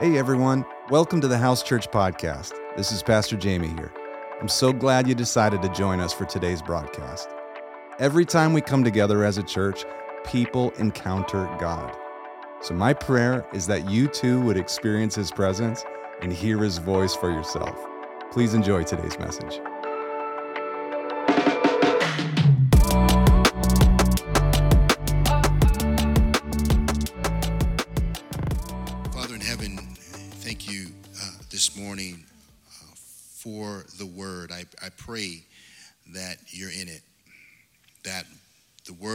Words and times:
Hey 0.00 0.18
everyone, 0.18 0.66
welcome 0.90 1.20
to 1.20 1.28
the 1.28 1.38
House 1.38 1.62
Church 1.62 1.88
Podcast. 1.88 2.52
This 2.76 2.90
is 2.90 3.00
Pastor 3.00 3.36
Jamie 3.36 3.68
here. 3.68 3.92
I'm 4.40 4.48
so 4.48 4.72
glad 4.72 5.06
you 5.06 5.14
decided 5.14 5.62
to 5.62 5.68
join 5.68 6.00
us 6.00 6.12
for 6.12 6.24
today's 6.24 6.60
broadcast. 6.60 7.28
Every 8.00 8.24
time 8.24 8.52
we 8.52 8.60
come 8.60 8.82
together 8.82 9.22
as 9.22 9.38
a 9.38 9.42
church, 9.44 9.84
people 10.24 10.72
encounter 10.78 11.48
God. 11.60 11.96
So, 12.60 12.74
my 12.74 12.92
prayer 12.92 13.46
is 13.52 13.68
that 13.68 13.88
you 13.88 14.08
too 14.08 14.40
would 14.40 14.56
experience 14.56 15.14
His 15.14 15.30
presence 15.30 15.84
and 16.22 16.32
hear 16.32 16.58
His 16.58 16.78
voice 16.78 17.14
for 17.14 17.30
yourself. 17.30 17.78
Please 18.32 18.52
enjoy 18.52 18.82
today's 18.82 19.16
message. 19.20 19.60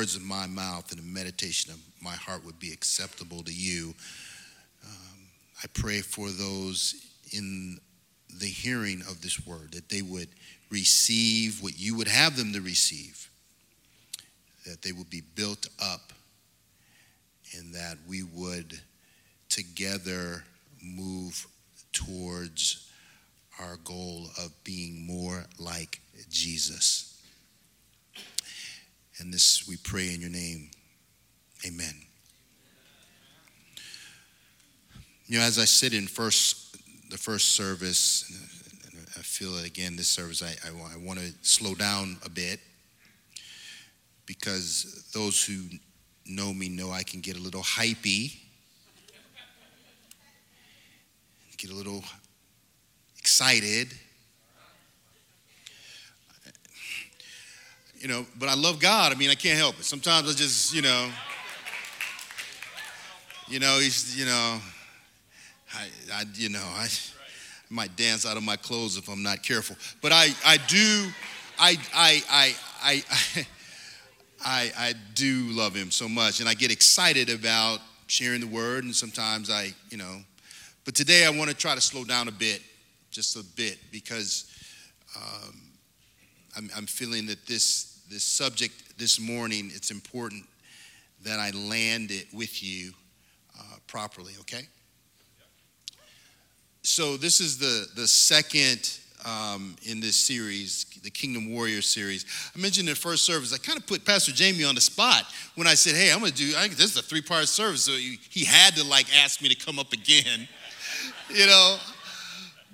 Words 0.09 0.16
of 0.16 0.23
my 0.23 0.48
mouth 0.48 0.91
and 0.91 0.99
the 0.99 1.05
meditation 1.05 1.72
of 1.72 1.80
my 2.02 2.16
heart 2.16 2.44
would 2.44 2.59
be 2.59 2.72
acceptable 2.72 3.44
to 3.44 3.54
you. 3.54 3.94
Um, 4.84 5.20
I 5.63 5.67
pray 5.73 6.02
for 6.02 6.30
those 6.30 6.95
in 7.31 7.80
the 8.40 8.48
hearing 8.48 9.02
of 9.02 9.22
this 9.22 9.45
word, 9.45 9.72
that 9.73 9.90
they 9.90 10.02
would 10.02 10.30
receive 10.72 11.62
what 11.62 11.77
you 11.77 11.95
would 11.95 12.08
have 12.08 12.36
them 12.38 12.53
to 12.53 12.62
receive, 12.62 13.30
that 14.66 14.81
they 14.81 14.91
would 14.91 15.12
be 15.12 15.22
built 15.36 15.67
up, 15.80 16.12
and 17.55 17.73
that 17.76 17.98
we 18.08 18.23
would 18.23 18.80
together 19.48 20.44
move 20.81 21.45
towards 21.94 22.89
our 23.59 23.78
goal 23.83 24.26
of 24.39 24.52
being 24.64 25.05
more 25.05 25.44
like 25.59 26.00
Jesus. 26.31 27.08
And 29.20 29.34
this 29.34 29.67
we 29.67 29.78
pray 29.78 30.14
in 30.14 30.22
your 30.22 30.30
name. 30.30 30.72
Amen. 31.66 31.94
You 35.26 35.39
know, 35.39 35.45
as 35.45 35.59
I 35.59 35.66
sit 35.66 35.94
in 35.94 36.08
first 36.08 36.78
the 37.11 37.17
first 37.17 37.52
service, 37.52 38.26
I 39.17 39.22
feel 39.22 39.53
that 39.53 39.66
again 39.66 39.95
this 39.95 40.08
service 40.08 40.42
I, 40.42 40.56
I, 40.67 40.94
I 40.94 40.98
want 40.98 41.20
to 41.20 41.34
slow 41.42 41.76
down 41.76 42.17
a 42.26 42.30
bit 42.30 42.59
because 44.26 45.09
those 45.14 45.44
who 45.44 45.64
know 46.26 46.54
me 46.54 46.70
know 46.70 46.92
I 46.92 47.04
can 47.04 47.20
get 47.20 47.36
a 47.36 47.39
little 47.39 47.64
hypey 47.64 48.38
get 51.59 51.72
a 51.72 51.76
little 51.76 52.02
excited. 53.17 53.89
You 58.00 58.08
know, 58.08 58.25
but 58.38 58.50
I 58.50 58.55
love 58.55 58.80
God. 58.80 59.11
I 59.11 59.16
mean, 59.16 59.30
I 59.30 59.36
can't 59.36 59.58
help 59.58 59.78
it. 59.78 59.83
Sometimes 59.83 60.30
I 60.30 60.33
just, 60.33 60.73
you 60.73 60.81
know, 60.81 61.09
you 63.47 63.59
know, 63.59 63.80
he's, 63.80 64.17
you 64.17 64.25
know, 64.25 64.59
I, 65.75 65.88
I 66.14 66.23
you 66.36 66.50
know, 66.50 66.64
I, 66.64 66.88
might 67.70 67.95
dance 67.95 68.25
out 68.25 68.36
of 68.36 68.44
my 68.44 68.55
clothes 68.55 68.97
if 68.97 69.08
I'm 69.08 69.22
not 69.22 69.44
careful. 69.44 69.75
But 70.02 70.11
I, 70.11 70.30
I 70.45 70.58
do, 70.67 71.09
I, 71.59 71.77
I, 71.94 72.23
I, 72.30 72.55
I, 72.81 73.03
I, 74.42 74.72
I 74.77 74.94
do 75.14 75.47
love 75.52 75.75
him 75.75 75.92
so 75.92 76.09
much, 76.09 76.39
and 76.39 76.50
I 76.50 76.53
get 76.53 76.72
excited 76.72 77.30
about 77.30 77.80
sharing 78.08 78.42
the 78.42 78.47
word. 78.47 78.86
And 78.86 78.95
sometimes 78.95 79.50
I, 79.50 79.73
you 79.89 79.97
know, 79.97 80.17
but 80.86 80.95
today 80.95 81.25
I 81.25 81.30
want 81.30 81.50
to 81.50 81.55
try 81.55 81.75
to 81.75 81.81
slow 81.81 82.03
down 82.03 82.27
a 82.27 82.31
bit, 82.31 82.61
just 83.11 83.36
a 83.36 83.44
bit, 83.55 83.77
because 83.92 84.52
um, 85.16 85.61
I'm, 86.58 86.70
I'm 86.76 86.86
feeling 86.86 87.27
that 87.27 87.45
this 87.45 87.89
this 88.09 88.23
subject 88.23 88.97
this 88.97 89.20
morning 89.20 89.71
it's 89.73 89.92
important 89.92 90.43
that 91.23 91.39
I 91.39 91.52
land 91.52 92.11
it 92.11 92.27
with 92.33 92.64
you 92.64 92.92
uh, 93.58 93.75
properly. 93.87 94.33
Okay. 94.42 94.67
So 96.81 97.17
this 97.17 97.39
is 97.42 97.58
the 97.58 97.87
the 97.95 98.08
second 98.08 98.99
um, 99.25 99.75
in 99.83 99.99
this 99.99 100.15
series, 100.15 100.86
the 101.03 101.09
Kingdom 101.09 101.53
Warrior 101.53 101.81
series. 101.81 102.25
I 102.55 102.59
mentioned 102.59 102.87
in 102.87 102.93
the 102.93 102.99
first 102.99 103.25
service, 103.25 103.53
I 103.53 103.58
kind 103.58 103.77
of 103.77 103.86
put 103.86 104.05
Pastor 104.05 104.31
Jamie 104.31 104.64
on 104.64 104.75
the 104.75 104.81
spot 104.81 105.25
when 105.55 105.67
I 105.67 105.75
said, 105.75 105.95
"Hey, 105.95 106.11
I'm 106.11 106.19
going 106.19 106.31
to 106.31 106.37
do. 106.37 106.53
I 106.58 106.67
this 106.69 106.92
is 106.92 106.98
a 106.98 107.02
three 107.02 107.21
part 107.21 107.48
service." 107.48 107.83
So 107.83 107.92
he, 107.92 108.19
he 108.30 108.45
had 108.45 108.75
to 108.75 108.83
like 108.83 109.05
ask 109.23 109.42
me 109.42 109.49
to 109.49 109.55
come 109.55 109.77
up 109.77 109.93
again 109.93 110.48
you 111.30 111.45
know. 111.45 111.77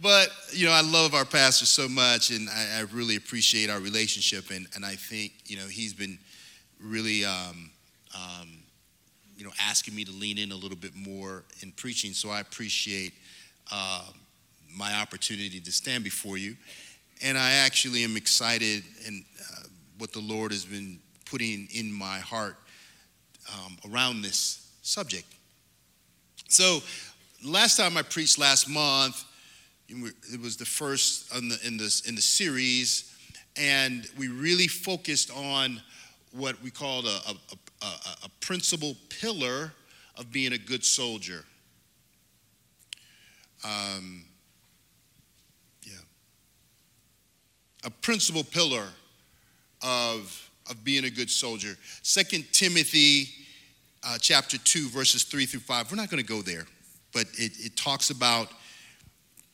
But, 0.01 0.29
you 0.51 0.65
know, 0.65 0.73
I 0.73 0.81
love 0.81 1.13
our 1.13 1.25
pastor 1.25 1.65
so 1.65 1.87
much, 1.87 2.29
and 2.31 2.49
I, 2.49 2.79
I 2.79 2.81
really 2.93 3.15
appreciate 3.15 3.69
our 3.69 3.79
relationship. 3.79 4.51
And, 4.51 4.67
and 4.75 4.85
I 4.85 4.95
think, 4.95 5.33
you 5.45 5.57
know, 5.57 5.67
he's 5.67 5.93
been 5.93 6.19
really, 6.81 7.23
um, 7.23 7.71
um, 8.13 8.49
you 9.37 9.45
know, 9.45 9.51
asking 9.59 9.95
me 9.95 10.03
to 10.03 10.11
lean 10.11 10.37
in 10.37 10.51
a 10.51 10.55
little 10.55 10.77
bit 10.77 10.95
more 10.95 11.43
in 11.61 11.71
preaching. 11.71 12.11
So 12.11 12.29
I 12.29 12.41
appreciate 12.41 13.13
uh, 13.71 14.03
my 14.75 14.95
opportunity 14.99 15.59
to 15.59 15.71
stand 15.71 16.03
before 16.03 16.37
you. 16.37 16.55
And 17.23 17.37
I 17.37 17.51
actually 17.51 18.03
am 18.03 18.17
excited 18.17 18.83
in 19.07 19.23
uh, 19.39 19.63
what 19.97 20.11
the 20.11 20.19
Lord 20.19 20.51
has 20.51 20.65
been 20.65 20.99
putting 21.25 21.67
in 21.73 21.91
my 21.91 22.19
heart 22.19 22.57
um, 23.53 23.77
around 23.89 24.21
this 24.21 24.69
subject. 24.81 25.25
So, 26.47 26.79
last 27.43 27.77
time 27.77 27.97
I 27.97 28.01
preached 28.01 28.37
last 28.37 28.69
month, 28.69 29.23
it 29.89 30.41
was 30.41 30.57
the 30.57 30.65
first 30.65 31.33
in 31.35 31.49
the, 31.49 31.59
in, 31.65 31.77
this, 31.77 32.07
in 32.07 32.15
the 32.15 32.21
series, 32.21 33.15
and 33.55 34.07
we 34.17 34.27
really 34.27 34.67
focused 34.67 35.31
on 35.31 35.81
what 36.31 36.61
we 36.61 36.69
called 36.71 37.05
a, 37.05 37.09
a, 37.09 37.85
a, 37.85 38.25
a 38.25 38.29
principal 38.41 38.95
pillar 39.09 39.71
of 40.17 40.31
being 40.31 40.53
a 40.53 40.57
good 40.57 40.83
soldier. 40.83 41.45
Um, 43.63 44.25
yeah. 45.83 45.93
A 47.83 47.89
principal 47.89 48.43
pillar 48.43 48.87
of, 49.81 50.49
of 50.69 50.83
being 50.83 51.05
a 51.05 51.09
good 51.09 51.29
soldier. 51.29 51.77
Second 52.01 52.45
Timothy 52.51 53.29
uh, 54.03 54.17
chapter 54.19 54.57
2, 54.57 54.89
verses 54.89 55.23
3 55.23 55.45
through 55.45 55.61
5. 55.61 55.91
We're 55.91 55.97
not 55.97 56.09
going 56.09 56.23
to 56.23 56.27
go 56.27 56.41
there 56.41 56.65
but 57.15 57.27
it, 57.37 57.53
it 57.57 57.77
talks 57.77 58.09
about 58.09 58.49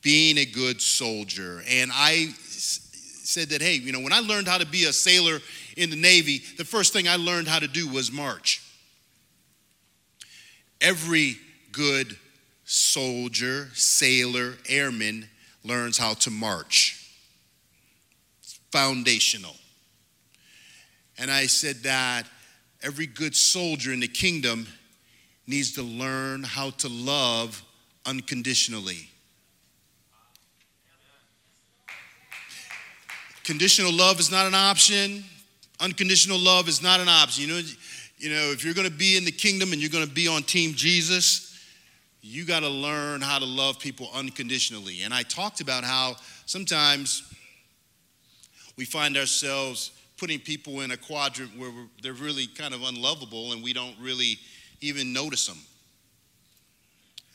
being 0.02 0.38
a 0.38 0.44
good 0.44 0.82
soldier. 0.82 1.62
And 1.68 1.90
I 1.94 2.26
said 2.36 3.48
that, 3.50 3.62
hey, 3.62 3.74
you 3.74 3.92
know, 3.92 4.00
when 4.00 4.12
I 4.12 4.20
learned 4.20 4.48
how 4.48 4.58
to 4.58 4.66
be 4.66 4.84
a 4.84 4.92
sailor 4.92 5.38
in 5.76 5.90
the 5.90 5.96
Navy, 5.96 6.42
the 6.58 6.64
first 6.64 6.92
thing 6.92 7.08
I 7.08 7.16
learned 7.16 7.48
how 7.48 7.58
to 7.58 7.68
do 7.68 7.88
was 7.88 8.12
march. 8.12 8.62
Every 10.80 11.36
good 11.70 12.16
soldier, 12.64 13.68
sailor, 13.74 14.54
airman 14.68 15.28
learns 15.64 15.96
how 15.96 16.14
to 16.14 16.30
march. 16.30 16.98
Foundational. 18.72 19.54
And 21.18 21.30
I 21.30 21.46
said 21.46 21.76
that 21.84 22.26
every 22.82 23.06
good 23.06 23.36
soldier 23.36 23.92
in 23.92 24.00
the 24.00 24.08
kingdom 24.08 24.66
needs 25.46 25.72
to 25.74 25.82
learn 25.82 26.42
how 26.42 26.70
to 26.70 26.88
love 26.88 27.62
unconditionally. 28.04 29.08
Conditional 33.44 33.92
love 33.92 34.20
is 34.20 34.30
not 34.30 34.46
an 34.46 34.54
option. 34.54 35.24
Unconditional 35.80 36.38
love 36.38 36.68
is 36.68 36.82
not 36.82 37.00
an 37.00 37.08
option. 37.08 37.48
You 37.48 37.54
know, 37.54 37.60
you 38.18 38.30
know, 38.30 38.52
if 38.52 38.64
you're 38.64 38.74
going 38.74 38.88
to 38.88 38.96
be 38.96 39.16
in 39.16 39.24
the 39.24 39.32
kingdom 39.32 39.72
and 39.72 39.80
you're 39.80 39.90
going 39.90 40.06
to 40.06 40.12
be 40.12 40.28
on 40.28 40.44
team 40.44 40.74
Jesus, 40.74 41.58
you 42.20 42.44
got 42.44 42.60
to 42.60 42.68
learn 42.68 43.20
how 43.20 43.40
to 43.40 43.44
love 43.44 43.80
people 43.80 44.08
unconditionally. 44.14 45.02
And 45.02 45.12
I 45.12 45.24
talked 45.24 45.60
about 45.60 45.82
how 45.82 46.14
sometimes 46.46 47.24
we 48.76 48.84
find 48.84 49.16
ourselves 49.16 49.90
putting 50.18 50.38
people 50.38 50.82
in 50.82 50.92
a 50.92 50.96
quadrant 50.96 51.50
where 51.58 51.72
they're 52.00 52.12
really 52.12 52.46
kind 52.46 52.74
of 52.74 52.84
unlovable 52.84 53.52
and 53.52 53.60
we 53.60 53.72
don't 53.72 53.96
really 54.00 54.38
even 54.80 55.12
notice 55.12 55.48
them. 55.48 55.58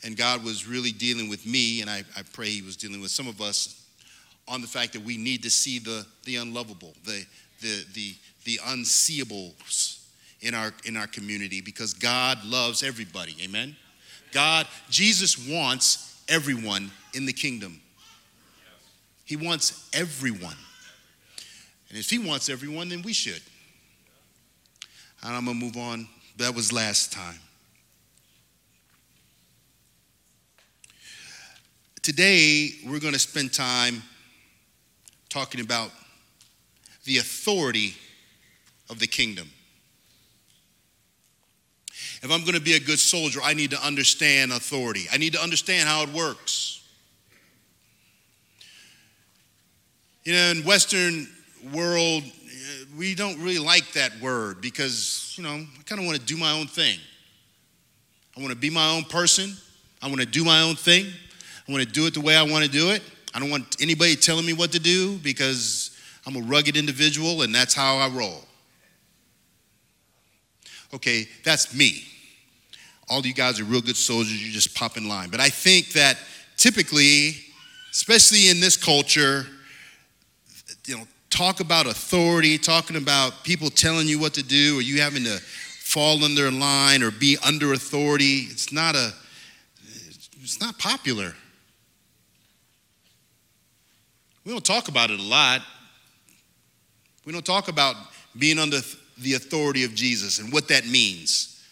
And 0.04 0.16
God 0.16 0.42
was 0.42 0.66
really 0.66 0.92
dealing 0.92 1.28
with 1.28 1.44
me, 1.44 1.80
and 1.80 1.90
I, 1.90 2.04
I 2.16 2.22
pray 2.32 2.48
He 2.48 2.62
was 2.62 2.76
dealing 2.76 3.00
with 3.02 3.10
some 3.10 3.28
of 3.28 3.40
us 3.40 3.77
on 4.48 4.60
the 4.60 4.66
fact 4.66 4.92
that 4.94 5.02
we 5.02 5.16
need 5.16 5.42
to 5.42 5.50
see 5.50 5.78
the, 5.78 6.06
the 6.24 6.36
unlovable, 6.36 6.94
the, 7.04 7.24
the, 7.60 7.84
the, 7.94 8.14
the 8.44 8.56
unseeables 8.58 10.04
in 10.40 10.54
our, 10.54 10.72
in 10.84 10.96
our 10.96 11.06
community 11.06 11.60
because 11.60 11.94
God 11.94 12.44
loves 12.44 12.82
everybody. 12.82 13.36
Amen? 13.42 13.76
God, 14.32 14.66
Jesus 14.90 15.38
wants 15.48 16.22
everyone 16.28 16.90
in 17.14 17.26
the 17.26 17.32
kingdom. 17.32 17.80
He 19.24 19.36
wants 19.36 19.88
everyone. 19.92 20.56
And 21.88 21.98
if 21.98 22.10
He 22.10 22.18
wants 22.18 22.48
everyone, 22.48 22.88
then 22.88 23.02
we 23.02 23.12
should. 23.12 23.42
And 25.22 25.34
I'm 25.34 25.44
going 25.44 25.58
to 25.58 25.64
move 25.64 25.76
on 25.76 26.08
that 26.36 26.54
was 26.54 26.72
last 26.72 27.12
time. 27.12 27.40
today 32.08 32.70
we're 32.86 33.00
going 33.00 33.12
to 33.12 33.18
spend 33.18 33.52
time 33.52 34.02
talking 35.28 35.60
about 35.60 35.90
the 37.04 37.18
authority 37.18 37.94
of 38.90 38.98
the 38.98 39.06
kingdom. 39.06 39.50
If 42.22 42.30
I'm 42.32 42.40
going 42.40 42.54
to 42.54 42.60
be 42.60 42.74
a 42.74 42.80
good 42.80 42.98
soldier, 42.98 43.40
I 43.42 43.54
need 43.54 43.70
to 43.70 43.86
understand 43.86 44.52
authority. 44.52 45.06
I 45.12 45.18
need 45.18 45.34
to 45.34 45.42
understand 45.42 45.88
how 45.88 46.02
it 46.02 46.08
works. 46.10 46.82
You 50.24 50.34
know, 50.34 50.50
in 50.50 50.64
Western 50.64 51.28
world, 51.72 52.24
we 52.96 53.14
don't 53.14 53.38
really 53.38 53.58
like 53.58 53.92
that 53.92 54.18
word 54.20 54.60
because, 54.60 55.34
you 55.36 55.44
know, 55.44 55.50
I 55.50 55.82
kind 55.86 56.00
of 56.00 56.06
want 56.06 56.18
to 56.18 56.24
do 56.24 56.36
my 56.36 56.52
own 56.52 56.66
thing. 56.66 56.98
I 58.36 58.40
want 58.40 58.52
to 58.52 58.58
be 58.58 58.70
my 58.70 58.90
own 58.94 59.04
person. 59.04 59.56
I 60.02 60.08
want 60.08 60.20
to 60.20 60.26
do 60.26 60.44
my 60.44 60.62
own 60.62 60.76
thing. 60.76 61.06
I 61.68 61.72
want 61.72 61.84
to 61.84 61.90
do 61.90 62.06
it 62.06 62.14
the 62.14 62.20
way 62.20 62.36
I 62.36 62.42
want 62.42 62.64
to 62.64 62.70
do 62.70 62.90
it. 62.90 63.02
I 63.34 63.40
don't 63.40 63.50
want 63.50 63.76
anybody 63.80 64.16
telling 64.16 64.46
me 64.46 64.52
what 64.52 64.72
to 64.72 64.78
do 64.78 65.18
because 65.18 65.96
I'm 66.26 66.36
a 66.36 66.40
rugged 66.40 66.76
individual 66.76 67.42
and 67.42 67.54
that's 67.54 67.74
how 67.74 67.96
I 67.96 68.08
roll. 68.08 68.44
Okay, 70.94 71.28
that's 71.44 71.74
me. 71.74 72.04
All 73.08 73.24
you 73.24 73.34
guys 73.34 73.60
are 73.60 73.64
real 73.64 73.80
good 73.80 73.96
soldiers, 73.96 74.44
you 74.44 74.52
just 74.52 74.74
pop 74.74 74.96
in 74.96 75.08
line. 75.08 75.30
But 75.30 75.40
I 75.40 75.48
think 75.48 75.92
that 75.92 76.18
typically, 76.56 77.36
especially 77.90 78.48
in 78.48 78.60
this 78.60 78.76
culture, 78.76 79.46
you 80.86 80.96
know, 80.96 81.04
talk 81.30 81.60
about 81.60 81.86
authority, 81.86 82.58
talking 82.58 82.96
about 82.96 83.44
people 83.44 83.70
telling 83.70 84.08
you 84.08 84.18
what 84.18 84.34
to 84.34 84.42
do, 84.42 84.78
or 84.78 84.82
you 84.82 85.00
having 85.00 85.24
to 85.24 85.38
fall 85.88 86.22
under 86.24 86.48
a 86.48 86.50
line 86.50 87.02
or 87.02 87.10
be 87.10 87.36
under 87.46 87.72
authority. 87.72 88.46
It's 88.50 88.72
not 88.72 88.94
a 88.94 89.12
it's 90.40 90.60
not 90.60 90.78
popular. 90.78 91.34
We 94.48 94.54
don't 94.54 94.64
talk 94.64 94.88
about 94.88 95.10
it 95.10 95.20
a 95.20 95.22
lot. 95.22 95.60
We 97.26 97.34
don't 97.34 97.44
talk 97.44 97.68
about 97.68 97.96
being 98.38 98.58
under 98.58 98.78
the 99.18 99.34
authority 99.34 99.84
of 99.84 99.94
Jesus 99.94 100.38
and 100.38 100.50
what 100.50 100.68
that 100.68 100.86
means. 100.86 101.62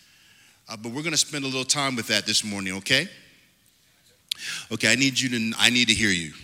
Uh, 0.68 0.76
but 0.76 0.92
we're 0.92 1.00
going 1.00 1.12
to 1.12 1.16
spend 1.16 1.44
a 1.44 1.46
little 1.46 1.64
time 1.64 1.96
with 1.96 2.08
that 2.08 2.26
this 2.26 2.44
morning, 2.44 2.74
okay? 2.74 3.08
Okay, 4.70 4.92
I 4.92 4.94
need 4.94 5.18
you 5.18 5.30
to 5.30 5.56
I 5.58 5.70
need 5.70 5.88
to 5.88 5.94
hear 5.94 6.10
you. 6.10 6.34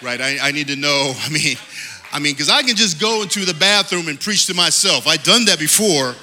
Right? 0.00 0.20
I, 0.20 0.38
I 0.40 0.52
need 0.52 0.68
to 0.68 0.76
know, 0.76 1.12
I 1.18 1.28
mean, 1.28 1.56
I 2.12 2.20
mean, 2.20 2.34
because 2.34 2.48
I 2.48 2.62
can 2.62 2.76
just 2.76 3.00
go 3.00 3.22
into 3.22 3.44
the 3.44 3.54
bathroom 3.54 4.06
and 4.06 4.20
preach 4.20 4.46
to 4.46 4.54
myself. 4.54 5.08
I've 5.08 5.24
done 5.24 5.44
that 5.46 5.58
before, 5.58 6.14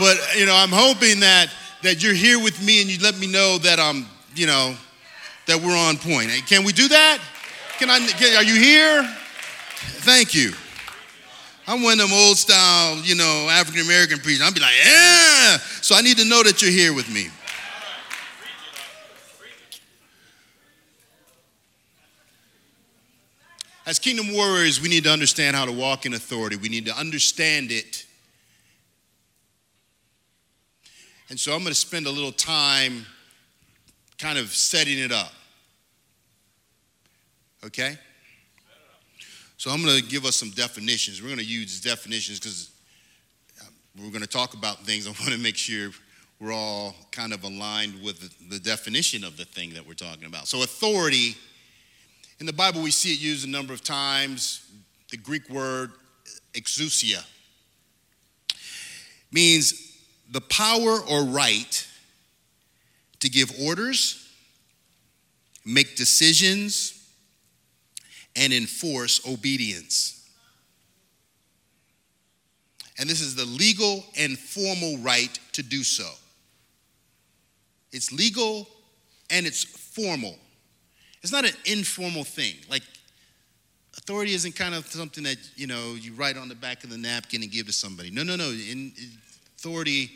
but 0.00 0.18
you 0.36 0.46
know, 0.46 0.56
I'm 0.56 0.72
hoping 0.72 1.20
that 1.20 1.48
that 1.84 2.02
you're 2.02 2.12
here 2.12 2.42
with 2.42 2.60
me 2.60 2.80
and 2.80 2.90
you 2.90 2.98
let 3.00 3.16
me 3.20 3.28
know 3.28 3.56
that 3.58 3.78
I'm, 3.78 4.06
you 4.34 4.48
know, 4.48 4.74
that 5.46 5.60
we're 5.62 5.76
on 5.76 5.96
point. 5.96 6.32
Can 6.48 6.64
we 6.64 6.72
do 6.72 6.88
that? 6.88 7.20
Can 7.78 7.90
I? 7.90 7.96
Are 8.36 8.44
you 8.44 8.54
here? 8.54 9.02
Thank 10.02 10.34
you. 10.34 10.52
I'm 11.66 11.82
one 11.82 11.94
of 11.94 12.08
them 12.08 12.12
old 12.12 12.36
style, 12.36 12.98
you 12.98 13.14
know, 13.14 13.48
African 13.50 13.82
American 13.82 14.18
preachers. 14.18 14.42
I'll 14.42 14.52
be 14.52 14.60
like, 14.60 14.74
yeah. 14.84 15.56
So 15.80 15.94
I 15.96 16.02
need 16.02 16.18
to 16.18 16.24
know 16.24 16.42
that 16.42 16.60
you're 16.60 16.70
here 16.70 16.92
with 16.94 17.10
me. 17.10 17.28
As 23.86 23.98
kingdom 23.98 24.32
warriors, 24.32 24.80
we 24.80 24.88
need 24.88 25.04
to 25.04 25.10
understand 25.10 25.56
how 25.56 25.66
to 25.66 25.72
walk 25.72 26.06
in 26.06 26.14
authority. 26.14 26.56
We 26.56 26.68
need 26.68 26.86
to 26.86 26.96
understand 26.96 27.70
it. 27.70 28.06
And 31.28 31.38
so 31.38 31.52
I'm 31.52 31.60
going 31.60 31.68
to 31.70 31.74
spend 31.74 32.06
a 32.06 32.10
little 32.10 32.32
time 32.32 33.04
kind 34.18 34.38
of 34.38 34.54
setting 34.54 34.98
it 34.98 35.12
up. 35.12 35.32
Okay? 37.64 37.96
So 39.56 39.70
I'm 39.70 39.82
going 39.82 39.96
to 39.96 40.02
give 40.02 40.24
us 40.24 40.36
some 40.36 40.50
definitions. 40.50 41.22
We're 41.22 41.28
going 41.28 41.38
to 41.38 41.44
use 41.44 41.80
definitions 41.80 42.38
because 42.38 42.70
uh, 43.60 43.64
we're 43.96 44.10
going 44.10 44.22
to 44.22 44.28
talk 44.28 44.54
about 44.54 44.80
things. 44.80 45.06
I 45.06 45.10
want 45.10 45.32
to 45.32 45.38
make 45.38 45.56
sure 45.56 45.90
we're 46.40 46.52
all 46.52 46.94
kind 47.10 47.32
of 47.32 47.44
aligned 47.44 48.02
with 48.02 48.20
the, 48.20 48.56
the 48.56 48.58
definition 48.58 49.24
of 49.24 49.36
the 49.36 49.44
thing 49.44 49.72
that 49.74 49.86
we're 49.86 49.94
talking 49.94 50.26
about. 50.26 50.48
So, 50.48 50.62
authority 50.62 51.36
in 52.40 52.46
the 52.46 52.52
Bible, 52.52 52.82
we 52.82 52.90
see 52.90 53.12
it 53.12 53.20
used 53.20 53.46
a 53.46 53.50
number 53.50 53.72
of 53.72 53.82
times. 53.82 54.68
The 55.10 55.16
Greek 55.16 55.48
word 55.48 55.92
exousia 56.52 57.24
means 59.30 59.96
the 60.30 60.40
power 60.40 60.98
or 61.08 61.24
right 61.24 61.86
to 63.20 63.30
give 63.30 63.52
orders, 63.60 64.28
make 65.64 65.96
decisions, 65.96 67.03
and 68.36 68.52
enforce 68.52 69.26
obedience. 69.28 70.28
And 72.98 73.08
this 73.08 73.20
is 73.20 73.34
the 73.34 73.44
legal 73.44 74.04
and 74.16 74.38
formal 74.38 74.98
right 74.98 75.38
to 75.52 75.62
do 75.62 75.82
so. 75.82 76.08
It's 77.92 78.12
legal 78.12 78.68
and 79.30 79.46
it's 79.46 79.64
formal. 79.64 80.36
It's 81.22 81.32
not 81.32 81.44
an 81.44 81.54
informal 81.64 82.24
thing. 82.24 82.54
Like 82.68 82.82
authority 83.96 84.34
isn't 84.34 84.54
kind 84.54 84.74
of 84.74 84.86
something 84.86 85.24
that, 85.24 85.38
you 85.56 85.66
know, 85.66 85.94
you 85.94 86.12
write 86.12 86.36
on 86.36 86.48
the 86.48 86.54
back 86.54 86.84
of 86.84 86.90
the 86.90 86.98
napkin 86.98 87.42
and 87.42 87.50
give 87.50 87.66
to 87.66 87.72
somebody. 87.72 88.10
No, 88.10 88.22
no, 88.22 88.36
no. 88.36 88.50
In, 88.50 88.92
authority, 89.56 90.10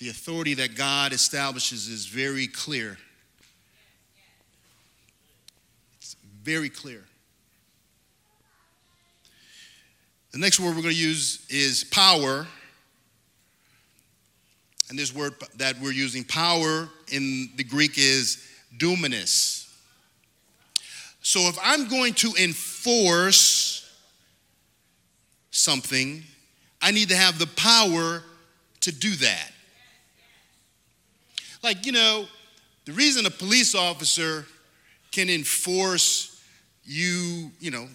the 0.00 0.08
authority 0.08 0.54
that 0.54 0.74
God 0.74 1.12
establishes 1.12 1.86
is 1.86 2.06
very 2.06 2.48
clear. 2.48 2.98
It's 5.98 6.16
very 6.42 6.68
clear. 6.68 7.04
The 10.38 10.42
next 10.44 10.60
word 10.60 10.76
we're 10.76 10.82
going 10.82 10.94
to 10.94 11.00
use 11.00 11.44
is 11.50 11.82
power. 11.82 12.46
And 14.88 14.96
this 14.96 15.12
word 15.12 15.34
that 15.56 15.80
we're 15.80 15.90
using, 15.90 16.22
power, 16.22 16.88
in 17.10 17.50
the 17.56 17.64
Greek 17.64 17.98
is 17.98 18.40
dunamis. 18.78 19.68
So 21.22 21.40
if 21.48 21.58
I'm 21.60 21.88
going 21.88 22.14
to 22.14 22.34
enforce 22.40 23.92
something, 25.50 26.22
I 26.80 26.92
need 26.92 27.08
to 27.08 27.16
have 27.16 27.40
the 27.40 27.48
power 27.48 28.22
to 28.82 28.92
do 28.92 29.16
that. 29.16 29.50
Like, 31.64 31.84
you 31.84 31.90
know, 31.90 32.26
the 32.84 32.92
reason 32.92 33.26
a 33.26 33.30
police 33.30 33.74
officer 33.74 34.46
can 35.10 35.30
enforce 35.30 36.40
you, 36.84 37.50
you 37.58 37.72
know, 37.72 37.88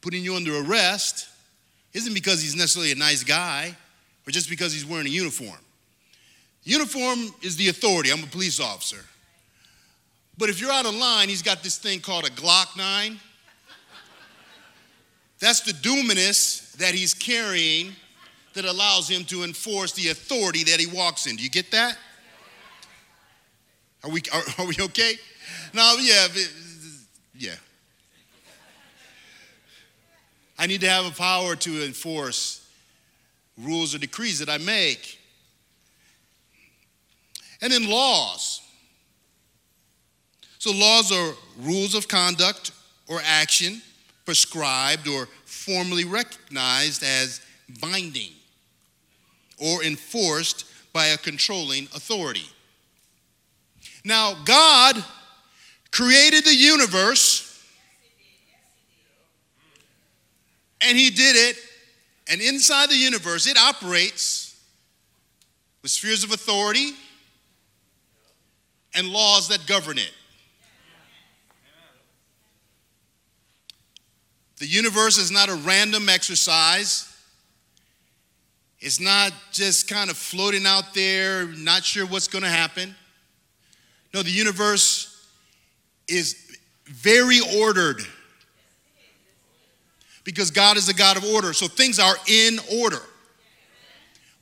putting 0.00 0.22
you 0.22 0.36
under 0.36 0.60
arrest 0.60 1.28
isn't 1.92 2.14
because 2.14 2.42
he's 2.42 2.54
necessarily 2.54 2.92
a 2.92 2.96
nice 2.96 3.24
guy 3.24 3.76
or 4.26 4.30
just 4.30 4.50
because 4.50 4.72
he's 4.72 4.84
wearing 4.84 5.06
a 5.06 5.10
uniform. 5.10 5.58
Uniform 6.64 7.32
is 7.42 7.56
the 7.56 7.68
authority. 7.68 8.10
I'm 8.10 8.22
a 8.22 8.26
police 8.26 8.60
officer. 8.60 9.04
But 10.36 10.50
if 10.50 10.60
you're 10.60 10.70
out 10.70 10.86
of 10.86 10.94
line, 10.94 11.28
he's 11.28 11.42
got 11.42 11.62
this 11.62 11.78
thing 11.78 12.00
called 12.00 12.26
a 12.26 12.30
Glock 12.30 12.76
9. 12.76 13.18
That's 15.40 15.60
the 15.60 15.72
dunamis 15.72 16.72
that 16.74 16.94
he's 16.94 17.14
carrying 17.14 17.92
that 18.54 18.64
allows 18.64 19.08
him 19.08 19.24
to 19.26 19.44
enforce 19.44 19.92
the 19.92 20.08
authority 20.08 20.64
that 20.64 20.80
he 20.80 20.86
walks 20.86 21.26
in. 21.26 21.36
Do 21.36 21.42
you 21.42 21.50
get 21.50 21.70
that? 21.70 21.96
Are 24.04 24.10
we, 24.10 24.22
are, 24.32 24.42
are 24.58 24.66
we 24.66 24.76
okay? 24.80 25.14
Now, 25.72 25.94
yeah, 25.94 26.26
yeah. 27.34 27.54
I 30.58 30.66
need 30.66 30.80
to 30.80 30.88
have 30.88 31.06
a 31.06 31.14
power 31.14 31.54
to 31.56 31.84
enforce 31.84 32.66
rules 33.56 33.94
or 33.94 33.98
decrees 33.98 34.38
that 34.40 34.48
I 34.48 34.58
make. 34.58 35.18
And 37.60 37.72
then 37.72 37.88
laws. 37.88 38.60
So, 40.58 40.72
laws 40.72 41.12
are 41.12 41.34
rules 41.60 41.94
of 41.94 42.08
conduct 42.08 42.72
or 43.08 43.20
action 43.24 43.80
prescribed 44.24 45.08
or 45.08 45.28
formally 45.44 46.04
recognized 46.04 47.02
as 47.02 47.40
binding 47.80 48.32
or 49.58 49.82
enforced 49.82 50.66
by 50.92 51.06
a 51.06 51.16
controlling 51.16 51.84
authority. 51.94 52.46
Now, 54.04 54.36
God 54.44 55.02
created 55.90 56.44
the 56.44 56.54
universe, 56.54 57.47
and 60.80 60.96
He 60.96 61.10
did 61.10 61.36
it, 61.36 61.56
and 62.28 62.40
inside 62.40 62.90
the 62.90 62.96
universe, 62.96 63.46
it 63.46 63.56
operates 63.56 64.60
with 65.82 65.90
spheres 65.90 66.24
of 66.24 66.32
authority 66.32 66.92
and 68.94 69.08
laws 69.08 69.48
that 69.48 69.66
govern 69.66 69.98
it. 69.98 70.12
The 74.58 74.66
universe 74.66 75.18
is 75.18 75.30
not 75.30 75.48
a 75.48 75.54
random 75.54 76.08
exercise. 76.08 77.04
It's 78.80 79.00
not 79.00 79.32
just 79.52 79.88
kind 79.88 80.10
of 80.10 80.16
floating 80.16 80.66
out 80.66 80.94
there, 80.94 81.46
not 81.46 81.84
sure 81.84 82.06
what's 82.06 82.28
going 82.28 82.42
to 82.42 82.50
happen. 82.50 82.94
No, 84.12 84.22
the 84.22 84.30
universe 84.30 85.28
is 86.08 86.56
very 86.84 87.40
ordered. 87.58 88.00
Because 90.28 90.50
God 90.50 90.76
is 90.76 90.90
a 90.90 90.92
God 90.92 91.16
of 91.16 91.24
order. 91.24 91.54
So 91.54 91.68
things 91.68 91.98
are 91.98 92.14
in 92.26 92.58
order. 92.82 93.00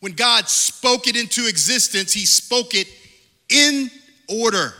When 0.00 0.14
God 0.14 0.48
spoke 0.48 1.06
it 1.06 1.14
into 1.14 1.46
existence, 1.46 2.12
He 2.12 2.26
spoke 2.26 2.74
it 2.74 2.88
in 3.48 3.88
order. 4.28 4.74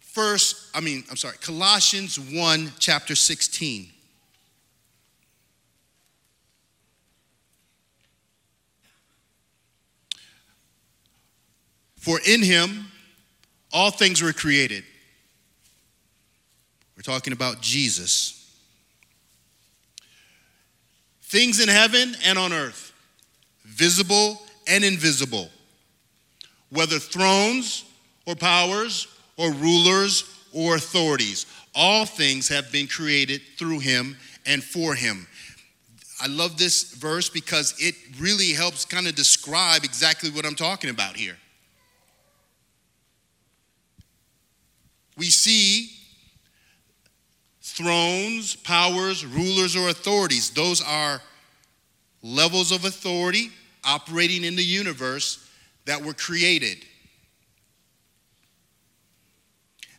First, 0.00 0.74
I 0.74 0.80
mean, 0.80 1.04
I'm 1.10 1.16
sorry, 1.16 1.36
Colossians 1.42 2.18
1, 2.18 2.72
chapter 2.78 3.14
16. 3.14 3.90
For 11.98 12.18
in 12.26 12.42
him 12.42 12.86
all 13.74 13.90
things 13.90 14.22
were 14.22 14.32
created. 14.32 14.84
We're 16.96 17.02
talking 17.02 17.32
about 17.32 17.60
Jesus. 17.60 18.40
Things 21.22 21.60
in 21.60 21.68
heaven 21.68 22.14
and 22.24 22.38
on 22.38 22.52
earth, 22.52 22.92
visible 23.64 24.40
and 24.68 24.84
invisible, 24.84 25.50
whether 26.70 27.00
thrones 27.00 27.84
or 28.26 28.36
powers 28.36 29.08
or 29.36 29.50
rulers 29.50 30.22
or 30.52 30.76
authorities. 30.76 31.46
All 31.74 32.06
things 32.06 32.48
have 32.48 32.70
been 32.70 32.86
created 32.86 33.40
through 33.58 33.80
him 33.80 34.16
and 34.46 34.62
for 34.62 34.94
him. 34.94 35.26
I 36.20 36.28
love 36.28 36.56
this 36.56 36.94
verse 36.94 37.28
because 37.28 37.74
it 37.78 37.96
really 38.20 38.52
helps 38.52 38.84
kind 38.84 39.08
of 39.08 39.16
describe 39.16 39.82
exactly 39.82 40.30
what 40.30 40.46
I'm 40.46 40.54
talking 40.54 40.90
about 40.90 41.16
here. 41.16 41.36
We 45.16 45.26
see 45.26 45.90
thrones, 47.60 48.56
powers, 48.56 49.24
rulers, 49.24 49.76
or 49.76 49.88
authorities. 49.88 50.50
Those 50.50 50.82
are 50.82 51.20
levels 52.22 52.72
of 52.72 52.84
authority 52.84 53.50
operating 53.84 54.44
in 54.44 54.56
the 54.56 54.64
universe 54.64 55.48
that 55.84 56.02
were 56.02 56.14
created. 56.14 56.78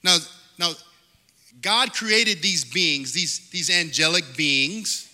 Now, 0.04 0.18
now 0.60 0.72
God 1.62 1.94
created 1.94 2.42
these 2.42 2.64
beings, 2.64 3.12
these, 3.12 3.50
these 3.50 3.70
angelic 3.70 4.24
beings, 4.36 5.12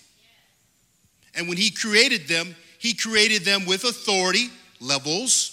and 1.34 1.48
when 1.48 1.56
He 1.56 1.70
created 1.70 2.28
them, 2.28 2.54
He 2.78 2.94
created 2.94 3.44
them 3.44 3.66
with 3.66 3.84
authority 3.84 4.50
levels 4.80 5.51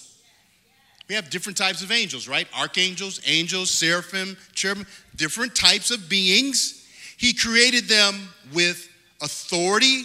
we 1.10 1.16
have 1.16 1.32
different 1.32 1.58
types 1.58 1.82
of 1.82 1.92
angels, 1.92 2.28
right? 2.28 2.48
Archangels, 2.56 3.20
angels, 3.26 3.72
seraphim, 3.72 4.38
cherubim, 4.54 4.86
different 5.16 5.56
types 5.56 5.90
of 5.90 6.08
beings. 6.08 6.88
He 7.18 7.34
created 7.34 7.90
them 7.90 8.30
with 8.54 8.88
authority 9.20 10.04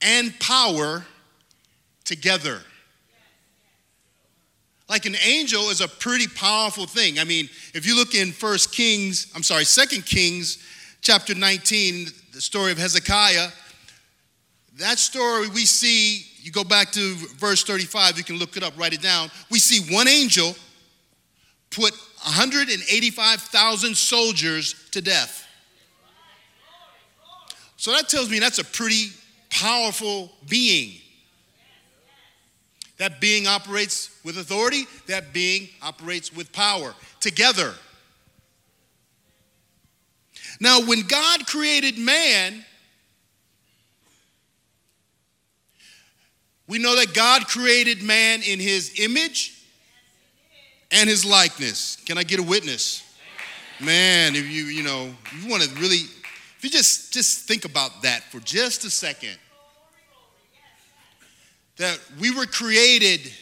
and 0.00 0.36
power 0.40 1.04
together. 2.04 2.62
Like 4.88 5.04
an 5.04 5.16
angel 5.22 5.68
is 5.68 5.82
a 5.82 5.88
pretty 5.88 6.26
powerful 6.28 6.86
thing. 6.86 7.18
I 7.18 7.24
mean, 7.24 7.50
if 7.74 7.86
you 7.86 7.94
look 7.94 8.14
in 8.14 8.32
First 8.32 8.72
Kings, 8.72 9.30
I'm 9.34 9.42
sorry, 9.42 9.64
Second 9.64 10.06
Kings 10.06 10.64
chapter 11.02 11.34
19, 11.34 12.06
the 12.32 12.40
story 12.40 12.72
of 12.72 12.78
Hezekiah, 12.78 13.48
that 14.78 14.98
story 14.98 15.48
we 15.48 15.66
see 15.66 16.24
you 16.48 16.52
go 16.52 16.64
back 16.64 16.92
to 16.92 17.14
verse 17.36 17.62
35, 17.62 18.16
you 18.16 18.24
can 18.24 18.38
look 18.38 18.56
it 18.56 18.62
up, 18.62 18.72
write 18.78 18.94
it 18.94 19.02
down. 19.02 19.30
We 19.50 19.58
see 19.58 19.94
one 19.94 20.08
angel 20.08 20.56
put 21.68 21.92
185,000 22.24 23.94
soldiers 23.94 24.74
to 24.92 25.02
death. 25.02 25.46
So 27.76 27.92
that 27.92 28.08
tells 28.08 28.30
me 28.30 28.38
that's 28.38 28.58
a 28.58 28.64
pretty 28.64 29.08
powerful 29.50 30.32
being. 30.48 30.94
That 32.96 33.20
being 33.20 33.46
operates 33.46 34.18
with 34.24 34.38
authority, 34.38 34.84
that 35.06 35.34
being 35.34 35.68
operates 35.82 36.34
with 36.34 36.50
power 36.50 36.94
together. 37.20 37.74
Now, 40.60 40.80
when 40.80 41.02
God 41.02 41.46
created 41.46 41.98
man, 41.98 42.64
We 46.68 46.78
know 46.78 46.94
that 46.96 47.14
God 47.14 47.48
created 47.48 48.02
man 48.02 48.42
in 48.42 48.60
his 48.60 49.00
image 49.00 49.64
and 50.92 51.08
his 51.08 51.24
likeness. 51.24 51.96
Can 52.04 52.18
I 52.18 52.22
get 52.22 52.38
a 52.38 52.42
witness? 52.42 53.02
Man, 53.80 54.36
if 54.36 54.46
you, 54.46 54.64
you 54.64 54.82
know, 54.82 55.10
you 55.40 55.48
want 55.48 55.62
to 55.62 55.70
really, 55.76 55.96
if 55.96 56.58
you 56.60 56.68
just 56.68 57.12
just 57.12 57.48
think 57.48 57.64
about 57.64 58.02
that 58.02 58.22
for 58.24 58.38
just 58.40 58.84
a 58.84 58.90
second. 58.90 59.36
That 61.76 61.98
we 62.20 62.32
were 62.32 62.46
created 62.46 63.32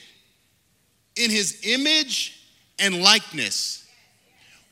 in 1.16 1.30
his 1.30 1.62
image 1.64 2.38
and 2.78 3.02
likeness. 3.02 3.88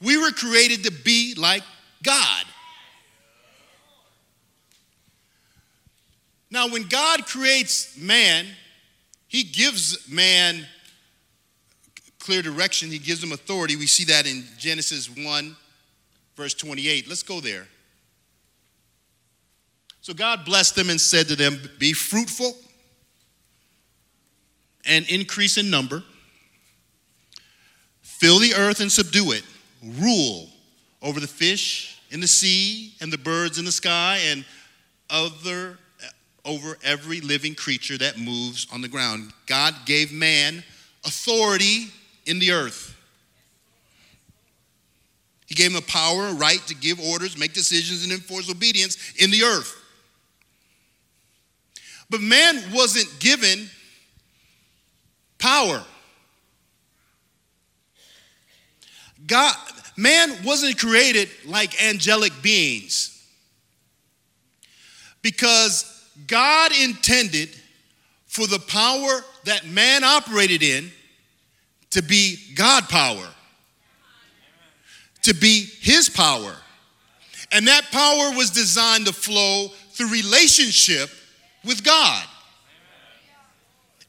We 0.03 0.19
were 0.19 0.31
created 0.31 0.85
to 0.85 0.93
be 0.93 1.35
like 1.37 1.63
God. 2.03 2.45
Now, 6.55 6.69
when 6.69 6.85
God 6.85 7.27
creates 7.27 7.99
man, 7.99 8.47
he 9.27 9.43
gives 9.43 10.09
man 10.09 10.65
clear 12.21 12.43
direction, 12.43 12.93
he 12.93 13.01
gives 13.01 13.21
him 13.21 13.33
authority. 13.33 13.75
We 13.75 13.89
see 13.89 14.05
that 14.05 14.25
in 14.25 14.45
Genesis 14.57 15.11
1, 15.11 15.57
verse 16.37 16.55
28. 16.55 17.09
Let's 17.09 17.25
go 17.25 17.41
there. 17.41 17.67
So 20.01 20.15
God 20.15 20.45
blessed 20.45 20.77
them 20.77 20.91
and 20.91 21.01
said 21.01 21.27
to 21.27 21.35
them, 21.35 21.59
Be 21.81 21.93
fruitful 21.93 22.55
and 24.87 25.11
increase 25.11 25.59
in 25.59 25.71
number, 25.71 26.05
fill 28.01 28.39
the 28.39 28.55
earth 28.55 28.79
and 28.79 28.93
subdue 28.93 29.33
it, 29.33 29.43
rule 30.01 30.49
over 31.03 31.19
the 31.19 31.27
fish 31.27 32.01
in 32.13 32.21
the 32.21 32.29
sea 32.29 32.95
and 33.01 33.13
the 33.13 33.19
birds 33.19 33.59
in 33.59 33.65
the 33.65 33.73
sky 33.73 34.21
and 34.29 34.45
other 35.11 35.79
over 36.45 36.79
every 36.83 37.21
living 37.21 37.55
creature 37.55 37.97
that 37.99 38.19
moves 38.19 38.67
on 38.73 38.81
the 38.81 38.89
ground. 38.89 39.33
God 39.47 39.75
gave 39.87 40.13
man 40.13 40.63
authority 41.05 41.87
in 42.27 42.39
the 42.39 42.53
earth. 42.53 42.95
He 45.47 45.55
gave 45.55 45.71
him 45.71 45.77
a 45.77 45.83
power, 45.83 46.29
a 46.29 46.35
right 46.35 46.61
to 46.67 46.75
give 46.75 46.99
orders, 47.01 47.39
make 47.39 47.53
decisions, 47.53 48.03
and 48.05 48.13
enforce 48.13 48.51
obedience 48.51 49.15
in 49.19 49.31
the 49.31 49.43
earth. 49.43 49.75
But 52.11 52.21
man 52.21 52.63
wasn't 52.73 53.09
given 53.21 53.69
power. 55.39 55.83
God, 59.27 59.57
man 59.97 60.35
wasn't 60.45 60.79
created 60.79 61.29
like 61.47 61.83
angelic 61.83 62.33
beings. 62.43 63.11
Because 65.23 65.94
God 66.27 66.73
intended 66.81 67.51
for 68.27 68.47
the 68.47 68.59
power 68.59 69.25
that 69.45 69.67
man 69.67 70.05
operated 70.05 70.63
in 70.63 70.91
to 71.91 72.03
be 72.03 72.37
God 72.55 72.89
power, 72.89 73.29
to 75.23 75.35
be 75.35 75.67
his 75.81 76.09
power. 76.09 76.55
And 77.53 77.69
that 77.69 77.85
power 77.93 78.37
was 78.37 78.51
designed 78.51 79.07
to 79.07 79.13
flow 79.13 79.69
through 79.93 80.11
relationship 80.11 81.11
with 81.65 81.85
God. 81.85 82.25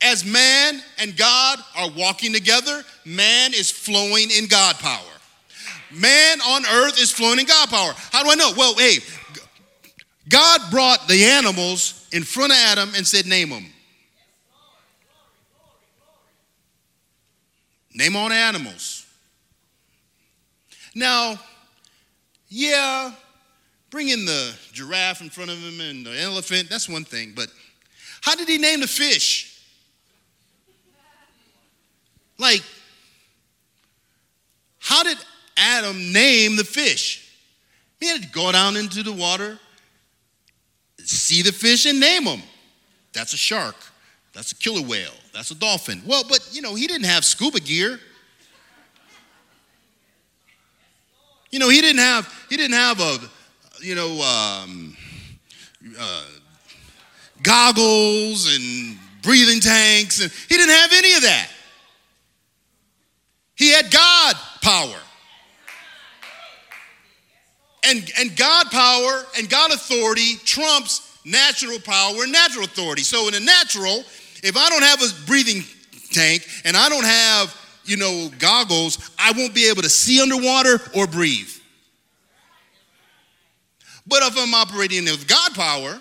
As 0.01 0.25
man 0.25 0.81
and 0.99 1.15
God 1.15 1.59
are 1.77 1.89
walking 1.91 2.33
together, 2.33 2.83
man 3.05 3.53
is 3.53 3.69
flowing 3.71 4.29
in 4.31 4.47
God 4.47 4.75
power. 4.77 5.01
Man 5.91 6.41
on 6.41 6.65
earth 6.65 6.99
is 6.99 7.11
flowing 7.11 7.39
in 7.39 7.45
God 7.45 7.69
power. 7.69 7.93
How 8.11 8.23
do 8.23 8.29
I 8.29 8.35
know? 8.35 8.51
Well, 8.57 8.75
hey, 8.75 8.97
God 10.27 10.61
brought 10.71 11.07
the 11.07 11.23
animals 11.23 12.07
in 12.11 12.23
front 12.23 12.51
of 12.51 12.57
Adam 12.57 12.89
and 12.95 13.05
said, 13.05 13.25
Name 13.25 13.49
them. 13.49 13.65
Name 17.93 18.15
all 18.15 18.29
the 18.29 18.35
animals. 18.35 19.05
Now, 20.93 21.39
yeah, 22.49 23.11
bring 23.89 24.09
in 24.09 24.25
the 24.25 24.53
giraffe 24.71 25.21
in 25.21 25.29
front 25.29 25.51
of 25.51 25.57
him 25.57 25.79
and 25.79 26.05
the 26.05 26.19
elephant, 26.19 26.69
that's 26.69 26.89
one 26.89 27.05
thing, 27.05 27.33
but 27.35 27.47
how 28.21 28.35
did 28.35 28.47
he 28.47 28.57
name 28.57 28.81
the 28.81 28.87
fish? 28.87 29.61
Like, 32.37 32.63
how 34.79 35.03
did 35.03 35.17
Adam 35.55 36.11
name 36.11 36.57
the 36.57 36.63
fish? 36.63 37.33
He 37.99 38.07
had 38.07 38.21
to 38.21 38.27
go 38.29 38.51
down 38.51 38.75
into 38.75 39.03
the 39.03 39.13
water, 39.13 39.59
see 41.07 41.41
the 41.41 41.51
fish 41.51 41.85
and 41.85 41.99
name 41.99 42.25
them. 42.25 42.41
That's 43.13 43.33
a 43.33 43.37
shark. 43.37 43.75
That's 44.33 44.51
a 44.51 44.55
killer 44.55 44.81
whale. 44.81 45.13
That's 45.33 45.51
a 45.51 45.55
dolphin. 45.55 46.01
Well, 46.05 46.23
but 46.27 46.49
you 46.51 46.61
know, 46.61 46.75
he 46.75 46.87
didn't 46.87 47.05
have 47.05 47.23
scuba 47.23 47.59
gear. 47.59 47.99
You 51.51 51.59
know, 51.59 51.69
he 51.69 51.79
didn't 51.79 52.01
have 52.01 52.45
he 52.49 52.57
didn't 52.57 52.75
have 52.75 52.99
a 52.99 53.17
you 53.79 53.95
know 53.95 54.11
um, 54.21 54.97
uh, 55.97 56.25
goggles 57.41 58.53
and 58.53 58.97
breathing 59.21 59.61
tanks, 59.61 60.21
and 60.21 60.31
he 60.49 60.57
didn't 60.57 60.75
have 60.75 60.91
any 60.93 61.13
of 61.13 61.21
that. 61.21 61.49
He 63.55 63.71
had 63.71 63.89
God 63.89 64.35
power. 64.61 64.99
And, 67.87 68.09
and 68.19 68.35
God 68.35 68.71
power 68.71 69.25
and 69.37 69.49
God 69.49 69.71
authority 69.71 70.35
trumps 70.43 71.19
natural 71.25 71.79
power 71.79 72.23
and 72.23 72.31
natural 72.31 72.65
authority. 72.65 73.03
So 73.03 73.27
in 73.27 73.33
the 73.33 73.39
natural, 73.39 74.03
if 74.43 74.57
I 74.57 74.69
don't 74.69 74.83
have 74.83 75.01
a 75.01 75.25
breathing 75.25 75.63
tank 76.11 76.47
and 76.63 76.75
I 76.77 76.89
don't 76.89 77.05
have, 77.05 77.55
you 77.85 77.97
know, 77.97 78.29
goggles, 78.39 79.11
I 79.19 79.31
won't 79.33 79.53
be 79.53 79.69
able 79.69 79.81
to 79.81 79.89
see 79.89 80.21
underwater 80.21 80.79
or 80.95 81.07
breathe. 81.07 81.49
But 84.07 84.23
if 84.23 84.37
I'm 84.37 84.53
operating 84.53 85.05
with 85.05 85.27
God 85.27 85.53
power, 85.53 85.99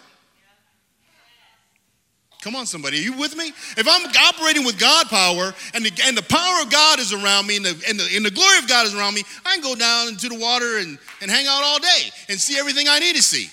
Come 2.44 2.56
on, 2.56 2.66
somebody. 2.66 2.98
Are 2.98 3.00
you 3.00 3.14
with 3.14 3.34
me? 3.38 3.48
If 3.78 3.88
I'm 3.88 4.04
operating 4.04 4.66
with 4.66 4.78
God 4.78 5.06
power 5.06 5.54
and 5.72 5.82
the, 5.82 6.02
and 6.04 6.14
the 6.14 6.22
power 6.22 6.60
of 6.60 6.70
God 6.70 6.98
is 6.98 7.10
around 7.10 7.46
me 7.46 7.56
and 7.56 7.64
the, 7.64 7.70
and, 7.88 7.98
the, 7.98 8.06
and 8.14 8.22
the 8.22 8.30
glory 8.30 8.58
of 8.58 8.68
God 8.68 8.86
is 8.86 8.94
around 8.94 9.14
me, 9.14 9.22
I 9.46 9.54
can 9.54 9.62
go 9.62 9.74
down 9.74 10.08
into 10.08 10.28
the 10.28 10.38
water 10.38 10.76
and, 10.76 10.98
and 11.22 11.30
hang 11.30 11.46
out 11.46 11.62
all 11.64 11.78
day 11.78 12.10
and 12.28 12.38
see 12.38 12.58
everything 12.58 12.86
I 12.86 12.98
need 12.98 13.16
to 13.16 13.22
see. 13.22 13.48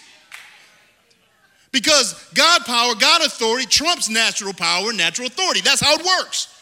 Because 1.72 2.22
God 2.34 2.66
power, 2.66 2.94
God 2.94 3.22
authority 3.22 3.66
trumps 3.66 4.10
natural 4.10 4.52
power, 4.52 4.92
natural 4.92 5.28
authority. 5.28 5.62
That's 5.62 5.80
how 5.80 5.96
it 5.96 6.06
works. 6.06 6.54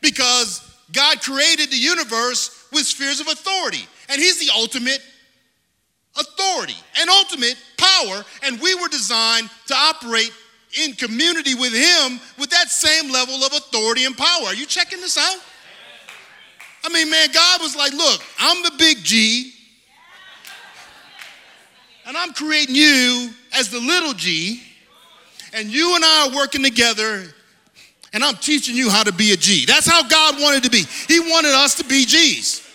Because 0.00 0.68
God 0.90 1.22
created 1.22 1.70
the 1.70 1.78
universe 1.78 2.66
with 2.72 2.88
spheres 2.88 3.20
of 3.20 3.28
authority, 3.28 3.86
and 4.08 4.20
He's 4.20 4.40
the 4.44 4.52
ultimate 4.52 4.98
authority 6.18 6.74
and 7.00 7.08
ultimate 7.08 7.56
power, 7.76 8.24
and 8.42 8.60
we 8.60 8.74
were 8.74 8.88
designed 8.88 9.48
to 9.68 9.76
operate 9.76 10.32
in 10.80 10.94
community 10.94 11.54
with 11.54 11.72
Him 11.72 12.20
with 12.38 12.50
that 12.50 12.68
same 12.68 13.10
level 13.10 13.34
of 13.36 13.52
authority 13.52 14.04
and 14.04 14.16
power. 14.16 14.46
Are 14.46 14.54
you 14.54 14.66
checking 14.66 15.00
this 15.00 15.18
out? 15.18 15.38
I 16.84 16.88
mean, 16.88 17.10
man, 17.10 17.28
God 17.32 17.60
was 17.60 17.76
like, 17.76 17.92
look, 17.92 18.20
I'm 18.38 18.62
the 18.62 18.72
big 18.78 18.98
G, 19.04 19.52
and 22.06 22.16
I'm 22.16 22.32
creating 22.32 22.74
you 22.74 23.30
as 23.56 23.68
the 23.68 23.78
little 23.78 24.12
g, 24.14 24.62
and 25.52 25.68
you 25.68 25.94
and 25.94 26.04
I 26.04 26.28
are 26.28 26.36
working 26.36 26.62
together, 26.62 27.24
and 28.12 28.24
I'm 28.24 28.34
teaching 28.34 28.74
you 28.74 28.90
how 28.90 29.04
to 29.04 29.12
be 29.12 29.32
a 29.32 29.36
G. 29.36 29.64
That's 29.66 29.86
how 29.86 30.02
God 30.06 30.40
wanted 30.40 30.64
to 30.64 30.70
be. 30.70 30.84
He 31.08 31.20
wanted 31.20 31.52
us 31.52 31.76
to 31.76 31.84
be 31.84 32.04
G's. 32.04 32.68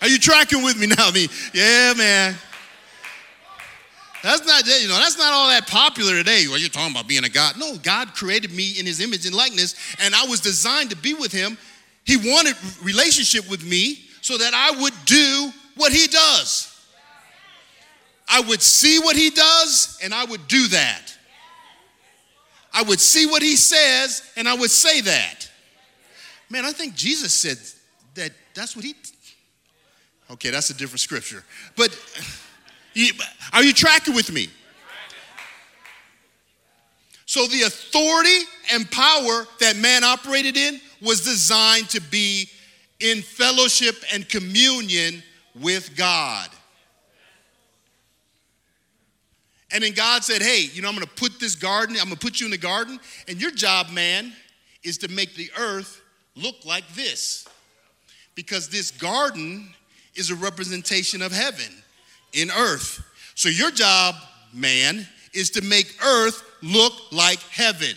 Are 0.00 0.08
you 0.08 0.18
tracking 0.18 0.62
with 0.62 0.78
me 0.78 0.86
now? 0.86 1.08
I 1.08 1.12
mean, 1.12 1.28
yeah, 1.52 1.92
man. 1.96 2.34
That's 4.22 4.44
not, 4.44 4.66
you 4.66 4.88
know, 4.88 4.96
that's 4.96 5.16
not 5.16 5.32
all 5.32 5.48
that 5.48 5.68
popular 5.68 6.14
today. 6.14 6.46
Well, 6.48 6.58
you're 6.58 6.68
talking 6.68 6.92
about 6.92 7.06
being 7.06 7.24
a 7.24 7.28
God. 7.28 7.56
No, 7.58 7.76
God 7.78 8.14
created 8.14 8.52
me 8.52 8.74
in 8.78 8.84
his 8.84 9.00
image 9.00 9.26
and 9.26 9.34
likeness, 9.34 9.74
and 10.00 10.14
I 10.14 10.26
was 10.26 10.40
designed 10.40 10.90
to 10.90 10.96
be 10.96 11.14
with 11.14 11.30
him. 11.30 11.56
He 12.04 12.16
wanted 12.16 12.56
relationship 12.82 13.48
with 13.48 13.64
me 13.64 14.00
so 14.20 14.36
that 14.38 14.54
I 14.54 14.80
would 14.80 14.94
do 15.04 15.52
what 15.76 15.92
he 15.92 16.06
does. 16.08 16.74
I 18.28 18.40
would 18.40 18.60
see 18.60 18.98
what 18.98 19.16
he 19.16 19.30
does, 19.30 19.98
and 20.02 20.12
I 20.12 20.24
would 20.24 20.46
do 20.48 20.68
that. 20.68 21.16
I 22.72 22.82
would 22.82 23.00
see 23.00 23.26
what 23.26 23.42
he 23.42 23.56
says, 23.56 24.32
and 24.36 24.48
I 24.48 24.54
would 24.54 24.70
say 24.70 25.00
that. 25.00 25.48
Man, 26.50 26.64
I 26.64 26.72
think 26.72 26.94
Jesus 26.94 27.32
said 27.32 27.58
that 28.14 28.32
that's 28.54 28.74
what 28.74 28.84
he. 28.84 28.94
Okay, 30.30 30.50
that's 30.50 30.70
a 30.70 30.74
different 30.74 31.00
scripture. 31.00 31.44
But 31.76 31.98
are 33.52 33.62
you 33.62 33.72
tracking 33.72 34.14
with 34.14 34.32
me? 34.32 34.48
So, 37.26 37.46
the 37.46 37.62
authority 37.62 38.38
and 38.72 38.90
power 38.90 39.46
that 39.60 39.76
man 39.76 40.02
operated 40.02 40.56
in 40.56 40.80
was 41.02 41.24
designed 41.24 41.90
to 41.90 42.00
be 42.00 42.48
in 43.00 43.20
fellowship 43.20 43.96
and 44.12 44.26
communion 44.28 45.22
with 45.54 45.94
God. 45.94 46.48
And 49.70 49.84
then 49.84 49.92
God 49.92 50.24
said, 50.24 50.40
Hey, 50.40 50.70
you 50.72 50.80
know, 50.80 50.88
I'm 50.88 50.94
gonna 50.94 51.06
put 51.06 51.38
this 51.38 51.54
garden, 51.54 51.96
I'm 51.96 52.04
gonna 52.04 52.16
put 52.16 52.40
you 52.40 52.46
in 52.46 52.50
the 52.50 52.58
garden, 52.58 52.98
and 53.28 53.40
your 53.40 53.50
job, 53.50 53.90
man, 53.90 54.32
is 54.82 54.98
to 54.98 55.08
make 55.08 55.34
the 55.34 55.50
earth 55.58 56.00
look 56.34 56.64
like 56.64 56.88
this. 56.94 57.46
Because 58.34 58.68
this 58.68 58.90
garden 58.90 59.68
is 60.14 60.30
a 60.30 60.34
representation 60.34 61.20
of 61.20 61.32
heaven 61.32 61.82
in 62.32 62.50
earth. 62.50 63.04
So 63.34 63.48
your 63.48 63.70
job, 63.70 64.14
man, 64.52 65.06
is 65.32 65.50
to 65.50 65.62
make 65.62 65.96
earth 66.04 66.42
look 66.62 66.92
like 67.12 67.38
heaven. 67.40 67.94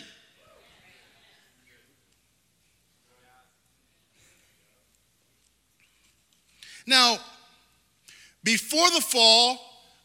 Now, 6.88 7.18
before 8.44 8.90
the 8.90 9.02
fall, 9.02 9.58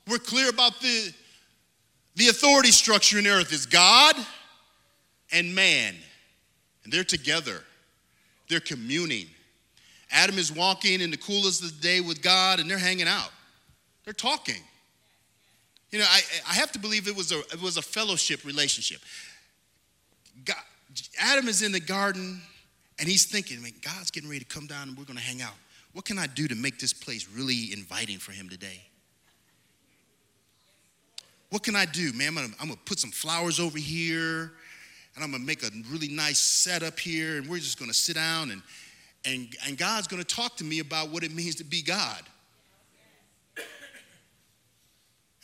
we're 0.06 0.18
clear 0.18 0.48
about 0.48 0.80
the, 0.80 1.12
the 2.14 2.28
authority 2.28 2.70
structure 2.70 3.18
in 3.18 3.26
earth 3.26 3.52
is 3.52 3.66
God 3.66 4.14
and 5.32 5.54
man. 5.54 5.94
And 6.84 6.92
they're 6.92 7.04
together. 7.04 7.62
They're 8.48 8.60
communing. 8.60 9.26
Adam 10.10 10.38
is 10.38 10.52
walking 10.52 11.00
in 11.00 11.10
the 11.10 11.16
coolest 11.16 11.64
of 11.64 11.74
the 11.74 11.82
day 11.82 12.00
with 12.00 12.22
God 12.22 12.60
and 12.60 12.70
they're 12.70 12.78
hanging 12.78 13.08
out. 13.08 13.30
They're 14.06 14.14
talking. 14.14 14.62
You 15.90 15.98
know, 15.98 16.06
I, 16.08 16.20
I 16.48 16.54
have 16.54 16.72
to 16.72 16.78
believe 16.78 17.06
it 17.08 17.16
was 17.16 17.32
a, 17.32 17.40
it 17.40 17.60
was 17.60 17.76
a 17.76 17.82
fellowship 17.82 18.44
relationship. 18.44 19.00
God, 20.44 20.56
Adam 21.18 21.48
is 21.48 21.62
in 21.62 21.72
the 21.72 21.80
garden 21.80 22.40
and 22.98 23.08
he's 23.08 23.26
thinking, 23.26 23.60
man, 23.62 23.72
God's 23.82 24.10
getting 24.10 24.30
ready 24.30 24.44
to 24.44 24.46
come 24.46 24.66
down 24.66 24.88
and 24.88 24.96
we're 24.96 25.04
going 25.04 25.18
to 25.18 25.22
hang 25.22 25.42
out. 25.42 25.54
What 25.92 26.04
can 26.04 26.18
I 26.18 26.26
do 26.28 26.46
to 26.48 26.54
make 26.54 26.78
this 26.78 26.92
place 26.92 27.28
really 27.34 27.72
inviting 27.72 28.18
for 28.18 28.32
him 28.32 28.48
today? 28.48 28.80
What 31.50 31.62
can 31.62 31.74
I 31.74 31.84
do, 31.84 32.12
man? 32.12 32.28
I'm 32.28 32.34
gonna, 32.34 32.48
I'm 32.60 32.68
gonna 32.68 32.80
put 32.84 32.98
some 32.98 33.10
flowers 33.10 33.60
over 33.60 33.78
here 33.78 34.52
and 35.14 35.24
I'm 35.24 35.30
gonna 35.30 35.44
make 35.44 35.62
a 35.62 35.70
really 35.90 36.08
nice 36.08 36.38
setup 36.38 36.98
here 36.98 37.38
and 37.38 37.48
we're 37.48 37.58
just 37.58 37.78
gonna 37.78 37.94
sit 37.94 38.16
down 38.16 38.50
and, 38.50 38.62
and, 39.24 39.56
and 39.66 39.78
God's 39.78 40.06
gonna 40.06 40.24
talk 40.24 40.56
to 40.56 40.64
me 40.64 40.80
about 40.80 41.10
what 41.10 41.22
it 41.22 41.32
means 41.32 41.54
to 41.56 41.64
be 41.64 41.82
God 41.82 42.20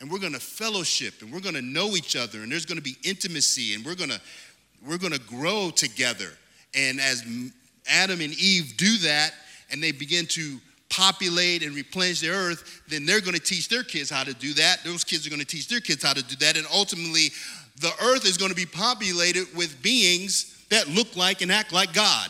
and 0.03 0.11
we're 0.11 0.19
going 0.19 0.33
to 0.33 0.39
fellowship 0.39 1.21
and 1.21 1.31
we're 1.31 1.39
going 1.39 1.55
to 1.55 1.61
know 1.61 1.95
each 1.95 2.17
other 2.17 2.39
and 2.39 2.51
there's 2.51 2.65
going 2.65 2.77
to 2.77 2.83
be 2.83 2.97
intimacy 3.05 3.73
and 3.73 3.85
we're 3.85 3.95
going 3.95 4.09
to 4.09 4.19
we're 4.85 4.97
going 4.97 5.13
to 5.13 5.19
grow 5.21 5.71
together. 5.73 6.27
And 6.75 6.99
as 6.99 7.23
adam 7.87 8.19
and 8.19 8.33
eve 8.33 8.73
do 8.75 8.97
that 8.97 9.31
and 9.71 9.81
they 9.81 9.93
begin 9.93 10.25
to 10.25 10.59
populate 10.89 11.63
and 11.63 11.73
replenish 11.73 12.19
the 12.19 12.27
earth 12.27 12.81
then 12.89 13.05
they're 13.05 13.21
going 13.21 13.33
to 13.33 13.39
teach 13.39 13.69
their 13.69 13.81
kids 13.81 14.09
how 14.09 14.25
to 14.25 14.33
do 14.33 14.53
that. 14.55 14.83
Those 14.83 15.05
kids 15.05 15.25
are 15.25 15.29
going 15.29 15.39
to 15.39 15.45
teach 15.45 15.69
their 15.69 15.79
kids 15.79 16.03
how 16.03 16.11
to 16.11 16.21
do 16.21 16.35
that. 16.35 16.57
And 16.57 16.67
ultimately 16.73 17.29
the 17.79 17.93
earth 18.03 18.25
is 18.25 18.35
going 18.35 18.51
to 18.51 18.57
be 18.57 18.65
populated 18.65 19.47
with 19.55 19.81
beings 19.81 20.65
that 20.69 20.89
look 20.89 21.15
like 21.15 21.41
and 21.41 21.49
act 21.49 21.71
like 21.71 21.93
god. 21.93 22.29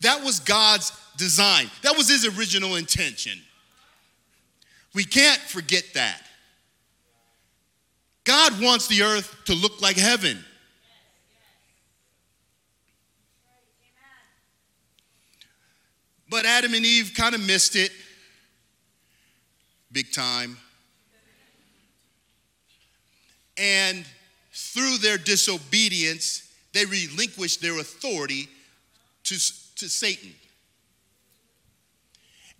That 0.00 0.24
was 0.24 0.40
god's 0.40 0.98
design. 1.18 1.70
That 1.82 1.94
was 1.94 2.08
his 2.08 2.24
original 2.38 2.76
intention 2.76 3.38
we 4.94 5.04
can't 5.04 5.40
forget 5.40 5.84
that. 5.94 6.22
God 8.24 8.60
wants 8.60 8.86
the 8.88 9.02
earth 9.02 9.34
to 9.46 9.54
look 9.54 9.80
like 9.80 9.96
heaven. 9.96 10.38
But 16.30 16.46
Adam 16.46 16.72
and 16.72 16.86
Eve 16.86 17.12
kind 17.14 17.34
of 17.34 17.46
missed 17.46 17.76
it 17.76 17.90
big 19.92 20.12
time. 20.12 20.56
And 23.58 24.06
through 24.52 24.98
their 24.98 25.18
disobedience, 25.18 26.50
they 26.72 26.86
relinquished 26.86 27.60
their 27.60 27.78
authority 27.78 28.48
to, 29.24 29.34
to 29.34 29.88
Satan. 29.88 30.32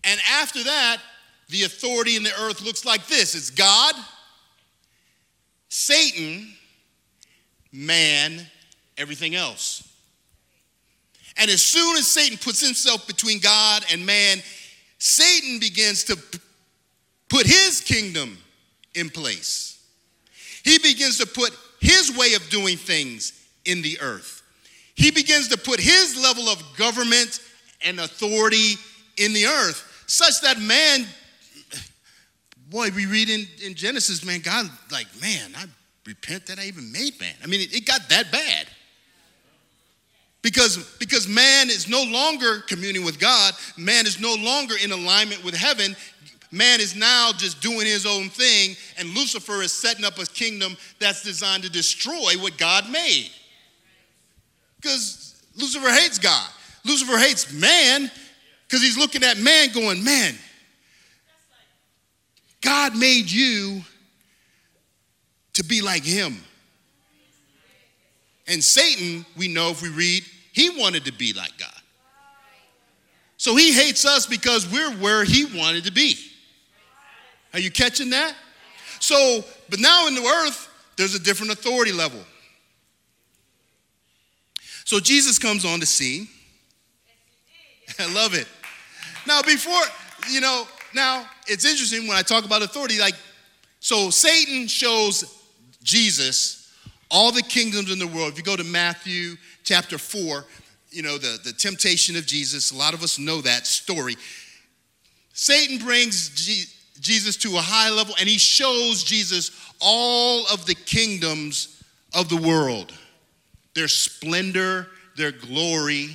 And 0.04 0.20
after 0.30 0.62
that, 0.64 0.98
the 1.52 1.64
authority 1.64 2.16
in 2.16 2.22
the 2.22 2.32
earth 2.40 2.62
looks 2.62 2.84
like 2.84 3.06
this 3.06 3.34
it's 3.34 3.50
God, 3.50 3.94
Satan, 5.68 6.52
man, 7.70 8.40
everything 8.98 9.34
else. 9.34 9.88
And 11.36 11.50
as 11.50 11.62
soon 11.62 11.96
as 11.96 12.06
Satan 12.06 12.38
puts 12.38 12.64
himself 12.64 13.06
between 13.06 13.38
God 13.38 13.84
and 13.92 14.04
man, 14.04 14.38
Satan 14.98 15.58
begins 15.60 16.04
to 16.04 16.16
put 17.28 17.46
his 17.46 17.80
kingdom 17.80 18.36
in 18.94 19.08
place. 19.08 19.82
He 20.64 20.78
begins 20.78 21.18
to 21.18 21.26
put 21.26 21.56
his 21.80 22.16
way 22.16 22.34
of 22.34 22.48
doing 22.50 22.76
things 22.76 23.32
in 23.64 23.82
the 23.82 23.98
earth. 24.00 24.42
He 24.94 25.10
begins 25.10 25.48
to 25.48 25.58
put 25.58 25.80
his 25.80 26.20
level 26.22 26.48
of 26.48 26.62
government 26.76 27.40
and 27.84 27.98
authority 27.98 28.74
in 29.16 29.32
the 29.32 29.46
earth, 29.46 30.04
such 30.06 30.40
that 30.42 30.60
man, 30.60 31.06
boy, 32.72 32.88
we 32.96 33.04
read 33.04 33.28
in, 33.28 33.46
in 33.64 33.74
Genesis, 33.74 34.24
man, 34.24 34.40
God, 34.40 34.68
like, 34.90 35.06
man, 35.20 35.52
I 35.56 35.66
repent 36.06 36.46
that 36.46 36.58
I 36.58 36.64
even 36.64 36.90
made 36.90 37.20
man. 37.20 37.34
I 37.44 37.46
mean, 37.46 37.60
it, 37.60 37.74
it 37.76 37.86
got 37.86 38.08
that 38.08 38.32
bad. 38.32 38.66
Because, 40.40 40.96
because 40.98 41.28
man 41.28 41.68
is 41.68 41.86
no 41.86 42.02
longer 42.02 42.62
communing 42.66 43.04
with 43.04 43.20
God, 43.20 43.52
man 43.76 44.06
is 44.06 44.18
no 44.18 44.34
longer 44.34 44.74
in 44.82 44.90
alignment 44.90 45.44
with 45.44 45.54
heaven. 45.54 45.94
Man 46.50 46.80
is 46.80 46.96
now 46.96 47.30
just 47.36 47.60
doing 47.62 47.86
his 47.86 48.06
own 48.06 48.28
thing, 48.28 48.74
and 48.98 49.08
Lucifer 49.10 49.62
is 49.62 49.72
setting 49.72 50.04
up 50.04 50.18
a 50.18 50.26
kingdom 50.26 50.76
that's 50.98 51.22
designed 51.22 51.62
to 51.62 51.70
destroy 51.70 52.32
what 52.40 52.58
God 52.58 52.90
made. 52.90 53.30
Because 54.80 55.42
Lucifer 55.56 55.90
hates 55.90 56.18
God. 56.18 56.48
Lucifer 56.84 57.18
hates 57.18 57.52
man 57.52 58.10
because 58.66 58.82
he's 58.82 58.98
looking 58.98 59.22
at 59.22 59.38
man 59.38 59.70
going, 59.72 60.02
man, 60.02 60.34
God 62.62 62.96
made 62.96 63.30
you 63.30 63.82
to 65.52 65.64
be 65.64 65.82
like 65.82 66.04
him. 66.04 66.40
And 68.46 68.62
Satan, 68.62 69.26
we 69.36 69.48
know 69.48 69.70
if 69.70 69.82
we 69.82 69.90
read, 69.90 70.24
he 70.52 70.70
wanted 70.70 71.04
to 71.04 71.12
be 71.12 71.32
like 71.32 71.56
God. 71.58 71.68
So 73.36 73.56
he 73.56 73.72
hates 73.72 74.04
us 74.04 74.26
because 74.26 74.70
we're 74.70 74.92
where 74.92 75.24
he 75.24 75.44
wanted 75.44 75.84
to 75.84 75.92
be. 75.92 76.16
Are 77.52 77.58
you 77.58 77.70
catching 77.70 78.10
that? 78.10 78.34
So, 79.00 79.44
but 79.68 79.80
now 79.80 80.06
in 80.06 80.14
the 80.14 80.22
earth, 80.22 80.68
there's 80.96 81.14
a 81.14 81.18
different 81.18 81.52
authority 81.52 81.92
level. 81.92 82.20
So 84.84 85.00
Jesus 85.00 85.38
comes 85.38 85.64
on 85.64 85.80
the 85.80 85.86
scene. 85.86 86.28
I 87.98 88.12
love 88.12 88.34
it. 88.34 88.46
Now, 89.26 89.42
before, 89.42 89.82
you 90.30 90.40
know, 90.40 90.66
now 90.94 91.26
it's 91.46 91.64
interesting 91.64 92.06
when 92.08 92.16
I 92.16 92.22
talk 92.22 92.44
about 92.44 92.62
authority, 92.62 92.98
like, 92.98 93.14
so 93.80 94.10
Satan 94.10 94.66
shows 94.68 95.24
Jesus 95.82 96.72
all 97.10 97.32
the 97.32 97.42
kingdoms 97.42 97.90
in 97.90 97.98
the 97.98 98.06
world. 98.06 98.32
If 98.32 98.38
you 98.38 98.44
go 98.44 98.56
to 98.56 98.64
Matthew 98.64 99.36
chapter 99.64 99.98
4, 99.98 100.44
you 100.90 101.02
know, 101.02 101.18
the, 101.18 101.38
the 101.44 101.52
temptation 101.52 102.16
of 102.16 102.26
Jesus, 102.26 102.70
a 102.70 102.76
lot 102.76 102.94
of 102.94 103.02
us 103.02 103.18
know 103.18 103.40
that 103.40 103.66
story. 103.66 104.16
Satan 105.32 105.78
brings 105.78 106.30
Jesus 107.00 107.36
to 107.38 107.56
a 107.56 107.60
high 107.60 107.90
level 107.90 108.14
and 108.20 108.28
he 108.28 108.38
shows 108.38 109.02
Jesus 109.02 109.50
all 109.80 110.46
of 110.52 110.66
the 110.66 110.74
kingdoms 110.74 111.82
of 112.14 112.28
the 112.28 112.36
world, 112.36 112.92
their 113.74 113.88
splendor, 113.88 114.88
their 115.16 115.32
glory. 115.32 116.10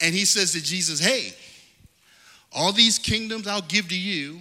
And 0.00 0.14
he 0.14 0.24
says 0.24 0.52
to 0.52 0.62
Jesus, 0.62 1.00
Hey, 1.00 1.34
all 2.52 2.72
these 2.72 2.98
kingdoms 2.98 3.46
I'll 3.46 3.62
give 3.62 3.88
to 3.88 3.98
you 3.98 4.40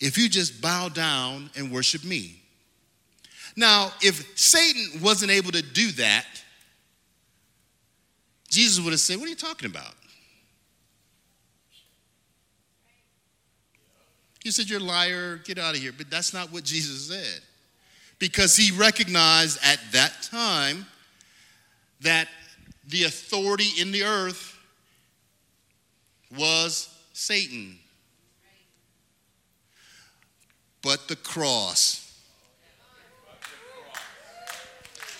if 0.00 0.16
you 0.18 0.28
just 0.28 0.60
bow 0.60 0.88
down 0.88 1.50
and 1.56 1.70
worship 1.70 2.04
me. 2.04 2.42
Now, 3.56 3.92
if 4.00 4.38
Satan 4.38 5.00
wasn't 5.02 5.30
able 5.30 5.52
to 5.52 5.62
do 5.62 5.92
that, 5.92 6.26
Jesus 8.48 8.82
would 8.82 8.92
have 8.92 9.00
said, 9.00 9.18
What 9.18 9.26
are 9.26 9.30
you 9.30 9.36
talking 9.36 9.70
about? 9.70 9.94
He 14.42 14.50
said, 14.50 14.68
You're 14.68 14.80
a 14.80 14.84
liar, 14.84 15.36
get 15.44 15.58
out 15.58 15.74
of 15.74 15.80
here. 15.80 15.92
But 15.96 16.10
that's 16.10 16.34
not 16.34 16.52
what 16.52 16.64
Jesus 16.64 17.08
said. 17.08 17.40
Because 18.18 18.56
he 18.56 18.70
recognized 18.76 19.58
at 19.64 19.78
that 19.92 20.22
time 20.22 20.86
that 22.00 22.28
the 22.88 23.04
authority 23.04 23.80
in 23.80 23.92
the 23.92 24.02
earth 24.02 24.58
was 26.36 26.91
Satan. 27.12 27.78
But 30.82 31.08
the 31.08 31.16
cross 31.16 32.02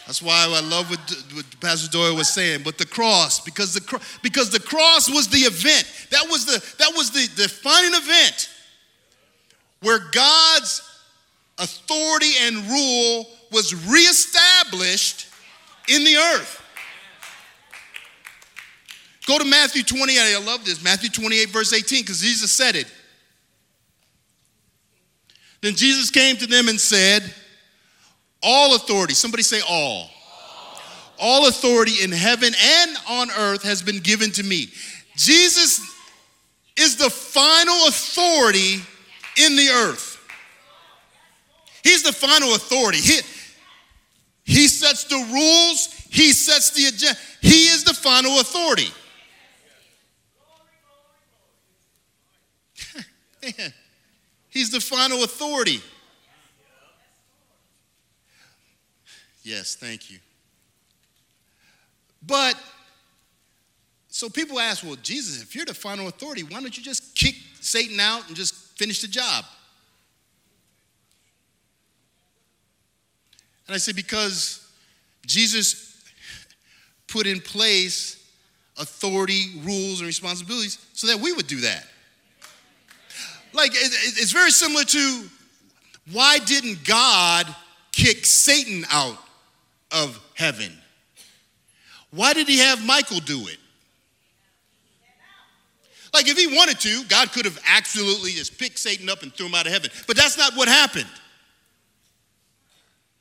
That's 0.06 0.20
why 0.20 0.46
I 0.48 0.60
love 0.60 0.90
what, 0.90 1.24
what 1.32 1.46
Pastor 1.60 1.90
Doyle 1.90 2.16
was 2.16 2.28
saying. 2.28 2.62
But 2.64 2.76
the 2.76 2.86
cross, 2.86 3.40
because 3.40 3.72
the 3.72 4.00
because 4.22 4.50
the 4.50 4.60
cross 4.60 5.08
was 5.08 5.28
the 5.28 5.38
event. 5.38 5.90
That 6.10 6.26
was 6.28 6.44
the 6.44 6.62
that 6.78 6.92
was 6.96 7.10
the 7.10 7.28
defining 7.36 7.94
event 7.94 8.50
where 9.80 10.00
God's 10.10 10.82
authority 11.58 12.32
and 12.42 12.56
rule 12.68 13.26
was 13.52 13.74
reestablished 13.86 15.28
in 15.88 16.04
the 16.04 16.16
earth. 16.16 16.61
Go 19.26 19.38
to 19.38 19.44
Matthew 19.44 19.82
28. 19.82 20.18
I 20.18 20.44
love 20.44 20.64
this. 20.64 20.82
Matthew 20.82 21.10
28, 21.10 21.48
verse 21.50 21.72
18, 21.72 22.02
because 22.02 22.20
Jesus 22.20 22.50
said 22.50 22.76
it. 22.76 22.86
Then 25.60 25.74
Jesus 25.76 26.10
came 26.10 26.36
to 26.38 26.46
them 26.46 26.68
and 26.68 26.80
said, 26.80 27.32
all 28.42 28.74
authority, 28.74 29.14
somebody 29.14 29.44
say 29.44 29.60
all. 29.68 30.10
All 31.18 31.46
authority 31.46 32.02
in 32.02 32.10
heaven 32.10 32.52
and 32.60 32.96
on 33.08 33.30
earth 33.30 33.62
has 33.62 33.80
been 33.80 34.00
given 34.00 34.32
to 34.32 34.42
me. 34.42 34.66
Jesus 35.14 35.80
is 36.76 36.96
the 36.96 37.08
final 37.08 37.86
authority 37.86 38.80
in 39.36 39.56
the 39.56 39.68
earth. 39.68 40.18
He's 41.84 42.02
the 42.02 42.12
final 42.12 42.54
authority. 42.56 42.98
He, 42.98 43.20
he 44.44 44.66
sets 44.66 45.04
the 45.04 45.16
rules, 45.16 45.86
he 46.10 46.32
sets 46.32 46.70
the 46.70 46.86
agenda. 46.86 47.18
He 47.40 47.66
is 47.66 47.84
the 47.84 47.94
final 47.94 48.40
authority. 48.40 48.88
He's 54.48 54.70
the 54.70 54.80
final 54.80 55.24
authority. 55.24 55.80
Yes, 59.42 59.74
thank 59.74 60.10
you. 60.10 60.18
But, 62.24 62.54
so 64.08 64.28
people 64.28 64.60
ask, 64.60 64.84
well, 64.84 64.96
Jesus, 65.02 65.42
if 65.42 65.56
you're 65.56 65.64
the 65.64 65.74
final 65.74 66.06
authority, 66.06 66.42
why 66.44 66.60
don't 66.60 66.76
you 66.76 66.82
just 66.84 67.14
kick 67.16 67.34
Satan 67.60 67.98
out 67.98 68.28
and 68.28 68.36
just 68.36 68.54
finish 68.78 69.00
the 69.00 69.08
job? 69.08 69.44
And 73.66 73.74
I 73.74 73.78
say, 73.78 73.92
because 73.92 74.70
Jesus 75.26 76.04
put 77.08 77.26
in 77.26 77.40
place 77.40 78.22
authority, 78.78 79.60
rules, 79.64 80.00
and 80.00 80.06
responsibilities 80.06 80.78
so 80.92 81.06
that 81.08 81.18
we 81.18 81.32
would 81.32 81.46
do 81.46 81.60
that. 81.60 81.86
Like, 83.52 83.72
it's 83.74 84.32
very 84.32 84.50
similar 84.50 84.84
to 84.84 85.24
why 86.10 86.38
didn't 86.38 86.84
God 86.84 87.46
kick 87.92 88.24
Satan 88.24 88.84
out 88.90 89.18
of 89.90 90.18
heaven. 90.34 90.72
Why 92.10 92.32
did 92.32 92.48
he 92.48 92.58
have 92.58 92.84
Michael 92.84 93.20
do 93.20 93.46
it? 93.46 93.58
Like, 96.12 96.28
if 96.28 96.36
he 96.36 96.54
wanted 96.54 96.78
to, 96.80 97.04
God 97.04 97.32
could 97.32 97.46
have 97.46 97.58
absolutely 97.66 98.32
just 98.32 98.58
picked 98.58 98.78
Satan 98.78 99.08
up 99.08 99.22
and 99.22 99.32
threw 99.32 99.46
him 99.46 99.54
out 99.54 99.66
of 99.66 99.72
heaven. 99.72 99.90
But 100.06 100.16
that's 100.16 100.36
not 100.36 100.54
what 100.54 100.68
happened. 100.68 101.08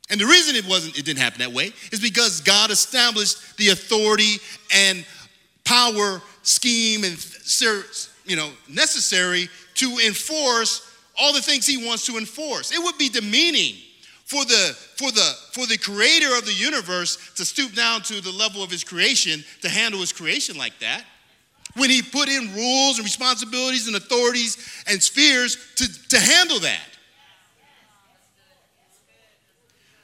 And 0.09 0.19
the 0.19 0.25
reason 0.25 0.57
it 0.57 0.67
wasn't, 0.67 0.97
it 0.99 1.05
didn't 1.05 1.21
happen 1.21 1.39
that 1.39 1.53
way 1.53 1.71
is 1.93 2.01
because 2.01 2.41
God 2.41 2.69
established 2.69 3.57
the 3.57 3.69
authority 3.69 4.39
and 4.73 5.05
power 5.63 6.21
scheme 6.41 7.05
and 7.05 7.17
you 8.25 8.35
know 8.35 8.49
necessary 8.67 9.47
to 9.81 9.97
enforce 10.05 10.87
all 11.19 11.33
the 11.33 11.41
things 11.41 11.65
he 11.65 11.85
wants 11.85 12.05
to 12.05 12.17
enforce. 12.17 12.71
It 12.71 12.81
would 12.81 12.97
be 12.99 13.09
demeaning 13.09 13.75
for 14.25 14.45
the 14.45 14.77
for 14.95 15.11
the 15.11 15.33
for 15.53 15.65
the 15.65 15.77
creator 15.77 16.37
of 16.37 16.45
the 16.45 16.53
universe 16.53 17.17
to 17.35 17.43
stoop 17.43 17.73
down 17.73 18.01
to 18.03 18.21
the 18.21 18.31
level 18.31 18.63
of 18.63 18.69
his 18.69 18.83
creation 18.83 19.43
to 19.61 19.69
handle 19.69 19.99
his 19.99 20.13
creation 20.13 20.55
like 20.55 20.77
that. 20.79 21.03
When 21.75 21.89
he 21.89 22.01
put 22.01 22.29
in 22.29 22.53
rules 22.53 22.97
and 22.97 23.05
responsibilities 23.05 23.87
and 23.87 23.95
authorities 23.95 24.83
and 24.87 25.01
spheres 25.01 25.57
to, 25.77 26.09
to 26.09 26.19
handle 26.19 26.59
that. 26.59 26.87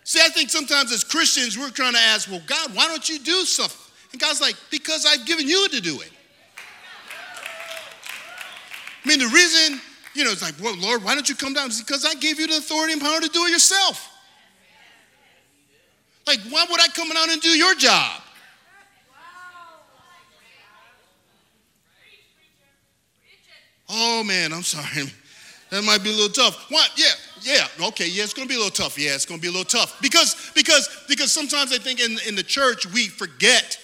See 0.05 0.21
i 0.23 0.29
think 0.29 0.49
sometimes 0.49 0.91
as 0.91 1.03
christians 1.03 1.57
we're 1.57 1.69
trying 1.69 1.93
to 1.93 1.99
ask 1.99 2.31
well 2.31 2.41
god 2.47 2.73
why 2.73 2.87
don't 2.87 3.07
you 3.07 3.19
do 3.19 3.43
something? 3.43 3.77
And 4.13 4.21
god's 4.21 4.41
like 4.41 4.55
because 4.71 5.05
i've 5.05 5.25
given 5.25 5.47
you 5.47 5.67
to 5.67 5.81
do 5.81 5.99
it 5.99 6.11
i 9.07 9.09
mean 9.09 9.19
the 9.19 9.33
reason 9.33 9.79
you 10.17 10.23
know, 10.23 10.31
it's 10.31 10.41
like, 10.41 10.55
well, 10.59 10.75
Lord, 10.79 11.03
why 11.03 11.13
don't 11.13 11.29
you 11.29 11.35
come 11.35 11.53
down? 11.53 11.67
It's 11.67 11.79
because 11.79 12.03
I 12.03 12.15
gave 12.15 12.39
you 12.39 12.47
the 12.47 12.57
authority 12.57 12.93
and 12.93 13.01
power 13.01 13.19
to 13.21 13.29
do 13.29 13.45
it 13.45 13.51
yourself. 13.51 14.11
Like, 16.25 16.39
why 16.49 16.65
would 16.67 16.81
I 16.81 16.87
come 16.87 17.07
out 17.15 17.29
and 17.29 17.39
do 17.39 17.49
your 17.49 17.75
job? 17.75 18.23
Oh 23.89 24.23
man, 24.23 24.51
I'm 24.53 24.63
sorry. 24.63 25.11
That 25.69 25.83
might 25.83 26.01
be 26.01 26.09
a 26.09 26.13
little 26.13 26.29
tough. 26.29 26.71
What? 26.71 26.89
Yeah, 26.95 27.11
yeah. 27.41 27.87
Okay, 27.89 28.07
yeah, 28.07 28.23
it's 28.23 28.33
gonna 28.33 28.47
be 28.47 28.55
a 28.55 28.57
little 28.57 28.71
tough. 28.71 28.97
Yeah, 28.97 29.15
it's 29.15 29.25
gonna 29.25 29.41
be 29.41 29.49
a 29.49 29.51
little 29.51 29.65
tough. 29.65 30.01
Because 30.01 30.49
because 30.55 30.87
because 31.09 31.33
sometimes 31.33 31.73
I 31.73 31.77
think 31.77 31.99
in, 31.99 32.17
in 32.25 32.35
the 32.35 32.43
church 32.43 32.85
we 32.93 33.09
forget 33.09 33.77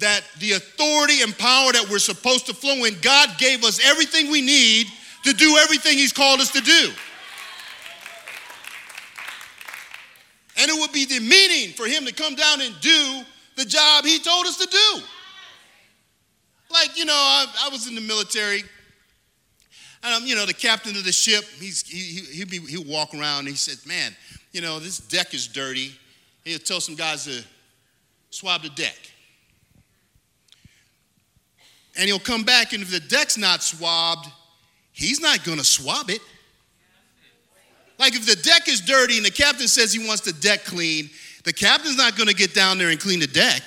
that 0.00 0.22
the 0.38 0.52
authority 0.52 1.22
and 1.22 1.36
power 1.36 1.72
that 1.72 1.86
we're 1.90 1.98
supposed 1.98 2.46
to 2.46 2.54
flow 2.54 2.84
in, 2.84 2.96
God 3.00 3.30
gave 3.38 3.64
us 3.64 3.80
everything 3.84 4.30
we 4.30 4.42
need 4.42 4.86
to 5.24 5.32
do 5.32 5.56
everything 5.58 5.96
He's 5.96 6.12
called 6.12 6.40
us 6.40 6.50
to 6.52 6.60
do. 6.60 6.90
And 10.58 10.70
it 10.70 10.78
would 10.78 10.92
be 10.92 11.06
demeaning 11.06 11.72
for 11.74 11.86
Him 11.86 12.04
to 12.06 12.12
come 12.12 12.34
down 12.34 12.60
and 12.60 12.74
do 12.80 13.22
the 13.56 13.64
job 13.64 14.04
He 14.04 14.18
told 14.18 14.46
us 14.46 14.56
to 14.58 14.66
do. 14.66 15.02
Like, 16.72 16.96
you 16.96 17.04
know, 17.04 17.12
I, 17.12 17.46
I 17.66 17.68
was 17.68 17.88
in 17.88 17.94
the 17.94 18.00
military. 18.00 18.62
And 20.02 20.14
I'm, 20.14 20.24
you 20.24 20.34
know, 20.34 20.46
the 20.46 20.54
captain 20.54 20.96
of 20.96 21.04
the 21.04 21.12
ship, 21.12 21.44
he's, 21.58 21.82
he, 21.82 22.20
he, 22.38 22.44
be, 22.44 22.58
he'll 22.58 22.84
walk 22.84 23.12
around 23.12 23.40
and 23.40 23.48
he 23.48 23.54
says, 23.54 23.86
man, 23.86 24.16
you 24.52 24.62
know, 24.62 24.78
this 24.78 24.98
deck 24.98 25.34
is 25.34 25.46
dirty. 25.46 25.92
He'll 26.44 26.58
tell 26.58 26.80
some 26.80 26.94
guys 26.94 27.24
to 27.24 27.44
swab 28.30 28.62
the 28.62 28.70
deck. 28.70 28.96
And 31.96 32.06
he'll 32.06 32.18
come 32.18 32.44
back, 32.44 32.72
and 32.72 32.82
if 32.82 32.90
the 32.90 33.00
deck's 33.00 33.36
not 33.36 33.62
swabbed, 33.62 34.28
he's 34.92 35.20
not 35.20 35.44
gonna 35.44 35.64
swab 35.64 36.10
it. 36.10 36.20
Like 37.98 38.14
if 38.14 38.24
the 38.24 38.36
deck 38.36 38.68
is 38.68 38.80
dirty 38.80 39.16
and 39.16 39.26
the 39.26 39.30
captain 39.30 39.68
says 39.68 39.92
he 39.92 40.06
wants 40.06 40.22
the 40.22 40.32
deck 40.32 40.64
clean, 40.64 41.10
the 41.44 41.52
captain's 41.52 41.96
not 41.96 42.16
gonna 42.16 42.32
get 42.32 42.54
down 42.54 42.78
there 42.78 42.88
and 42.88 42.98
clean 42.98 43.20
the 43.20 43.26
deck. 43.26 43.62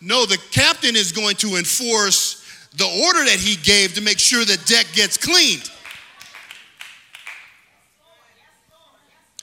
No, 0.00 0.26
the 0.26 0.38
captain 0.50 0.96
is 0.96 1.12
going 1.12 1.36
to 1.36 1.56
enforce 1.56 2.68
the 2.76 2.84
order 2.84 3.24
that 3.24 3.38
he 3.38 3.56
gave 3.56 3.94
to 3.94 4.00
make 4.00 4.18
sure 4.18 4.44
the 4.44 4.60
deck 4.66 4.86
gets 4.92 5.16
cleaned. 5.16 5.70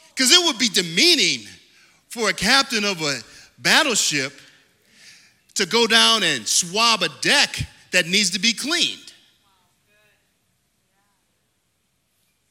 Because 0.09 0.31
it 0.31 0.45
would 0.45 0.59
be 0.59 0.69
demeaning 0.69 1.47
for 2.09 2.29
a 2.29 2.33
captain 2.33 2.83
of 2.83 3.01
a 3.01 3.21
battleship 3.57 4.33
to 5.55 5.65
go 5.65 5.87
down 5.87 6.23
and 6.23 6.47
swab 6.47 7.03
a 7.03 7.09
deck 7.21 7.59
that 7.91 8.07
needs 8.07 8.31
to 8.31 8.39
be 8.39 8.53
cleaned. 8.53 9.11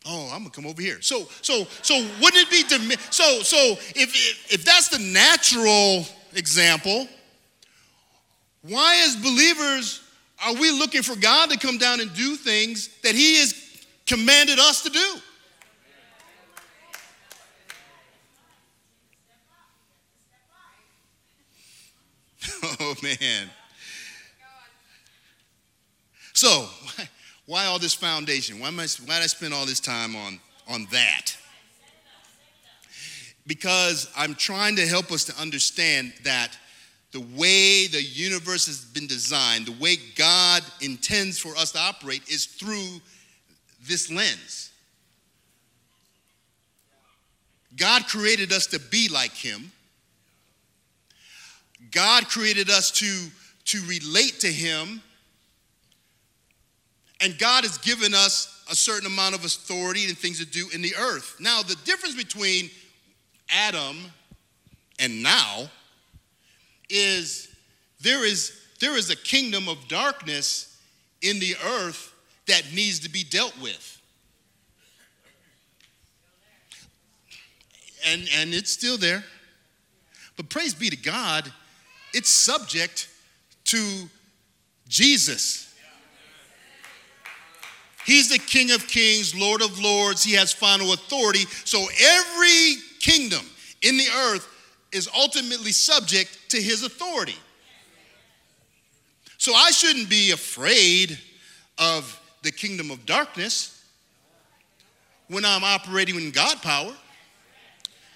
Oh, 0.07 0.31
I'm 0.33 0.41
gonna 0.41 0.51
come 0.51 0.67
over 0.67 0.81
here. 0.81 1.01
So, 1.03 1.29
so, 1.43 1.67
so 1.83 1.95
wouldn't 2.21 2.49
it 2.49 2.51
be 2.51 2.63
so? 3.11 3.43
So, 3.43 3.73
if, 3.95 3.97
if 3.97 4.55
if 4.55 4.65
that's 4.65 4.89
the 4.89 4.99
natural 4.99 6.07
example, 6.35 7.07
why, 8.63 9.03
as 9.07 9.17
believers, 9.17 10.03
are 10.45 10.55
we 10.55 10.71
looking 10.71 11.03
for 11.03 11.17
God 11.17 11.51
to 11.51 11.59
come 11.59 11.77
down 11.77 12.01
and 12.01 12.13
do 12.15 12.35
things 12.37 12.89
that 13.03 13.15
He 13.15 13.39
has 13.39 13.55
commanded 14.07 14.59
us 14.59 14.83
to 14.83 14.91
do? 14.91 15.17
Oh, 22.81 22.95
man. 23.03 23.51
So, 26.33 26.67
why 27.47 27.67
all 27.67 27.79
this 27.79 27.95
foundation? 27.95 28.61
Why, 28.61 28.69
I, 28.69 28.71
why 28.71 28.85
did 28.85 29.09
I 29.09 29.27
spend 29.27 29.53
all 29.53 29.67
this 29.67 29.81
time 29.81 30.17
on, 30.17 30.41
on 30.69 30.87
that? 30.93 31.37
Because 33.47 34.11
I'm 34.17 34.35
trying 34.35 34.77
to 34.77 34.87
help 34.87 35.11
us 35.11 35.25
to 35.25 35.39
understand 35.41 36.13
that 36.25 36.57
the 37.13 37.21
way 37.21 37.89
the 37.89 38.03
universe 38.03 38.67
has 38.67 38.85
been 38.85 39.07
designed, 39.07 39.67
the 39.67 39.83
way 39.83 39.97
God 40.15 40.63
intends 40.81 41.39
for 41.39 41.57
us 41.57 41.73
to 41.73 41.79
operate 41.79 42.23
is 42.29 42.47
through 42.47 43.01
this 43.83 44.11
lens. 44.11 44.71
God 47.77 48.07
created 48.07 48.53
us 48.53 48.67
to 48.69 48.79
be 48.79 49.09
like 49.09 49.33
Him. 49.33 49.73
God 51.91 52.29
created 52.29 52.71
us 52.71 52.91
to, 52.93 53.27
to 53.67 53.81
relate 53.87 54.41
to 54.41 54.47
Him. 54.47 55.03
And 57.21 57.39
God 57.39 57.65
has 57.65 57.79
given 57.79 58.15
us 58.15 58.65
a 58.71 58.75
certain 58.75 59.07
amount 59.07 59.35
of 59.35 59.45
authority 59.45 60.05
and 60.07 60.17
things 60.17 60.39
to 60.39 60.47
do 60.47 60.69
in 60.73 60.81
the 60.81 60.95
earth. 60.97 61.37
Now, 61.41 61.63
the 61.63 61.77
difference 61.85 62.15
between 62.15 62.71
Adam 63.51 63.97
and 64.99 65.23
now 65.23 65.69
is 66.89 67.49
there 68.01 68.25
is 68.25 68.57
there 68.81 68.97
is 68.97 69.11
a 69.11 69.17
kingdom 69.17 69.69
of 69.69 69.89
darkness 69.89 70.79
in 71.21 71.39
the 71.39 71.55
earth 71.65 72.15
that 72.47 72.63
needs 72.73 73.01
to 73.01 73.11
be 73.11 73.25
dealt 73.25 73.61
with. 73.61 74.01
And 78.07 78.29
and 78.37 78.55
it's 78.55 78.73
still 78.73 78.97
there. 78.97 79.25
But 80.37 80.49
praise 80.49 80.73
be 80.73 80.89
to 80.89 80.97
God, 80.97 81.53
it's 82.13 82.31
subject 82.31 83.09
to 83.65 84.09
Jesus. 84.89 85.73
He's 88.05 88.29
the 88.29 88.39
King 88.39 88.73
of 88.73 88.87
Kings, 88.89 89.35
Lord 89.35 89.63
of 89.63 89.79
Lords. 89.79 90.25
He 90.25 90.33
has 90.35 90.53
final 90.53 90.93
authority. 90.93 91.45
So 91.65 91.87
every 92.01 92.75
kingdom 92.99 93.45
in 93.83 93.97
the 93.97 94.09
earth 94.25 94.49
is 94.93 95.09
ultimately 95.17 95.73
subject 95.73 96.51
to 96.51 96.61
his 96.61 96.83
authority. 96.83 97.37
So 99.39 99.55
I 99.55 99.71
shouldn't 99.71 100.11
be 100.11 100.33
afraid 100.33 101.19
of 101.79 102.21
the 102.43 102.51
kingdom 102.51 102.91
of 102.91 103.07
darkness 103.07 103.85
when 105.29 105.45
I'm 105.45 105.63
operating 105.63 106.17
in 106.17 106.31
God 106.31 106.61
power. 106.63 106.93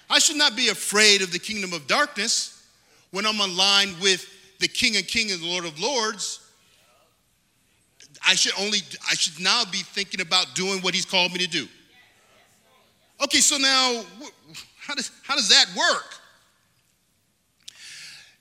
I 0.09 0.19
should 0.19 0.35
not 0.35 0.55
be 0.55 0.69
afraid 0.69 1.21
of 1.21 1.31
the 1.31 1.39
kingdom 1.39 1.73
of 1.73 1.87
darkness 1.87 2.54
when 3.15 3.25
I'm 3.25 3.39
aligned 3.39 3.97
with 4.01 4.27
the 4.59 4.67
King 4.67 4.97
of 4.97 5.07
Kings 5.07 5.31
and 5.31 5.41
the 5.41 5.47
Lord 5.47 5.63
of 5.63 5.79
Lords. 5.79 6.41
I 8.27 8.35
should 8.35 8.51
only 8.59 8.79
I 9.09 9.13
should 9.13 9.41
now 9.41 9.63
be 9.71 9.77
thinking 9.77 10.19
about 10.19 10.53
doing 10.53 10.81
what 10.81 10.93
he's 10.93 11.05
called 11.05 11.31
me 11.31 11.39
to 11.39 11.47
do. 11.47 11.65
Okay, 13.23 13.39
so 13.39 13.55
now 13.57 14.03
how 14.77 14.95
does 14.95 15.11
how 15.23 15.35
does 15.35 15.47
that 15.47 15.67
work? 15.77 16.19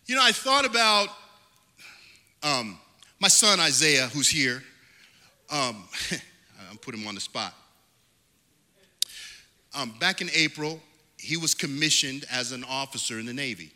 You 0.06 0.16
know, 0.16 0.22
I 0.24 0.32
thought 0.32 0.64
about 0.64 1.08
um, 2.42 2.76
my 3.20 3.28
son 3.28 3.60
Isaiah, 3.60 4.08
who's 4.08 4.28
here. 4.28 4.60
Um, 5.50 5.84
I'm 6.68 6.78
putting 6.78 7.00
him 7.00 7.06
on 7.06 7.14
the 7.14 7.20
spot. 7.20 7.54
Um, 9.72 9.94
back 10.00 10.20
in 10.20 10.30
April, 10.34 10.80
he 11.16 11.36
was 11.36 11.54
commissioned 11.54 12.24
as 12.28 12.50
an 12.50 12.64
officer 12.64 13.20
in 13.20 13.26
the 13.26 13.34
Navy. 13.34 13.70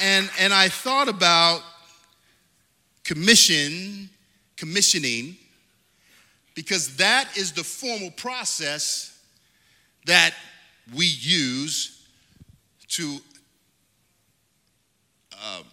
And, 0.00 0.30
and 0.38 0.52
I 0.52 0.68
thought 0.68 1.08
about 1.08 1.62
commission, 3.04 4.08
commissioning, 4.56 5.36
because 6.54 6.96
that 6.96 7.36
is 7.36 7.52
the 7.52 7.64
formal 7.64 8.10
process 8.12 9.18
that 10.06 10.34
we 10.94 11.06
use 11.06 12.06
to, 12.88 13.18
um, 15.32 15.64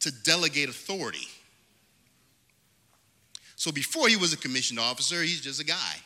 to 0.00 0.10
delegate 0.22 0.68
authority. 0.68 1.26
So 3.56 3.72
before 3.72 4.08
he 4.08 4.16
was 4.16 4.32
a 4.32 4.36
commissioned 4.36 4.78
officer, 4.78 5.22
he's 5.22 5.40
just 5.40 5.60
a 5.60 5.64
guy. 5.64 5.96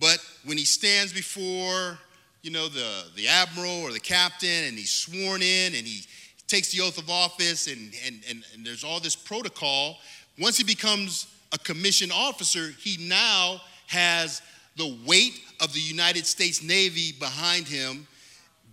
But 0.00 0.18
when 0.44 0.58
he 0.58 0.64
stands 0.64 1.12
before, 1.12 1.98
you 2.44 2.50
know, 2.50 2.68
the, 2.68 3.04
the 3.16 3.26
admiral 3.26 3.82
or 3.82 3.90
the 3.90 3.98
captain 3.98 4.64
and 4.68 4.76
he's 4.76 4.90
sworn 4.90 5.40
in 5.40 5.74
and 5.74 5.86
he 5.86 6.04
takes 6.46 6.70
the 6.72 6.82
oath 6.82 6.98
of 6.98 7.08
office 7.08 7.68
and, 7.68 7.94
and, 8.04 8.20
and, 8.28 8.44
and 8.52 8.66
there's 8.66 8.84
all 8.84 9.00
this 9.00 9.16
protocol, 9.16 9.96
once 10.38 10.58
he 10.58 10.64
becomes 10.64 11.26
a 11.54 11.58
commissioned 11.58 12.12
officer, 12.12 12.68
he 12.78 13.08
now 13.08 13.62
has 13.86 14.42
the 14.76 14.94
weight 15.06 15.40
of 15.62 15.72
the 15.72 15.80
United 15.80 16.26
States 16.26 16.62
Navy 16.62 17.12
behind 17.18 17.66
him 17.66 18.06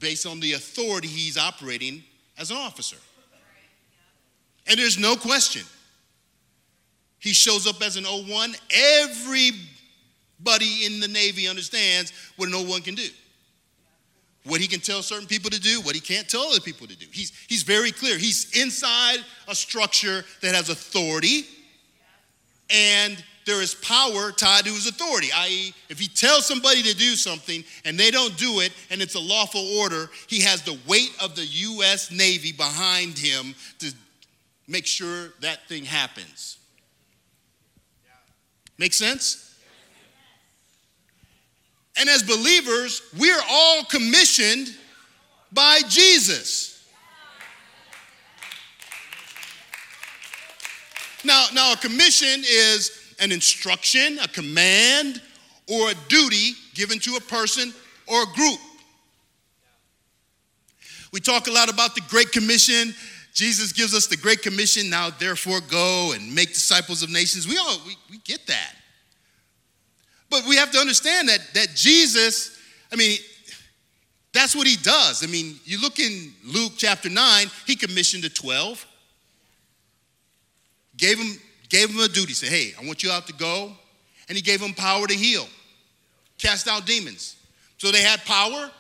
based 0.01 0.25
on 0.25 0.41
the 0.41 0.51
authority 0.53 1.07
he's 1.07 1.38
operating 1.38 2.03
as 2.38 2.51
an 2.51 2.57
officer. 2.57 2.97
And 4.67 4.77
there's 4.77 4.99
no 4.99 5.15
question. 5.15 5.63
He 7.19 7.31
shows 7.31 7.67
up 7.67 7.81
as 7.81 7.95
an 7.95 8.03
O1. 8.03 8.60
Everybody 8.99 10.86
in 10.86 10.99
the 10.99 11.07
Navy 11.07 11.47
understands 11.47 12.12
what 12.36 12.49
an 12.49 12.55
O1 12.55 12.84
can 12.84 12.95
do. 12.95 13.07
What 14.43 14.60
he 14.60 14.67
can 14.67 14.80
tell 14.80 15.04
certain 15.04 15.27
people 15.27 15.51
to 15.51 15.60
do, 15.60 15.82
what 15.82 15.93
he 15.93 16.01
can't 16.01 16.27
tell 16.27 16.41
other 16.43 16.60
people 16.60 16.88
to 16.88 16.97
do. 16.97 17.06
He's, 17.12 17.32
he's 17.47 17.63
very 17.63 17.91
clear. 17.91 18.17
He's 18.17 18.60
inside 18.60 19.19
a 19.47 19.54
structure 19.54 20.25
that 20.41 20.56
has 20.56 20.69
authority 20.69 21.45
and 22.71 23.23
there 23.45 23.62
is 23.62 23.73
power 23.75 24.32
tied 24.32 24.65
to 24.65 24.71
his 24.71 24.88
authority, 24.88 25.30
i.e., 25.36 25.73
if 25.89 25.99
he 25.99 26.08
tells 26.08 26.45
somebody 26.45 26.84
to 26.84 26.95
do 26.95 27.15
something 27.15 27.63
and 27.86 27.99
they 27.99 28.12
don't 28.12 28.38
do 28.38 28.60
it 28.60 28.71
and 28.89 29.01
it's 29.01 29.15
a 29.15 29.19
lawful 29.19 29.77
order, 29.77 30.10
he 30.27 30.41
has 30.41 30.62
the 30.62 30.77
weight 30.88 31.12
of 31.21 31.36
the 31.36 31.45
U.S. 31.45 32.12
Navy 32.12 32.51
behind 32.51 33.17
him 33.17 33.56
to 33.80 33.91
make 34.67 34.86
sure 34.86 35.30
that 35.41 35.67
thing 35.67 35.86
happens. 35.86 36.60
Make 38.77 38.93
sense? 38.93 39.51
And 41.97 42.10
as 42.10 42.23
believers, 42.23 43.01
we're 43.17 43.41
all 43.49 43.84
commissioned 43.86 44.69
by 45.51 45.82
Jesus. 45.88 46.71
Now, 51.23 51.47
now 51.54 51.73
a 51.73 51.77
commission 51.77 52.43
is 52.47 53.13
an 53.19 53.32
instruction, 53.32 54.17
a 54.19 54.27
command, 54.27 55.21
or 55.67 55.91
a 55.91 55.93
duty 56.08 56.54
given 56.73 56.99
to 56.99 57.15
a 57.15 57.21
person 57.21 57.73
or 58.08 58.23
a 58.23 58.25
group. 58.34 58.60
We 61.13 61.19
talk 61.19 61.47
a 61.47 61.51
lot 61.51 61.71
about 61.71 61.93
the 61.93 62.01
Great 62.10 62.32
Commission. 62.32 62.95
Jesus 63.34 63.71
gives 63.71 63.93
us 63.93 64.08
the 64.08 64.17
Great 64.17 64.41
Commission. 64.41 64.89
Now, 64.89 65.10
therefore, 65.10 65.60
go 65.69 66.13
and 66.13 66.34
make 66.34 66.49
disciples 66.49 67.04
of 67.04 67.12
nations. 67.12 67.47
We 67.47 67.58
all 67.58 67.77
we, 67.86 67.95
we 68.10 68.17
get 68.19 68.47
that. 68.47 68.75
But 70.32 70.48
we 70.48 70.56
have 70.56 70.72
to 70.72 70.80
understand 70.80 71.30
that 71.30 71.41
that 71.54 71.76
Jesus, 71.76 72.58
I 72.91 72.96
mean, 72.96 73.20
that's 74.34 74.56
what 74.56 74.65
he 74.65 74.78
does. 74.78 75.24
I 75.24 75.28
mean, 75.28 75.60
you 75.65 75.80
look 75.80 76.00
in 76.00 76.34
Luke 76.44 76.74
chapter 76.78 77.10
9, 77.10 77.48
he 77.67 77.76
commissioned 77.76 78.24
the 78.24 78.30
12 78.30 78.88
gave 81.02 81.17
him, 81.17 81.38
gave 81.67 81.89
him 81.89 82.00
a 82.00 82.08
duty. 82.08 82.34
Said, 82.34 82.50
hey, 82.50 82.74
I 82.80 82.86
want 82.86 83.04
you 83.04 83.12
out 83.12 83.28
to 83.28 83.34
go. 83.34 83.74
And 84.30 84.36
he 84.38 84.41
gave 84.41 84.62
him 84.62 84.74
power 84.74 85.08
to 85.08 85.13
heal, 85.13 85.46
cast 86.38 86.67
out 86.67 86.86
demons. 86.86 87.36
So 87.78 87.91
they 87.91 88.02
had 88.02 88.24
power, 88.24 88.72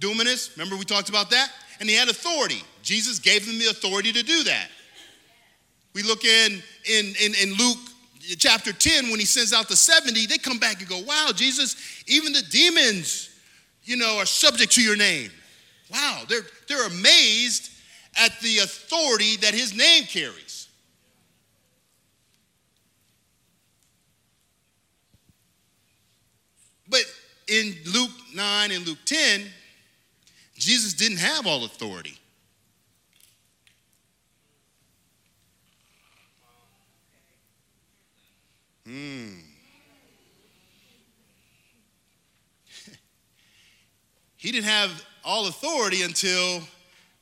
dunamis, 0.00 0.56
remember 0.56 0.76
we 0.76 0.84
talked 0.84 1.10
about 1.10 1.28
that? 1.30 1.50
And 1.80 1.88
he 1.88 1.96
had 1.96 2.08
authority. 2.08 2.62
Jesus 2.82 3.18
gave 3.18 3.44
them 3.44 3.58
the 3.58 3.66
authority 3.66 4.12
to 4.12 4.22
do 4.22 4.44
that. 4.44 4.68
We 5.92 6.02
look 6.02 6.24
in, 6.24 6.62
in, 6.88 7.14
in, 7.22 7.34
in 7.34 7.54
Luke 7.54 7.78
chapter 8.38 8.72
10 8.72 9.10
when 9.10 9.20
he 9.20 9.26
sends 9.26 9.52
out 9.52 9.68
the 9.68 9.76
70, 9.76 10.26
they 10.26 10.38
come 10.38 10.58
back 10.58 10.80
and 10.80 10.88
go, 10.88 11.00
wow, 11.00 11.30
Jesus, 11.34 11.76
even 12.06 12.32
the 12.32 12.42
demons, 12.50 13.30
you 13.84 13.96
know, 13.96 14.18
are 14.18 14.26
subject 14.26 14.72
to 14.72 14.82
your 14.82 14.96
name. 14.96 15.30
Wow, 15.90 16.22
they're, 16.28 16.46
they're 16.68 16.86
amazed 16.86 17.70
at 18.18 18.38
the 18.40 18.58
authority 18.58 19.36
that 19.36 19.54
his 19.54 19.76
name 19.76 20.04
carries. 20.04 20.68
But 26.88 27.04
in 27.48 27.74
Luke 27.92 28.10
9 28.34 28.70
and 28.70 28.86
Luke 28.86 28.98
10, 29.04 29.46
Jesus 30.54 30.94
didn't 30.94 31.18
have 31.18 31.46
all 31.46 31.64
authority. 31.64 32.18
Hmm. 38.86 39.40
he 44.36 44.52
didn't 44.52 44.66
have 44.66 45.04
all 45.24 45.48
authority 45.48 46.02
until 46.02 46.60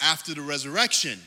after 0.00 0.34
the 0.34 0.42
resurrection. 0.42 1.18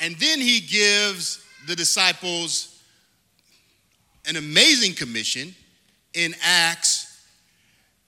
And 0.00 0.16
then 0.16 0.40
he 0.40 0.60
gives 0.60 1.44
the 1.66 1.76
disciples 1.76 2.82
an 4.26 4.36
amazing 4.36 4.94
commission 4.94 5.54
in 6.14 6.34
Acts 6.42 7.24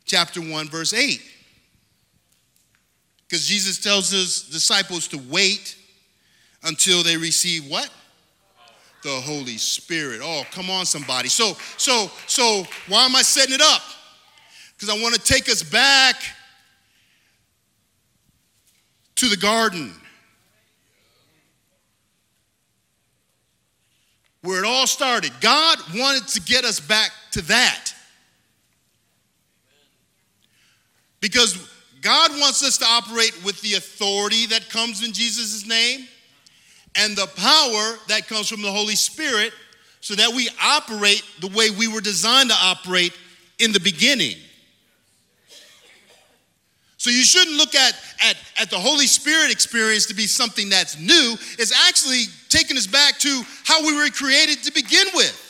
chapter 0.07 0.41
1, 0.41 0.69
verse 0.69 0.95
8. 0.95 1.21
Because 3.29 3.47
Jesus 3.47 3.79
tells 3.79 4.11
his 4.11 4.45
disciples 4.45 5.09
to 5.09 5.19
wait 5.31 5.77
until 6.63 7.03
they 7.03 7.17
receive 7.17 7.69
what? 7.69 7.91
The 9.05 9.21
Holy 9.21 9.59
Spirit. 9.59 10.23
Oh, 10.25 10.45
come 10.51 10.71
on, 10.71 10.87
somebody. 10.87 11.29
So, 11.29 11.59
so, 11.77 12.11
so 12.27 12.65
why 12.89 13.05
am 13.05 13.15
I 13.15 13.21
setting 13.21 13.55
it 13.55 13.61
up? 13.61 13.83
Because 14.75 14.89
I 14.89 14.99
want 15.03 15.15
to 15.15 15.21
take 15.21 15.51
us 15.51 15.63
back 15.63 16.17
to 19.17 19.29
the 19.29 19.37
garden. 19.37 19.93
Where 24.41 24.65
it 24.65 24.67
all 24.67 24.87
started. 24.87 25.33
God 25.43 25.79
wanted 25.95 26.27
to 26.29 26.41
get 26.41 26.65
us 26.65 26.81
back 26.81 27.11
to 27.33 27.43
that. 27.43 27.93
Because 31.21 31.59
God 32.01 32.31
wants 32.41 32.65
us 32.65 32.79
to 32.79 32.87
operate 32.87 33.39
with 33.45 33.61
the 33.61 33.75
authority 33.75 34.47
that 34.47 34.71
comes 34.71 35.07
in 35.07 35.13
Jesus' 35.13 35.67
name 35.67 36.09
and 36.97 37.17
the 37.17 37.27
power 37.27 37.99
that 38.09 38.27
comes 38.29 38.49
from 38.49 38.63
the 38.63 38.71
Holy 38.71 38.97
Spirit 38.97 39.53
so 40.01 40.15
that 40.15 40.33
we 40.35 40.49
operate 40.63 41.23
the 41.41 41.49
way 41.49 41.71
we 41.71 41.89
were 41.89 42.01
designed 42.01 42.51
to 42.51 42.57
operate 42.57 43.13
in 43.59 43.73
the 43.73 43.81
beginning. 43.81 44.37
So 46.99 47.11
you 47.11 47.23
shouldn't 47.23 47.57
look 47.57 47.75
at, 47.75 47.95
at, 48.23 48.37
at 48.59 48.71
the 48.71 48.79
Holy 48.79 49.07
Spirit 49.07 49.51
experience 49.51 50.07
to 50.07 50.15
be 50.15 50.27
something 50.27 50.71
that's 50.71 50.99
new. 50.99 51.37
It's 51.59 51.73
actually 51.87 52.25
taking 52.49 52.79
us 52.79 52.87
back 52.87 53.19
to 53.19 53.43
how 53.65 53.85
we 53.87 53.95
were 53.95 54.09
created 54.09 54.63
to 54.63 54.73
begin 54.73 55.07
with. 55.15 55.41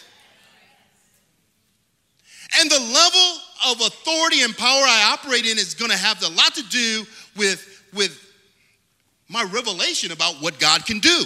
And 2.60 2.70
the 2.70 2.80
level 2.80 3.38
of 3.70 3.80
authority 3.80 4.42
and 4.42 4.56
power 4.56 4.82
I 4.82 5.12
operate 5.12 5.46
in 5.46 5.58
is 5.58 5.74
going 5.74 5.90
to 5.90 5.96
have 5.96 6.22
a 6.22 6.28
lot 6.28 6.54
to 6.54 6.62
do 6.70 7.04
with, 7.36 7.84
with 7.92 8.23
my 9.28 9.42
revelation 9.44 10.12
about 10.12 10.34
what 10.36 10.58
God 10.58 10.84
can 10.86 10.98
do. 10.98 11.24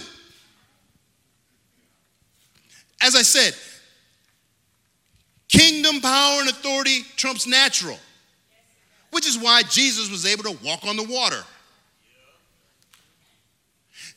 As 3.00 3.14
I 3.14 3.22
said, 3.22 3.54
kingdom 5.48 6.00
power 6.00 6.40
and 6.40 6.50
authority 6.50 7.02
trumps 7.16 7.46
natural, 7.46 7.98
which 9.10 9.26
is 9.26 9.38
why 9.38 9.62
Jesus 9.62 10.10
was 10.10 10.26
able 10.26 10.44
to 10.44 10.58
walk 10.64 10.84
on 10.86 10.96
the 10.96 11.04
water. 11.04 11.42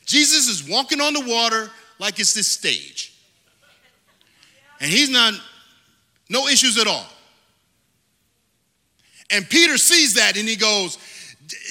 Jesus 0.04 0.48
is 0.48 0.68
walking 0.68 1.00
on 1.00 1.14
the 1.14 1.24
water 1.26 1.70
like 1.98 2.18
it's 2.18 2.34
this 2.34 2.48
stage. 2.48 3.14
And 4.80 4.90
he's 4.90 5.08
not, 5.08 5.34
no 6.28 6.48
issues 6.48 6.76
at 6.76 6.88
all. 6.88 7.06
And 9.30 9.48
Peter 9.48 9.78
sees 9.78 10.14
that 10.14 10.36
and 10.36 10.46
he 10.46 10.56
goes, 10.56 10.98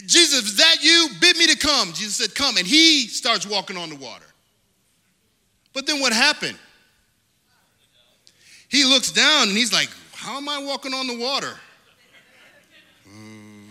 Jesus, 0.06 0.46
is 0.46 0.58
that 0.58 0.78
you? 0.82 1.08
Bid 1.20 1.38
me 1.38 1.48
to 1.48 1.58
come. 1.58 1.90
Jesus 1.94 2.18
said, 2.18 2.36
Come. 2.36 2.58
And 2.58 2.68
he 2.68 3.08
starts 3.08 3.46
walking 3.48 3.78
on 3.78 3.90
the 3.90 3.96
water. 3.96 4.26
But 5.74 5.88
then 5.88 6.00
what 6.00 6.14
happened? 6.14 6.58
He 8.70 8.84
looks 8.86 9.12
down 9.12 9.50
and 9.50 9.58
he's 9.58 9.74
like, 9.74 9.90
How 10.14 10.38
am 10.38 10.48
I 10.48 10.60
walking 10.60 10.94
on 10.94 11.08
the 11.08 11.18
water? 11.18 11.54
Hmm. 13.08 13.64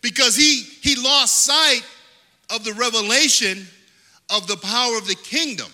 Because 0.00 0.36
he, 0.36 0.62
he 0.80 0.96
lost 0.96 1.44
sight 1.44 1.82
of 2.50 2.64
the 2.64 2.72
revelation 2.74 3.66
of 4.30 4.46
the 4.46 4.56
power 4.56 4.96
of 4.96 5.06
the 5.06 5.16
kingdom. 5.16 5.68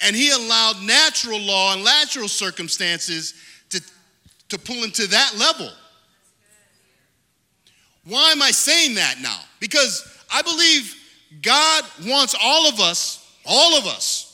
And 0.00 0.16
he 0.16 0.30
allowed 0.30 0.82
natural 0.82 1.38
law 1.38 1.74
and 1.74 1.84
natural 1.84 2.28
circumstances 2.28 3.34
to 4.52 4.58
pull 4.58 4.76
him 4.76 4.90
to 4.90 5.06
that 5.08 5.34
level. 5.38 5.70
Why 8.04 8.32
am 8.32 8.42
I 8.42 8.50
saying 8.50 8.96
that 8.96 9.16
now? 9.22 9.38
Because 9.60 10.06
I 10.30 10.42
believe 10.42 10.94
God 11.40 11.84
wants 12.06 12.36
all 12.40 12.68
of 12.68 12.78
us, 12.78 13.36
all 13.46 13.78
of 13.78 13.86
us, 13.86 14.28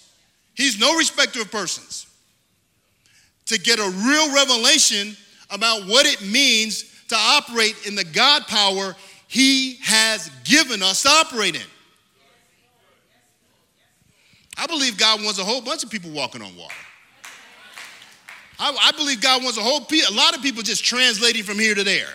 He's 0.55 0.81
no 0.81 0.97
respecter 0.97 1.41
of 1.41 1.53
persons, 1.53 2.07
to 3.47 3.61
get 3.61 3.79
a 3.79 3.89
real 3.89 4.35
revelation 4.35 5.17
about 5.51 5.87
what 5.87 6.05
it 6.05 6.21
means 6.21 6.83
to 7.09 7.15
operate 7.17 7.77
in 7.87 7.95
the 7.95 8.05
God 8.05 8.43
power 8.49 8.97
He 9.29 9.77
has 9.83 10.31
given 10.43 10.83
us 10.83 11.05
to 11.05 11.11
operate 11.11 11.55
in. 11.55 11.63
I 14.57 14.67
believe 14.67 14.99
God 14.99 15.23
wants 15.23 15.39
a 15.39 15.45
whole 15.45 15.61
bunch 15.61 15.85
of 15.85 15.91
people 15.91 16.11
walking 16.11 16.43
on 16.43 16.57
water. 16.57 16.75
I, 18.59 18.77
I 18.81 18.93
believe 18.93 19.21
God 19.21 19.43
wants 19.43 19.59
a 19.59 19.63
whole 19.63 19.81
a 19.81 20.15
lot 20.15 20.37
of 20.37 20.43
people 20.43 20.63
just 20.63 20.85
translating 20.85 21.43
from 21.43 21.59
here 21.59 21.75
to 21.75 21.85
there. 21.85 22.09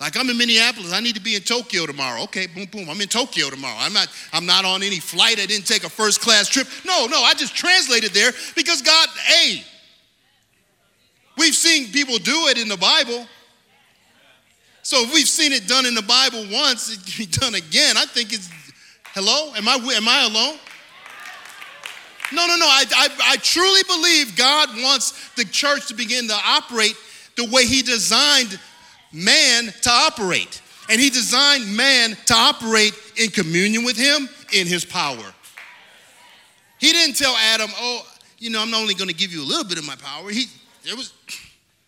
Like 0.00 0.16
I'm 0.16 0.28
in 0.28 0.36
Minneapolis, 0.36 0.92
I 0.92 1.00
need 1.00 1.14
to 1.14 1.22
be 1.22 1.36
in 1.36 1.42
Tokyo 1.42 1.86
tomorrow. 1.86 2.22
Okay, 2.24 2.46
boom, 2.46 2.66
boom, 2.66 2.90
I'm 2.90 3.00
in 3.00 3.08
Tokyo 3.08 3.48
tomorrow. 3.48 3.76
I'm 3.78 3.94
not, 3.94 4.08
I'm 4.32 4.44
not 4.44 4.64
on 4.64 4.82
any 4.82 5.00
flight. 5.00 5.40
I 5.40 5.46
didn't 5.46 5.66
take 5.66 5.84
a 5.84 5.88
first 5.88 6.20
class 6.20 6.48
trip. 6.48 6.68
No, 6.84 7.06
no, 7.06 7.22
I 7.22 7.32
just 7.34 7.56
translated 7.56 8.12
there 8.12 8.32
because 8.54 8.82
God, 8.82 9.08
hey, 9.24 9.64
we've 11.38 11.54
seen 11.54 11.90
people 11.92 12.18
do 12.18 12.48
it 12.48 12.58
in 12.58 12.68
the 12.68 12.76
Bible. 12.76 13.26
So 14.82 15.02
if 15.02 15.14
we've 15.14 15.26
seen 15.26 15.52
it 15.52 15.66
done 15.66 15.86
in 15.86 15.94
the 15.94 16.02
Bible 16.02 16.46
once, 16.52 16.92
it 16.92 17.04
can 17.04 17.24
be 17.24 17.26
done 17.26 17.54
again. 17.54 17.96
I 17.96 18.04
think 18.04 18.32
it's 18.32 18.50
hello? 19.14 19.54
Am 19.56 19.66
I 19.66 19.74
am 19.74 20.08
I 20.08 20.26
alone? 20.30 20.58
No, 22.32 22.46
no, 22.46 22.56
no. 22.56 22.66
I, 22.66 22.84
I, 22.96 23.08
I 23.32 23.36
truly 23.36 23.82
believe 23.84 24.36
God 24.36 24.68
wants 24.82 25.30
the 25.34 25.44
church 25.44 25.88
to 25.88 25.94
begin 25.94 26.28
to 26.28 26.36
operate 26.44 26.96
the 27.36 27.44
way 27.50 27.66
He 27.66 27.82
designed 27.82 28.58
man 29.12 29.66
to 29.82 29.90
operate. 29.90 30.60
And 30.88 31.00
He 31.00 31.10
designed 31.10 31.76
man 31.76 32.16
to 32.26 32.34
operate 32.34 32.94
in 33.16 33.30
communion 33.30 33.84
with 33.84 33.96
Him 33.96 34.28
in 34.52 34.66
His 34.66 34.84
power. 34.84 35.34
He 36.78 36.92
didn't 36.92 37.16
tell 37.16 37.34
Adam, 37.36 37.70
oh, 37.78 38.06
you 38.38 38.50
know, 38.50 38.60
I'm 38.60 38.74
only 38.74 38.94
going 38.94 39.08
to 39.08 39.14
give 39.14 39.32
you 39.32 39.42
a 39.42 39.46
little 39.46 39.64
bit 39.64 39.78
of 39.78 39.86
my 39.86 39.96
power. 39.96 40.30
He, 40.30 40.46
there 40.84 40.96
was, 40.96 41.12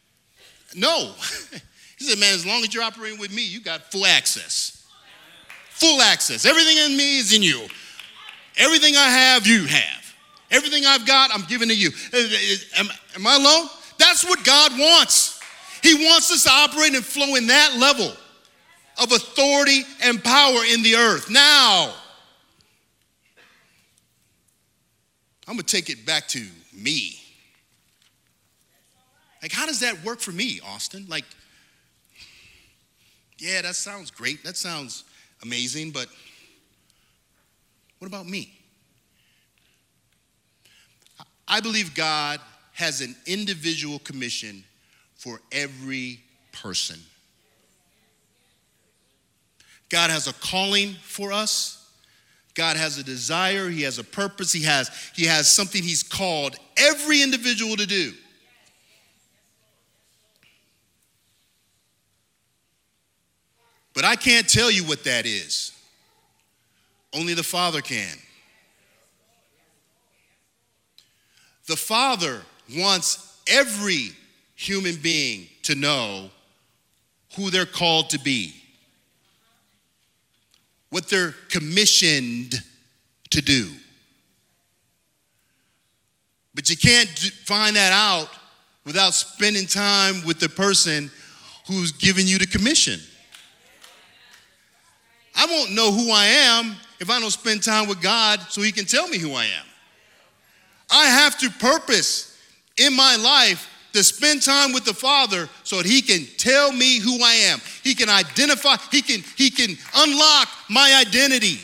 no. 0.74 1.12
he 1.99 2.05
said, 2.05 2.18
man, 2.18 2.34
as 2.34 2.47
long 2.47 2.61
as 2.62 2.72
you're 2.72 2.82
operating 2.82 3.18
with 3.18 3.32
me, 3.34 3.45
you 3.45 3.61
got 3.61 3.93
full 3.93 4.07
access. 4.07 4.86
Full 5.70 6.01
access. 6.01 6.47
Everything 6.47 6.78
in 6.78 6.97
me 6.97 7.18
is 7.18 7.34
in 7.34 7.43
you. 7.43 7.66
Everything 8.57 8.97
I 8.97 9.09
have, 9.09 9.47
you 9.47 9.66
have. 9.66 9.97
Everything 10.51 10.86
I've 10.86 11.07
got, 11.07 11.30
I'm 11.32 11.42
giving 11.42 11.68
to 11.68 11.76
you. 11.76 11.90
Uh, 12.12 12.18
uh, 12.18 12.80
am, 12.80 12.88
am 13.16 13.26
I 13.26 13.36
alone? 13.36 13.68
That's 13.99 14.24
what 14.24 14.44
God 14.44 14.72
wants. 14.72 15.40
He 15.82 15.94
wants 15.94 16.32
us 16.32 16.44
to 16.44 16.51
operate 16.51 16.94
and 16.94 17.05
flow 17.05 17.34
in 17.36 17.46
that 17.49 17.76
level 17.78 18.12
of 19.01 19.12
authority 19.12 19.82
and 20.03 20.22
power 20.22 20.61
in 20.72 20.82
the 20.82 20.94
earth. 20.96 21.30
Now, 21.30 21.94
I'm 25.46 25.55
going 25.55 25.64
to 25.64 25.76
take 25.76 25.88
it 25.90 26.05
back 26.05 26.28
to 26.28 26.44
me. 26.72 27.20
Like, 29.42 29.53
how 29.53 29.66
does 29.66 29.80
that 29.80 30.03
work 30.05 30.20
for 30.20 30.32
me, 30.32 30.61
Austin? 30.66 31.07
Like, 31.09 31.24
yeah, 33.38 33.62
that 33.62 33.76
sounds 33.76 34.11
great. 34.11 34.42
That 34.44 34.57
sounds 34.57 35.05
amazing, 35.42 35.92
but 35.92 36.09
what 37.99 38.09
about 38.09 38.26
me? 38.26 38.57
I 41.49 41.61
believe 41.61 41.94
God 41.94 42.40
has 42.74 43.01
an 43.01 43.16
individual 43.26 43.99
commission 43.99 44.62
for 45.16 45.40
every 45.51 46.20
person. 46.53 46.99
God 49.88 50.11
has 50.11 50.28
a 50.28 50.34
calling 50.34 50.94
for 51.03 51.32
us. 51.32 51.74
God 52.55 52.76
has 52.76 52.99
a 52.99 53.05
desire, 53.05 53.68
he 53.68 53.82
has 53.82 53.99
a 53.99 54.05
purpose, 54.05 54.53
he 54.53 54.64
has 54.64 54.90
he 55.14 55.26
has 55.26 55.49
something 55.49 55.82
he's 55.82 56.03
called 56.03 56.57
every 56.76 57.22
individual 57.22 57.76
to 57.76 57.86
do. 57.86 58.12
But 63.94 64.05
I 64.05 64.16
can't 64.16 64.49
tell 64.49 64.70
you 64.70 64.84
what 64.84 65.05
that 65.05 65.24
is. 65.24 65.72
Only 67.12 67.34
the 67.34 67.42
Father 67.42 67.80
can. 67.80 68.16
The 71.68 71.76
Father 71.76 72.42
wants 72.76 73.40
every 73.46 74.10
human 74.56 74.96
being 74.96 75.46
to 75.62 75.76
know 75.76 76.30
who 77.36 77.50
they're 77.50 77.66
called 77.66 78.10
to 78.10 78.18
be 78.18 78.54
what 80.90 81.08
they're 81.08 81.34
commissioned 81.50 82.54
to 83.30 83.42
do. 83.42 83.68
But 86.54 86.70
you 86.70 86.76
can't 86.76 87.08
find 87.44 87.76
that 87.76 87.92
out 87.92 88.30
without 88.84 89.14
spending 89.14 89.66
time 89.66 90.24
with 90.26 90.40
the 90.40 90.48
person 90.48 91.10
who's 91.66 91.92
giving 91.92 92.26
you 92.26 92.38
the 92.38 92.46
commission. 92.46 92.98
I 95.36 95.46
won't 95.46 95.72
know 95.72 95.92
who 95.92 96.10
I 96.10 96.24
am 96.24 96.74
if 97.00 97.10
I 97.10 97.20
don't 97.20 97.30
spend 97.30 97.62
time 97.62 97.86
with 97.86 98.02
God 98.02 98.40
so 98.48 98.62
He 98.62 98.72
can 98.72 98.86
tell 98.86 99.06
me 99.08 99.18
who 99.18 99.34
I 99.34 99.44
am. 99.44 99.67
I 100.91 101.07
have 101.07 101.39
to 101.39 101.51
purpose 101.51 102.36
in 102.76 102.95
my 102.97 103.16
life 103.16 103.68
to 103.93 104.05
spend 104.05 104.43
time 104.43 104.72
with 104.72 104.84
the 104.84 104.95
Father 104.95 105.49
so 105.64 105.78
that 105.78 105.86
He 105.86 106.03
can 106.03 106.26
tell 106.36 106.72
me 106.72 106.99
who 106.99 107.22
I 107.22 107.34
am. 107.51 107.61
He 107.82 107.95
can 107.95 108.09
identify, 108.09 108.76
He 108.91 109.03
can, 109.03 109.22
he 109.36 109.51
can 109.51 109.76
unlock 109.97 110.49
my 110.68 110.99
identity. 111.01 111.59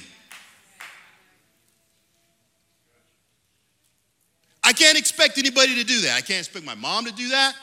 I 4.66 4.72
can't 4.72 4.99
expect 4.99 5.37
anybody 5.37 5.75
to 5.75 5.85
do 5.85 6.01
that. 6.03 6.16
I 6.16 6.22
can't 6.22 6.39
expect 6.39 6.64
my 6.64 6.75
mom 6.75 7.05
to 7.05 7.12
do 7.12 7.29
that, 7.29 7.55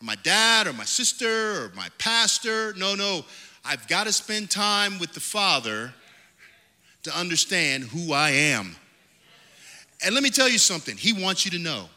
or 0.00 0.04
my 0.04 0.16
dad, 0.22 0.66
or 0.66 0.74
my 0.74 0.84
sister, 0.84 1.64
or 1.64 1.72
my 1.74 1.88
pastor. 1.96 2.74
No, 2.74 2.94
no. 2.94 3.24
I've 3.64 3.88
got 3.88 4.06
to 4.06 4.12
spend 4.12 4.50
time 4.50 4.98
with 4.98 5.14
the 5.14 5.20
Father 5.20 5.94
to 7.04 7.18
understand 7.18 7.84
who 7.84 8.12
I 8.12 8.30
am. 8.30 8.76
And 10.04 10.14
let 10.14 10.22
me 10.22 10.30
tell 10.30 10.48
you 10.48 10.58
something, 10.58 10.96
He 10.96 11.12
wants 11.12 11.44
you 11.44 11.50
to 11.52 11.58
know. 11.58 11.88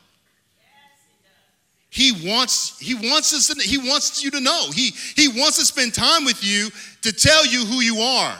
He 1.95 2.11
wants, 2.29 2.77
he 2.77 2.93
wants 2.93 3.33
us, 3.33 3.47
to, 3.47 3.61
he 3.61 3.77
wants 3.77 4.21
you 4.21 4.29
to 4.31 4.41
know. 4.41 4.69
He, 4.73 4.89
he 5.15 5.29
wants 5.29 5.57
to 5.59 5.65
spend 5.65 5.93
time 5.93 6.25
with 6.25 6.43
you 6.43 6.69
to 7.03 7.13
tell 7.13 7.45
you 7.45 7.63
who 7.63 7.79
you 7.79 7.99
are. 7.99 8.37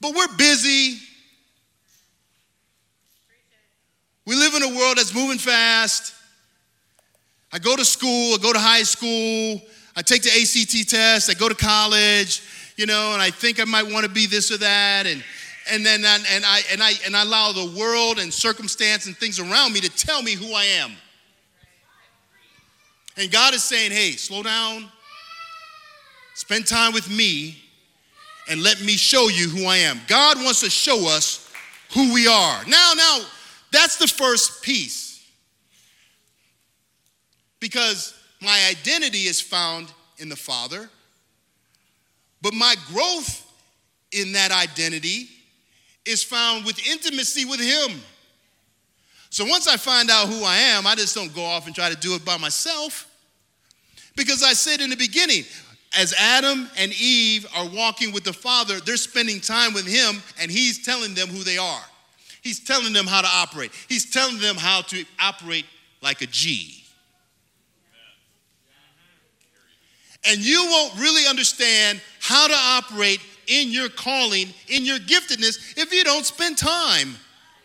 But 0.00 0.14
we're 0.14 0.34
busy. 0.38 1.00
We 4.24 4.36
live 4.36 4.54
in 4.54 4.62
a 4.62 4.74
world 4.74 4.96
that's 4.96 5.14
moving 5.14 5.36
fast. 5.36 6.14
I 7.52 7.58
go 7.58 7.76
to 7.76 7.84
school, 7.84 8.34
I 8.34 8.38
go 8.42 8.54
to 8.54 8.58
high 8.58 8.84
school, 8.84 9.60
I 9.94 10.00
take 10.00 10.22
the 10.22 10.30
ACT 10.30 10.88
test, 10.88 11.28
I 11.28 11.34
go 11.34 11.50
to 11.50 11.54
college, 11.54 12.42
you 12.76 12.86
know, 12.86 13.12
and 13.12 13.20
I 13.20 13.30
think 13.30 13.60
I 13.60 13.64
might 13.64 13.84
want 13.84 14.04
to 14.04 14.10
be 14.10 14.26
this 14.26 14.50
or 14.50 14.56
that, 14.56 15.06
and 15.06 15.22
and 15.70 15.84
then 15.84 16.04
and 16.04 16.44
I 16.44 16.60
and 16.72 16.82
I 16.82 16.92
and 17.04 17.16
I 17.16 17.22
allow 17.22 17.52
the 17.52 17.78
world 17.78 18.18
and 18.18 18.32
circumstance 18.32 19.06
and 19.06 19.16
things 19.16 19.38
around 19.38 19.72
me 19.72 19.80
to 19.80 19.90
tell 19.90 20.22
me 20.22 20.32
who 20.34 20.52
I 20.54 20.64
am. 20.64 20.92
And 23.16 23.30
God 23.30 23.54
is 23.54 23.62
saying, 23.62 23.92
hey, 23.92 24.12
slow 24.12 24.42
down, 24.42 24.90
spend 26.34 26.66
time 26.66 26.92
with 26.92 27.08
me, 27.08 27.62
and 28.48 28.62
let 28.62 28.80
me 28.82 28.92
show 28.92 29.28
you 29.28 29.48
who 29.48 29.66
I 29.66 29.76
am. 29.76 30.00
God 30.08 30.36
wants 30.38 30.60
to 30.60 30.70
show 30.70 31.08
us 31.08 31.50
who 31.92 32.12
we 32.12 32.26
are. 32.26 32.64
Now, 32.66 32.92
now, 32.96 33.20
that's 33.70 33.98
the 33.98 34.08
first 34.08 34.62
piece. 34.62 35.24
Because 37.60 38.14
my 38.42 38.68
identity 38.68 39.22
is 39.22 39.40
found 39.40 39.92
in 40.18 40.28
the 40.28 40.36
Father, 40.36 40.90
but 42.42 42.52
my 42.52 42.74
growth 42.92 43.48
in 44.12 44.32
that 44.32 44.50
identity 44.50 45.28
is 46.06 46.22
found 46.22 46.64
with 46.64 46.78
intimacy 46.86 47.44
with 47.44 47.60
Him. 47.60 48.00
So 49.30 49.44
once 49.44 49.66
I 49.66 49.76
find 49.76 50.10
out 50.10 50.28
who 50.28 50.44
I 50.44 50.56
am, 50.56 50.86
I 50.86 50.94
just 50.94 51.14
don't 51.14 51.34
go 51.34 51.42
off 51.42 51.66
and 51.66 51.74
try 51.74 51.90
to 51.90 51.96
do 51.96 52.14
it 52.14 52.24
by 52.24 52.36
myself. 52.36 53.10
Because 54.16 54.42
I 54.44 54.52
said 54.52 54.80
in 54.80 54.90
the 54.90 54.96
beginning, 54.96 55.42
as 55.96 56.14
Adam 56.18 56.68
and 56.76 56.92
Eve 56.92 57.46
are 57.56 57.68
walking 57.68 58.12
with 58.12 58.24
the 58.24 58.32
Father, 58.32 58.80
they're 58.80 58.96
spending 58.96 59.40
time 59.40 59.74
with 59.74 59.86
Him 59.86 60.22
and 60.40 60.50
He's 60.50 60.84
telling 60.84 61.14
them 61.14 61.28
who 61.28 61.42
they 61.42 61.58
are. 61.58 61.82
He's 62.42 62.60
telling 62.60 62.92
them 62.92 63.06
how 63.06 63.22
to 63.22 63.28
operate, 63.28 63.72
He's 63.88 64.10
telling 64.10 64.38
them 64.38 64.56
how 64.56 64.82
to 64.82 65.04
operate 65.20 65.64
like 66.02 66.22
a 66.22 66.26
G. 66.26 66.84
And 70.26 70.38
you 70.38 70.64
won't 70.70 70.98
really 70.98 71.26
understand 71.26 72.00
how 72.20 72.46
to 72.46 72.54
operate 72.54 73.20
in 73.46 73.70
your 73.70 73.88
calling, 73.88 74.48
in 74.68 74.84
your 74.84 74.98
giftedness, 74.98 75.76
if 75.76 75.92
you 75.92 76.04
don't 76.04 76.24
spend 76.24 76.58
time 76.58 77.14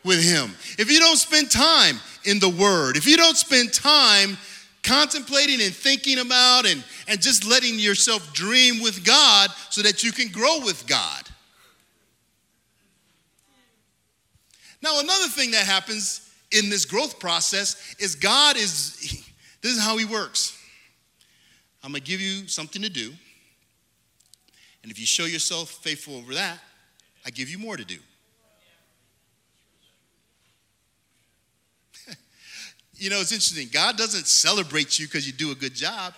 with 0.04 0.24
Him. 0.24 0.52
If 0.78 0.92
you 0.92 1.00
don't 1.00 1.18
spend 1.18 1.52
time 1.52 2.00
in 2.26 2.40
the 2.40 2.50
Word, 2.50 2.98
if 2.98 3.08
you 3.08 3.18
don't 3.18 3.38
spend 3.38 3.74
time 3.74 4.38
contemplating 4.84 5.62
and 5.62 5.74
thinking 5.74 6.20
about 6.20 6.66
and, 6.66 6.84
and 7.08 7.22
just 7.22 7.46
letting 7.46 7.78
yourself 7.78 8.34
dream 8.34 8.82
with 8.82 9.04
God 9.06 9.50
so 9.70 9.82
that 9.82 10.04
you 10.04 10.12
can 10.12 10.30
grow 10.32 10.60
with 10.64 10.88
God. 10.88 11.24
Now, 14.82 15.00
another 15.00 15.28
thing 15.28 15.52
that 15.52 15.66
happens 15.66 16.32
in 16.52 16.70
this 16.70 16.86
growth 16.86 17.20
process 17.20 17.96
is 18.00 18.16
God 18.16 18.56
is, 18.56 19.24
this 19.62 19.74
is 19.74 19.84
how 19.84 19.98
He 19.98 20.06
works. 20.06 20.58
I'm 21.84 21.92
gonna 21.92 22.00
give 22.02 22.22
you 22.22 22.48
something 22.48 22.82
to 22.82 22.90
do. 22.90 23.14
And 24.90 24.96
if 24.96 25.00
you 25.00 25.06
show 25.06 25.26
yourself 25.26 25.70
faithful 25.70 26.16
over 26.16 26.34
that, 26.34 26.58
I 27.24 27.30
give 27.30 27.48
you 27.48 27.60
more 27.60 27.78
to 27.78 27.86
do. 27.86 28.00
you 32.96 33.12
know, 33.12 33.20
it's 33.20 33.32
interesting. 33.32 33.68
God 33.72 33.98
doesn't 33.98 34.26
celebrate 34.26 34.98
you 34.98 35.06
because 35.06 35.28
you 35.28 35.34
do 35.34 35.52
a 35.52 35.56
good 35.56 35.76
job, 35.76 36.16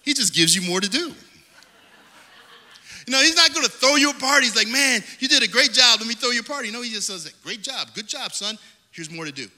He 0.00 0.14
just 0.14 0.32
gives 0.32 0.56
you 0.56 0.62
more 0.62 0.80
to 0.80 0.88
do. 0.88 1.12
You 3.06 3.12
know, 3.12 3.20
He's 3.20 3.36
not 3.36 3.52
going 3.52 3.66
to 3.66 3.72
throw 3.72 3.96
you 3.96 4.08
a 4.08 4.14
party. 4.14 4.46
He's 4.46 4.56
like, 4.56 4.68
man, 4.68 5.02
you 5.18 5.28
did 5.28 5.42
a 5.42 5.48
great 5.48 5.72
job. 5.72 6.00
Let 6.00 6.08
me 6.08 6.14
throw 6.14 6.30
you 6.30 6.40
a 6.40 6.44
party. 6.44 6.70
No, 6.70 6.80
He 6.80 6.92
just 6.92 7.08
says, 7.08 7.30
great 7.44 7.60
job. 7.60 7.88
Good 7.94 8.06
job, 8.06 8.32
son. 8.32 8.56
Here's 8.90 9.10
more 9.10 9.26
to 9.26 9.32
do. 9.32 9.48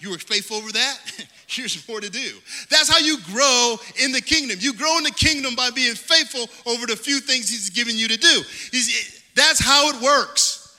You 0.00 0.12
were 0.12 0.16
faithful 0.16 0.56
over 0.56 0.72
that? 0.72 0.98
Here's 1.52 1.86
more 1.86 2.00
to 2.00 2.08
do. 2.08 2.30
That's 2.70 2.88
how 2.88 2.98
you 2.98 3.18
grow 3.32 3.76
in 4.02 4.10
the 4.12 4.22
kingdom. 4.22 4.56
You 4.60 4.72
grow 4.72 4.96
in 4.98 5.04
the 5.04 5.10
kingdom 5.10 5.54
by 5.54 5.70
being 5.70 5.94
faithful 5.94 6.48
over 6.64 6.86
the 6.86 6.96
few 6.96 7.20
things 7.20 7.50
He's 7.50 7.68
given 7.68 7.96
you 7.96 8.08
to 8.08 8.16
do. 8.16 8.42
He's, 8.70 9.22
that's 9.34 9.62
how 9.62 9.90
it 9.90 10.02
works. 10.02 10.78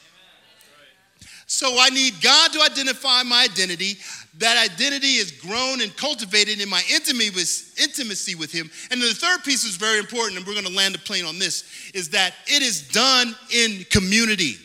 So 1.46 1.78
I 1.80 1.90
need 1.90 2.16
God 2.22 2.52
to 2.54 2.62
identify 2.62 3.22
my 3.22 3.44
identity. 3.44 3.98
That 4.40 4.58
identity 4.58 5.18
is 5.18 5.32
grown 5.32 5.82
and 5.82 5.96
cultivated 5.96 6.60
in 6.60 6.68
my 6.68 6.82
intimacy 6.92 8.34
with 8.34 8.52
Him. 8.52 8.72
And 8.90 9.00
the 9.00 9.14
third 9.14 9.44
piece 9.44 9.64
is 9.64 9.76
very 9.76 10.00
important, 10.00 10.38
and 10.38 10.48
we're 10.48 10.54
going 10.54 10.66
to 10.66 10.74
land 10.74 10.96
the 10.96 11.00
plane 11.00 11.26
on 11.26 11.38
this, 11.38 11.92
is 11.94 12.10
that 12.10 12.34
it 12.48 12.64
is 12.64 12.88
done 12.88 13.36
in 13.52 13.86
community. 13.92 14.56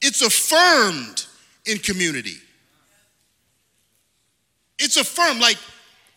It's 0.00 0.22
affirmed 0.22 1.26
in 1.66 1.78
community. 1.78 2.36
It's 4.78 4.96
affirmed, 4.96 5.40
like, 5.40 5.58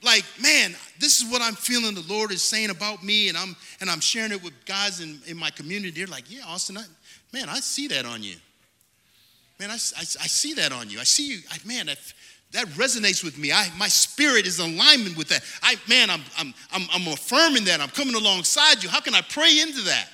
like, 0.03 0.23
man, 0.41 0.75
this 0.99 1.21
is 1.21 1.31
what 1.31 1.41
I'm 1.41 1.55
feeling 1.55 1.95
the 1.95 2.05
Lord 2.07 2.31
is 2.31 2.43
saying 2.43 2.69
about 2.69 3.03
me, 3.03 3.29
and 3.29 3.37
I'm 3.37 3.55
and 3.81 3.89
I'm 3.89 3.99
sharing 3.99 4.31
it 4.31 4.43
with 4.43 4.53
guys 4.65 4.99
in, 5.01 5.19
in 5.25 5.37
my 5.37 5.49
community. 5.49 5.91
They're 5.91 6.07
like, 6.07 6.31
yeah, 6.31 6.41
Austin, 6.47 6.77
I, 6.77 6.83
man, 7.33 7.49
I 7.49 7.59
see 7.59 7.87
that 7.87 8.05
on 8.05 8.21
you. 8.21 8.35
Man, 9.59 9.71
I, 9.71 9.73
I, 9.73 10.01
I 10.01 10.27
see 10.27 10.53
that 10.53 10.71
on 10.71 10.89
you. 10.89 10.99
I 10.99 11.03
see 11.03 11.27
you, 11.27 11.39
I, 11.51 11.57
man, 11.65 11.87
that, 11.87 11.97
that 12.51 12.67
resonates 12.69 13.23
with 13.23 13.37
me. 13.39 13.51
I, 13.51 13.69
my 13.77 13.87
spirit 13.87 14.45
is 14.45 14.59
in 14.59 14.75
alignment 14.75 15.17
with 15.17 15.29
that. 15.29 15.41
I, 15.63 15.75
man, 15.89 16.09
I'm, 16.09 16.21
I'm, 16.37 16.53
I'm, 16.71 16.87
I'm 16.93 17.13
affirming 17.13 17.65
that. 17.65 17.81
I'm 17.81 17.89
coming 17.89 18.15
alongside 18.15 18.83
you. 18.83 18.89
How 18.89 19.01
can 19.01 19.15
I 19.15 19.21
pray 19.21 19.59
into 19.59 19.81
that? 19.81 20.07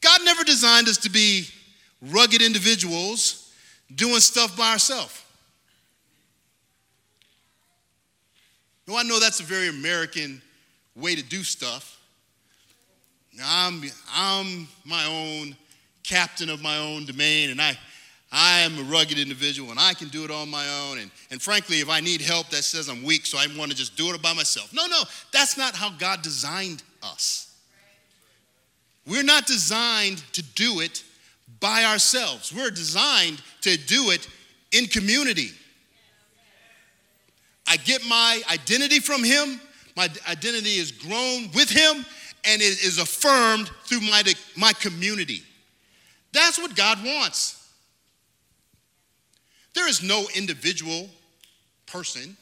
God 0.00 0.20
never 0.24 0.42
designed 0.42 0.88
us 0.88 0.96
to 0.98 1.10
be 1.10 1.46
rugged 2.00 2.42
individuals 2.42 3.52
doing 3.94 4.20
stuff 4.20 4.56
by 4.56 4.72
ourselves. 4.72 5.21
No, 8.86 8.96
I 8.96 9.02
know 9.02 9.20
that's 9.20 9.40
a 9.40 9.44
very 9.44 9.68
American 9.68 10.42
way 10.96 11.14
to 11.14 11.22
do 11.22 11.42
stuff. 11.42 11.98
I'm, 13.42 13.82
I'm 14.14 14.68
my 14.84 15.06
own 15.06 15.56
captain 16.02 16.50
of 16.50 16.60
my 16.60 16.78
own 16.78 17.06
domain, 17.06 17.50
and 17.50 17.60
I, 17.60 17.78
I 18.30 18.60
am 18.60 18.78
a 18.78 18.82
rugged 18.82 19.18
individual, 19.18 19.70
and 19.70 19.80
I 19.80 19.94
can 19.94 20.08
do 20.08 20.24
it 20.24 20.30
on 20.30 20.50
my 20.50 20.66
own. 20.84 20.98
And, 20.98 21.10
and 21.30 21.40
frankly, 21.40 21.80
if 21.80 21.88
I 21.88 22.00
need 22.00 22.20
help, 22.20 22.50
that 22.50 22.64
says 22.64 22.88
I'm 22.88 23.02
weak, 23.02 23.24
so 23.24 23.38
I 23.38 23.46
want 23.56 23.70
to 23.70 23.76
just 23.76 23.96
do 23.96 24.12
it 24.12 24.20
by 24.20 24.32
myself. 24.34 24.72
No, 24.72 24.86
no, 24.86 25.02
that's 25.32 25.56
not 25.56 25.74
how 25.74 25.90
God 25.90 26.22
designed 26.22 26.82
us. 27.02 27.54
We're 29.06 29.24
not 29.24 29.46
designed 29.46 30.22
to 30.32 30.42
do 30.42 30.80
it 30.80 31.02
by 31.60 31.84
ourselves, 31.84 32.52
we're 32.52 32.70
designed 32.70 33.40
to 33.62 33.76
do 33.76 34.10
it 34.10 34.28
in 34.72 34.86
community. 34.86 35.50
I 37.66 37.76
get 37.76 38.04
my 38.06 38.42
identity 38.50 38.98
from 38.98 39.22
Him, 39.24 39.60
my 39.96 40.08
identity 40.28 40.76
is 40.76 40.92
grown 40.92 41.50
with 41.54 41.70
Him, 41.70 42.04
and 42.44 42.60
it 42.60 42.84
is 42.84 42.98
affirmed 42.98 43.70
through 43.84 44.00
my, 44.00 44.22
my 44.56 44.72
community. 44.74 45.42
That's 46.32 46.58
what 46.58 46.74
God 46.74 46.98
wants. 47.04 47.58
There 49.74 49.88
is 49.88 50.02
no 50.02 50.26
individual 50.34 51.08
person 51.86 52.36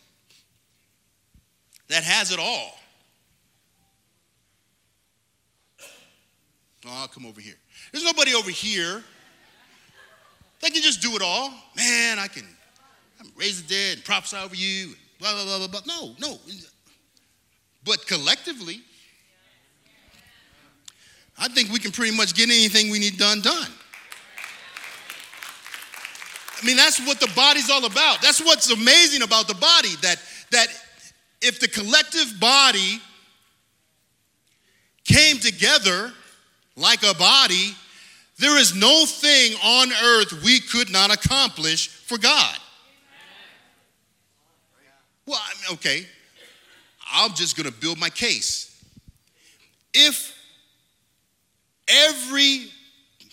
that 1.89 2.03
has 2.03 2.33
it 2.33 2.39
all. 2.39 2.77
Oh, 6.87 6.91
I'll 6.91 7.09
come 7.09 7.27
over 7.27 7.41
here. 7.41 7.57
There's 7.93 8.05
nobody 8.05 8.35
over 8.35 8.51
here 8.51 9.03
that 10.61 10.73
can 10.73 10.83
just 10.83 11.03
do 11.03 11.15
it 11.15 11.23
all. 11.23 11.53
Man, 11.77 12.19
I 12.19 12.27
can 12.27 12.47
raise 13.37 13.63
the 13.63 13.69
dead 13.69 13.97
and 13.97 14.05
prophesy 14.05 14.37
over 14.39 14.55
you, 14.55 14.95
blah, 15.21 15.33
blah, 15.35 15.45
blah, 15.45 15.59
blah, 15.59 15.69
blah. 15.69 15.81
No, 15.87 16.15
no. 16.19 16.39
But 17.85 18.07
collectively, 18.07 18.81
I 21.39 21.49
think 21.49 21.71
we 21.71 21.79
can 21.79 21.93
pretty 21.93 22.17
much 22.17 22.35
get 22.35 22.45
anything 22.45 22.91
we 22.91 22.99
need 22.99 23.19
done 23.19 23.41
done. 23.41 23.71
I 26.61 26.67
mean, 26.67 26.77
that's 26.77 27.05
what 27.07 27.21
the 27.21 27.31
body's 27.35 27.71
all 27.71 27.87
about. 27.87 28.21
That's 28.21 28.45
what's 28.45 28.71
amazing 28.71 29.23
about 29.23 29.49
the 29.49 29.55
body 29.55 29.95
that, 30.03 30.17
that 30.51 30.67
if 31.41 31.59
the 31.59 31.69
collective 31.69 32.39
body 32.39 33.01
came 35.05 35.39
together 35.39 36.13
like 36.77 37.03
a 37.03 37.15
body, 37.15 37.75
there 38.39 38.59
is 38.59 38.75
no 38.75 39.07
thing 39.07 39.55
on 39.65 39.91
earth 39.91 40.43
we 40.45 40.61
could 40.61 40.91
not 40.91 41.13
accomplish 41.13 41.89
for 41.89 42.19
God. 42.19 42.57
Well, 45.31 45.41
okay, 45.75 46.05
I'm 47.13 47.35
just 47.35 47.57
gonna 47.57 47.71
build 47.71 47.99
my 47.99 48.11
case. 48.11 48.83
If 49.95 50.37
every 51.87 52.67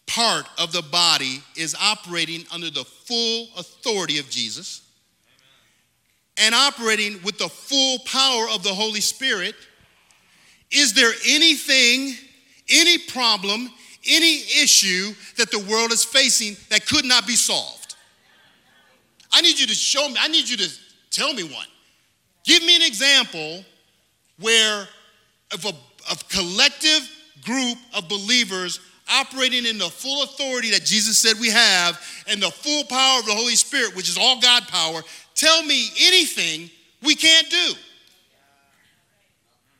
part 0.05 0.45
of 0.59 0.71
the 0.71 0.83
body 0.83 1.41
is 1.55 1.75
operating 1.81 2.45
under 2.53 2.69
the 2.69 2.83
full 2.83 3.47
authority 3.57 4.19
of 4.19 4.29
Jesus 4.29 4.81
and 6.37 6.53
operating 6.53 7.19
with 7.23 7.39
the 7.39 7.49
full 7.49 7.97
power 8.05 8.47
of 8.53 8.61
the 8.61 8.73
Holy 8.73 9.01
Spirit, 9.01 9.55
is 10.69 10.93
there 10.93 11.11
anything, 11.27 12.13
any 12.69 12.99
problem, 12.99 13.71
any 14.07 14.41
issue 14.61 15.15
that 15.37 15.49
the 15.49 15.65
world 15.67 15.91
is 15.91 16.05
facing 16.05 16.55
that 16.69 16.85
could 16.85 17.05
not 17.05 17.25
be 17.25 17.35
solved? 17.35 17.95
I 19.31 19.41
need 19.41 19.59
you 19.59 19.65
to 19.65 19.73
show 19.73 20.07
me, 20.07 20.15
I 20.19 20.27
need 20.27 20.47
you 20.47 20.57
to 20.57 20.69
tell 21.09 21.33
me 21.33 21.43
one. 21.43 21.65
Give 22.47 22.63
me 22.63 22.77
an 22.77 22.81
example 22.81 23.65
where 24.39 24.87
if 25.51 25.65
a, 25.65 25.73
a 26.09 26.15
collective 26.29 27.11
group 27.43 27.77
of 27.93 28.07
believers 28.07 28.79
operating 29.11 29.65
in 29.65 29.77
the 29.77 29.89
full 29.89 30.23
authority 30.23 30.71
that 30.71 30.85
Jesus 30.85 31.21
said 31.21 31.37
we 31.41 31.49
have 31.49 32.01
and 32.25 32.41
the 32.41 32.49
full 32.49 32.85
power 32.85 33.19
of 33.19 33.25
the 33.25 33.33
Holy 33.33 33.55
Spirit, 33.55 33.97
which 33.97 34.07
is 34.07 34.17
all 34.17 34.39
God 34.39 34.65
power, 34.69 35.01
tell 35.35 35.61
me 35.63 35.89
anything 36.01 36.69
we 37.03 37.15
can't 37.15 37.49
do. 37.49 37.73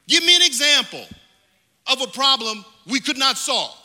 Give 0.10 0.26
me 0.26 0.36
an 0.36 0.42
example 0.42 1.06
of 1.90 2.02
a 2.02 2.08
problem 2.08 2.66
we 2.86 3.00
could 3.00 3.18
not 3.18 3.38
solve. 3.38 3.78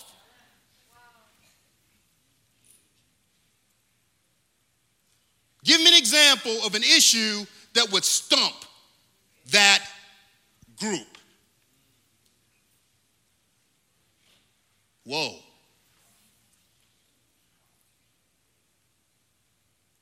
Give 5.62 5.80
me 5.80 5.87
an 5.87 5.95
example 5.95 6.59
of 6.66 6.74
an 6.74 6.83
issue 6.83 7.47
that 7.74 7.93
would 7.93 8.05
stump 8.05 8.57
that 9.53 9.84
group. 10.78 11.07
Whoa. 15.05 15.36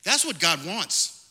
That's 0.03 0.25
what 0.25 0.39
God 0.41 0.65
wants. 0.67 1.29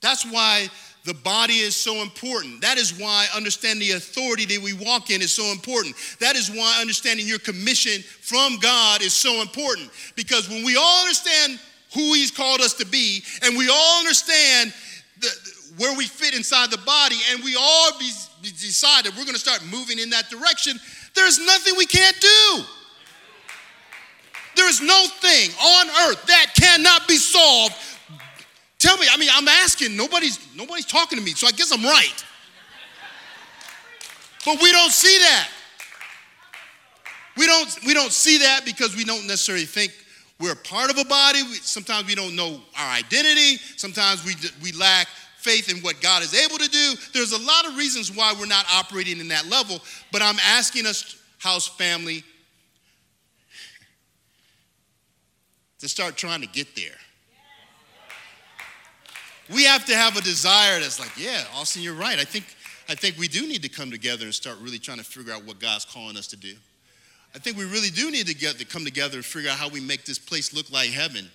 That's 0.00 0.24
why 0.30 0.68
the 1.04 1.14
body 1.14 1.54
is 1.54 1.74
so 1.74 2.02
important. 2.02 2.60
That 2.60 2.78
is 2.78 2.98
why 2.98 3.26
understanding 3.34 3.88
the 3.88 3.94
authority 3.94 4.44
that 4.46 4.62
we 4.62 4.72
walk 4.74 5.10
in 5.10 5.22
is 5.22 5.32
so 5.32 5.44
important. 5.52 5.94
That 6.20 6.36
is 6.36 6.50
why 6.50 6.78
understanding 6.80 7.26
your 7.26 7.38
commission 7.38 8.02
from 8.02 8.58
God 8.60 9.02
is 9.02 9.12
so 9.12 9.40
important. 9.40 9.90
Because 10.16 10.48
when 10.48 10.64
we 10.64 10.76
all 10.76 11.00
understand 11.00 11.58
who 11.94 12.12
He's 12.12 12.30
called 12.30 12.60
us 12.60 12.74
to 12.74 12.86
be, 12.86 13.22
and 13.42 13.56
we 13.56 13.68
all 13.68 13.98
understand 13.98 14.72
the, 15.20 15.28
where 15.76 15.96
we 15.96 16.04
fit 16.06 16.34
inside 16.34 16.70
the 16.70 16.78
body, 16.78 17.16
and 17.30 17.42
we 17.44 17.56
all 17.56 17.98
be, 17.98 18.10
be 18.42 18.50
decide 18.50 19.04
that 19.04 19.16
we're 19.16 19.24
going 19.24 19.34
to 19.34 19.40
start 19.40 19.64
moving 19.70 19.98
in 19.98 20.10
that 20.10 20.28
direction, 20.30 20.78
there's 21.14 21.38
nothing 21.38 21.74
we 21.76 21.86
can't 21.86 22.18
do. 22.20 22.64
There 24.56 24.68
is 24.68 24.80
no 24.80 25.06
thing 25.20 25.50
on 25.50 25.88
earth 26.08 26.26
that 26.26 26.52
cannot 26.54 27.06
be 27.06 27.16
solved. 27.16 27.74
Tell 28.78 28.96
me, 28.96 29.06
I 29.10 29.16
mean, 29.16 29.30
I'm 29.32 29.48
asking, 29.48 29.96
nobody's 29.96 30.38
nobody's 30.56 30.86
talking 30.86 31.18
to 31.18 31.24
me, 31.24 31.32
so 31.32 31.46
I 31.46 31.52
guess 31.52 31.72
I'm 31.72 31.84
right. 31.84 32.24
But 34.44 34.62
we 34.62 34.72
don't 34.72 34.92
see 34.92 35.18
that. 35.18 35.48
We 37.36 37.46
don't, 37.46 37.78
we 37.86 37.94
don't 37.94 38.12
see 38.12 38.38
that 38.38 38.64
because 38.64 38.96
we 38.96 39.04
don't 39.04 39.26
necessarily 39.26 39.64
think 39.64 39.92
we're 40.40 40.52
a 40.52 40.56
part 40.56 40.90
of 40.90 40.98
a 40.98 41.04
body. 41.04 41.42
We, 41.42 41.54
sometimes 41.54 42.06
we 42.06 42.14
don't 42.14 42.36
know 42.36 42.60
our 42.76 42.90
identity. 42.90 43.56
Sometimes 43.76 44.24
we, 44.24 44.34
we 44.62 44.72
lack 44.72 45.08
faith 45.38 45.68
in 45.68 45.78
what 45.82 46.00
God 46.00 46.22
is 46.22 46.34
able 46.34 46.58
to 46.58 46.68
do. 46.68 46.94
There's 47.12 47.32
a 47.32 47.42
lot 47.42 47.66
of 47.66 47.76
reasons 47.76 48.14
why 48.14 48.34
we're 48.38 48.46
not 48.46 48.64
operating 48.72 49.18
in 49.20 49.28
that 49.28 49.46
level, 49.48 49.80
but 50.12 50.22
I'm 50.22 50.38
asking 50.44 50.86
us, 50.86 51.20
house 51.38 51.66
family, 51.66 52.22
to 55.80 55.88
start 55.88 56.16
trying 56.16 56.40
to 56.40 56.46
get 56.48 56.74
there. 56.76 56.96
We 59.52 59.64
have 59.64 59.86
to 59.86 59.96
have 59.96 60.16
a 60.16 60.20
desire 60.20 60.78
that's 60.80 61.00
like, 61.00 61.12
yeah, 61.16 61.44
Austin, 61.54 61.82
you're 61.82 61.94
right. 61.94 62.18
I 62.18 62.24
think, 62.24 62.44
I 62.88 62.94
think 62.94 63.16
we 63.16 63.28
do 63.28 63.46
need 63.48 63.62
to 63.62 63.68
come 63.68 63.90
together 63.90 64.24
and 64.24 64.34
start 64.34 64.58
really 64.60 64.78
trying 64.78 64.98
to 64.98 65.04
figure 65.04 65.32
out 65.32 65.44
what 65.44 65.58
God's 65.58 65.84
calling 65.84 66.16
us 66.16 66.26
to 66.28 66.36
do. 66.36 66.54
I 67.38 67.40
think 67.40 67.56
we 67.56 67.66
really 67.66 67.90
do 67.90 68.10
need 68.10 68.26
to 68.26 68.34
get 68.34 68.58
to 68.58 68.64
come 68.64 68.84
together 68.84 69.18
and 69.18 69.24
figure 69.24 69.48
out 69.48 69.58
how 69.58 69.68
we 69.68 69.78
make 69.80 70.04
this 70.04 70.18
place 70.18 70.52
look 70.52 70.72
like 70.72 70.90
heaven. 70.90 71.30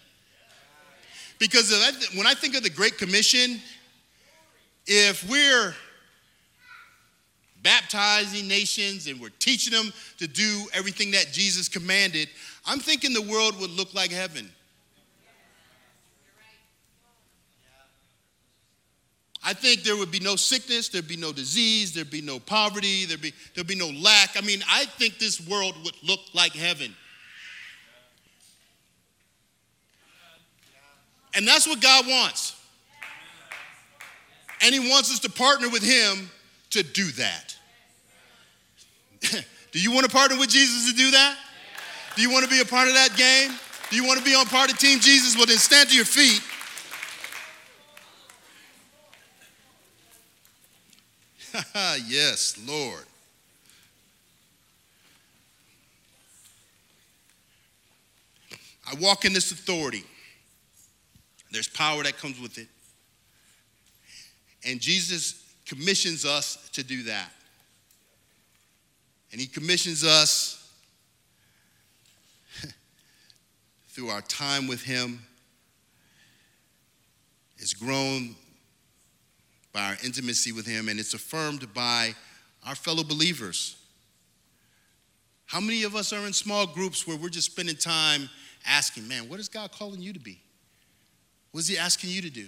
Because 1.39 1.71
when 2.13 2.27
I 2.27 2.33
think 2.33 2.57
of 2.57 2.63
the 2.63 2.69
Great 2.69 2.97
Commission, 2.97 3.61
if 4.85 5.25
we're 5.29 5.73
baptizing 7.61 8.49
nations 8.49 9.07
and 9.07 9.17
we're 9.17 9.29
teaching 9.39 9.71
them 9.71 9.93
to 10.17 10.27
do 10.27 10.65
everything 10.73 11.11
that 11.11 11.31
Jesus 11.31 11.69
commanded, 11.69 12.27
I'm 12.65 12.79
thinking 12.79 13.13
the 13.13 13.21
world 13.21 13.57
would 13.61 13.71
look 13.71 13.93
like 13.93 14.11
heaven. 14.11 14.51
I 19.45 19.53
think 19.53 19.83
there 19.83 19.97
would 19.97 20.11
be 20.11 20.21
no 20.21 20.37
sickness, 20.37 20.87
there'd 20.87 21.07
be 21.07 21.17
no 21.17 21.33
disease, 21.33 21.93
there'd 21.93 22.09
be 22.09 22.21
no 22.21 22.39
poverty, 22.39 23.05
there'd 23.05 23.21
be, 23.21 23.33
there'd 23.53 23.67
be 23.67 23.75
no 23.75 23.89
lack. 23.89 24.37
I 24.37 24.41
mean, 24.41 24.63
I 24.69 24.85
think 24.85 25.19
this 25.19 25.45
world 25.45 25.75
would 25.83 25.95
look 26.01 26.21
like 26.33 26.53
heaven. 26.53 26.95
And 31.35 31.47
that's 31.47 31.67
what 31.67 31.81
God 31.81 32.07
wants. 32.07 32.55
And 34.61 34.73
He 34.73 34.79
wants 34.79 35.11
us 35.11 35.19
to 35.19 35.29
partner 35.29 35.69
with 35.69 35.83
Him 35.83 36.29
to 36.69 36.83
do 36.83 37.11
that. 37.11 37.55
do 39.71 39.79
you 39.79 39.91
want 39.91 40.05
to 40.05 40.11
partner 40.11 40.37
with 40.37 40.49
Jesus 40.49 40.89
to 40.89 40.95
do 40.95 41.11
that? 41.11 41.37
Do 42.15 42.21
you 42.21 42.31
want 42.31 42.45
to 42.45 42.49
be 42.49 42.61
a 42.61 42.65
part 42.65 42.87
of 42.87 42.93
that 42.93 43.15
game? 43.17 43.57
Do 43.89 43.95
you 43.97 44.05
want 44.05 44.19
to 44.19 44.25
be 44.25 44.35
on 44.35 44.45
part 44.45 44.71
of 44.71 44.77
Team 44.77 44.99
Jesus? 44.99 45.35
Well, 45.35 45.45
then 45.45 45.57
stand 45.57 45.89
to 45.89 45.95
your 45.95 46.05
feet. 46.05 46.41
Yes, 52.07 52.59
Lord. 52.67 53.05
I 58.89 58.95
walk 58.99 59.25
in 59.25 59.33
this 59.33 59.51
authority. 59.51 60.03
There's 61.51 61.67
power 61.67 62.03
that 62.03 62.17
comes 62.17 62.39
with 62.39 62.57
it. 62.57 62.67
And 64.65 64.79
Jesus 64.79 65.43
commissions 65.65 66.25
us 66.25 66.69
to 66.73 66.83
do 66.83 67.03
that. 67.03 67.31
And 69.31 69.39
He 69.39 69.47
commissions 69.47 70.03
us 70.03 70.71
through 73.89 74.09
our 74.09 74.21
time 74.21 74.67
with 74.67 74.83
Him. 74.83 75.19
It's 77.57 77.73
grown 77.73 78.35
by 79.73 79.89
our 79.89 79.97
intimacy 80.03 80.51
with 80.51 80.65
Him, 80.65 80.87
and 80.87 80.99
it's 80.99 81.13
affirmed 81.13 81.73
by 81.73 82.15
our 82.65 82.75
fellow 82.75 83.03
believers. 83.03 83.75
How 85.45 85.59
many 85.59 85.83
of 85.83 85.95
us 85.95 86.13
are 86.13 86.25
in 86.25 86.33
small 86.33 86.65
groups 86.65 87.05
where 87.07 87.17
we're 87.17 87.29
just 87.29 87.51
spending 87.51 87.75
time 87.75 88.29
asking, 88.65 89.07
man, 89.07 89.27
what 89.27 89.39
is 89.39 89.49
God 89.49 89.71
calling 89.71 90.01
you 90.01 90.13
to 90.13 90.19
be? 90.19 90.39
What 91.51 91.61
is 91.61 91.67
He 91.67 91.77
asking 91.77 92.11
you 92.11 92.21
to 92.21 92.29
do? 92.29 92.47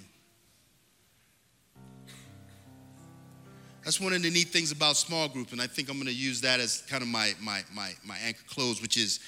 That's 3.83 4.01
one 4.01 4.13
of 4.13 4.23
the 4.23 4.31
neat 4.31 4.47
things 4.47 4.71
about 4.71 4.95
small 4.95 5.27
group, 5.27 5.51
and 5.51 5.61
I 5.61 5.67
think 5.67 5.89
I'm 5.89 5.97
going 5.97 6.07
to 6.07 6.13
use 6.13 6.41
that 6.41 6.59
as 6.59 6.81
kind 6.89 7.03
of 7.03 7.07
my, 7.07 7.33
my, 7.39 7.61
my, 7.73 7.91
my 8.03 8.17
anchor 8.25 8.43
close, 8.47 8.81
which 8.81 8.97
is 8.97 9.19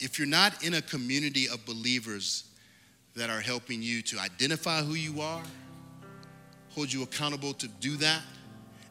if 0.00 0.18
you're 0.18 0.28
not 0.28 0.64
in 0.64 0.74
a 0.74 0.82
community 0.82 1.48
of 1.48 1.64
believers 1.66 2.44
that 3.14 3.30
are 3.30 3.40
helping 3.40 3.82
you 3.82 4.02
to 4.02 4.18
identify 4.18 4.82
who 4.82 4.94
you 4.94 5.20
are, 5.20 5.42
hold 6.74 6.92
you 6.92 7.02
accountable 7.02 7.52
to 7.54 7.68
do 7.68 7.96
that, 7.96 8.20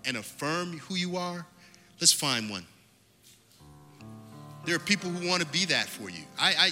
and 0.06 0.18
affirm 0.18 0.80
who 0.80 0.96
you 0.96 1.18
are, 1.18 1.46
let's 2.00 2.14
find 2.14 2.50
one. 2.50 2.66
There 4.66 4.76
are 4.76 4.80
people 4.80 5.10
who 5.10 5.28
want 5.28 5.42
to 5.42 5.48
be 5.48 5.66
that 5.66 5.88
for 5.88 6.10
you. 6.10 6.24
I, 6.40 6.54
I 6.58 6.70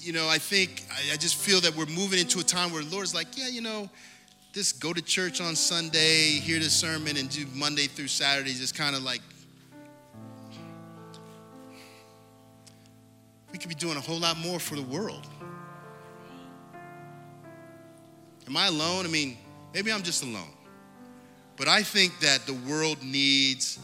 you 0.00 0.12
know, 0.12 0.28
I 0.28 0.38
think, 0.38 0.84
I, 0.92 1.14
I 1.14 1.16
just 1.16 1.36
feel 1.36 1.60
that 1.62 1.74
we're 1.76 1.86
moving 1.86 2.18
into 2.18 2.38
a 2.40 2.42
time 2.42 2.72
where 2.72 2.82
the 2.82 2.94
Lord's 2.94 3.14
like, 3.14 3.36
yeah, 3.36 3.48
you 3.48 3.60
know, 3.60 3.88
just 4.52 4.80
go 4.80 4.92
to 4.92 5.02
church 5.02 5.40
on 5.40 5.56
Sunday, 5.56 6.38
hear 6.38 6.60
the 6.60 6.70
sermon, 6.70 7.16
and 7.16 7.28
do 7.28 7.44
Monday 7.54 7.86
through 7.86 8.08
Saturday, 8.08 8.52
just 8.52 8.76
kind 8.76 8.94
of 8.94 9.02
like, 9.02 9.20
we 13.52 13.58
could 13.58 13.68
be 13.68 13.74
doing 13.74 13.96
a 13.96 14.00
whole 14.00 14.18
lot 14.18 14.36
more 14.36 14.58
for 14.58 14.76
the 14.76 14.82
world. 14.82 15.26
Am 18.46 18.56
I 18.56 18.66
alone? 18.66 19.06
I 19.06 19.08
mean, 19.08 19.36
maybe 19.72 19.92
I'm 19.92 20.02
just 20.02 20.22
alone. 20.22 20.50
But 21.56 21.68
I 21.68 21.82
think 21.82 22.18
that 22.20 22.46
the 22.46 22.54
world 22.68 23.02
needs 23.02 23.78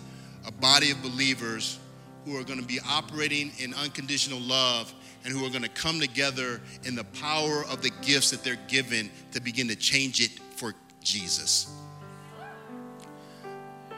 a 0.47 0.53
body 0.53 0.91
of 0.91 1.03
believers 1.03 1.79
who 2.25 2.37
are 2.37 2.45
going 2.45 2.61
to 2.61 2.67
be 2.67 2.81
operating 2.89 3.53
in 3.59 3.73
unconditional 3.75 4.41
love 4.41 4.93
and 5.25 5.33
who 5.33 5.45
are 5.45 5.51
going 5.51 5.63
to 5.63 5.69
come 5.69 6.01
together 6.01 6.61
in 6.85 6.95
the 6.95 7.05
power 7.05 7.65
of 7.71 7.83
the 7.83 7.91
gifts 8.03 8.31
that 8.31 8.43
they're 8.43 8.59
given 8.69 9.11
to 9.33 9.41
begin 9.41 9.69
to 9.69 9.77
change 9.77 10.21
it 10.21 10.31
for 10.57 10.75
Jesus. 11.03 11.75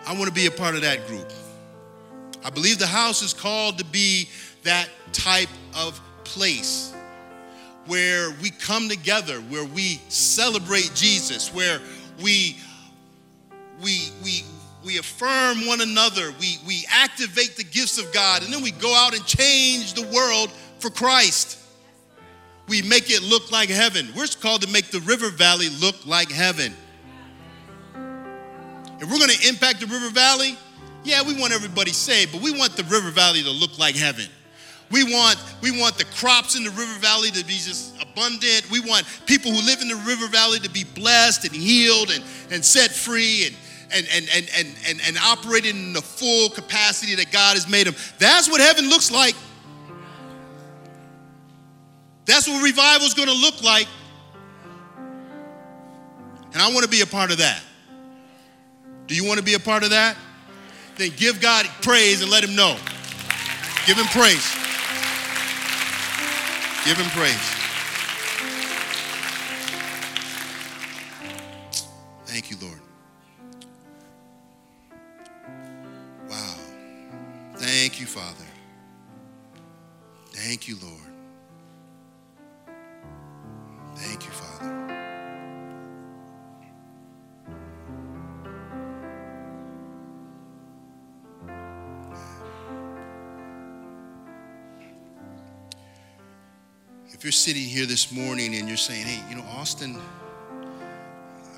I 0.07 0.13
want 0.15 0.27
to 0.27 0.33
be 0.33 0.47
a 0.47 0.51
part 0.51 0.75
of 0.75 0.83
that 0.83 1.07
group. 1.07 1.31
I 2.45 2.51
believe 2.51 2.79
the 2.79 2.87
house 2.87 3.23
is 3.23 3.33
called 3.33 3.79
to 3.79 3.85
be 3.85 4.29
that 4.65 4.89
type 5.13 5.49
of 5.77 6.01
place 6.25 6.93
where 7.87 8.31
we 8.43 8.51
come 8.51 8.89
together, 8.89 9.41
where 9.41 9.65
we 9.65 10.01
celebrate 10.09 10.93
Jesus, 10.95 11.53
where 11.53 11.81
we 12.23 12.57
we 13.83 14.11
we 14.23 14.45
we 14.85 14.99
affirm 14.99 15.67
one 15.67 15.81
another, 15.81 16.33
we 16.41 16.59
we 16.67 16.85
activate 16.91 17.57
the 17.57 17.65
gifts 17.65 17.99
of 17.99 18.13
God, 18.13 18.43
and 18.43 18.53
then 18.53 18.63
we 18.63 18.71
go 18.71 18.95
out 18.95 19.15
and 19.15 19.25
change 19.27 19.95
the 19.95 20.07
world 20.09 20.51
for 20.79 20.91
Christ. 20.91 21.59
We 22.69 22.83
make 22.83 23.11
it 23.11 23.23
look 23.23 23.51
like 23.51 23.69
heaven. 23.69 24.09
We're 24.17 24.27
called 24.41 24.63
to 24.63 24.69
make 24.69 24.87
the 24.91 25.01
river 25.01 25.31
valley 25.31 25.69
look 25.69 26.07
like 26.07 26.31
heaven. 26.31 26.75
If 29.01 29.11
we're 29.11 29.19
to 29.19 29.49
impact 29.49 29.81
the 29.81 29.87
river 29.87 30.11
valley, 30.11 30.57
yeah, 31.03 31.23
we 31.23 31.39
want 31.39 31.53
everybody 31.53 31.93
saved, 31.93 32.31
but 32.33 32.41
we 32.41 32.57
want 32.57 32.77
the 32.77 32.85
river 32.85 33.11
valley 33.11 33.43
to 33.43 33.51
look 33.51 33.77
like 33.79 33.97
heaven. 33.97 34.27
We 34.93 35.05
want, 35.05 35.43
we 35.63 35.71
want 35.81 35.97
the 35.97 36.05
crops 36.05 36.55
in 36.55 36.65
the 36.65 36.71
river 36.71 36.99
valley 36.99 37.31
to 37.31 37.45
be 37.45 37.55
just 37.55 38.01
abundant. 38.01 38.71
We 38.71 38.81
want 38.81 39.07
people 39.25 39.51
who 39.51 39.67
live 39.67 39.81
in 39.81 39.89
the 39.89 39.97
river 39.97 40.29
valley 40.29 40.59
to 40.59 40.71
be 40.71 40.85
blessed 40.85 41.47
and 41.47 41.55
healed 41.55 42.11
and, 42.11 42.23
and 42.51 42.63
set 42.63 42.91
free 42.91 43.47
and, 43.47 43.57
and, 43.91 44.07
and, 44.13 44.29
and, 44.35 44.51
and, 44.57 44.77
and, 44.87 45.01
and 45.07 45.19
operating 45.19 45.77
in 45.77 45.93
the 45.95 46.03
full 46.03 46.51
capacity 46.51 47.15
that 47.15 47.33
God 47.33 47.55
has 47.55 47.67
made 47.69 47.87
them. 47.87 47.95
That's 48.19 48.51
what 48.51 48.61
heaven 48.61 48.91
looks 48.91 49.11
like. 49.11 49.35
That's 52.27 52.47
what 52.47 52.63
revival 52.63 53.07
is 53.07 53.15
going 53.15 53.29
to 53.29 53.35
look 53.35 53.63
like. 53.63 53.89
And 56.53 56.61
I 56.61 56.71
want 56.71 56.85
to 56.85 56.91
be 56.91 57.01
a 57.01 57.07
part 57.07 57.31
of 57.31 57.39
that. 57.39 57.63
Do 59.07 59.15
you 59.15 59.25
want 59.25 59.39
to 59.39 59.45
be 59.45 59.55
a 59.55 59.59
part 59.59 59.85
of 59.85 59.91
that? 59.91 60.19
Then 60.97 61.13
give 61.17 61.41
God 61.41 61.67
praise 61.81 62.21
and 62.21 62.31
let 62.31 62.45
Him 62.45 62.55
know. 62.55 62.77
Give 63.87 63.97
Him 63.97 64.07
praise. 64.07 64.62
Give 66.85 66.97
him 66.97 67.11
praise. 67.11 67.37
Thank 72.27 72.51
you, 72.51 72.57
Lord. 72.61 72.81
Wow. 76.29 76.57
Thank 77.55 78.01
you, 78.01 78.07
Father. 78.07 78.47
Thank 80.33 80.67
you, 80.67 80.77
Lord. 80.83 81.02
If 97.23 97.27
you're 97.27 97.31
sitting 97.31 97.63
here 97.63 97.87
this 97.87 98.11
morning 98.11 98.57
and 98.57 98.67
you're 98.67 98.77
saying, 98.77 99.07
hey, 99.07 99.23
you 99.31 99.37
know, 99.37 99.45
Austin, 99.51 99.97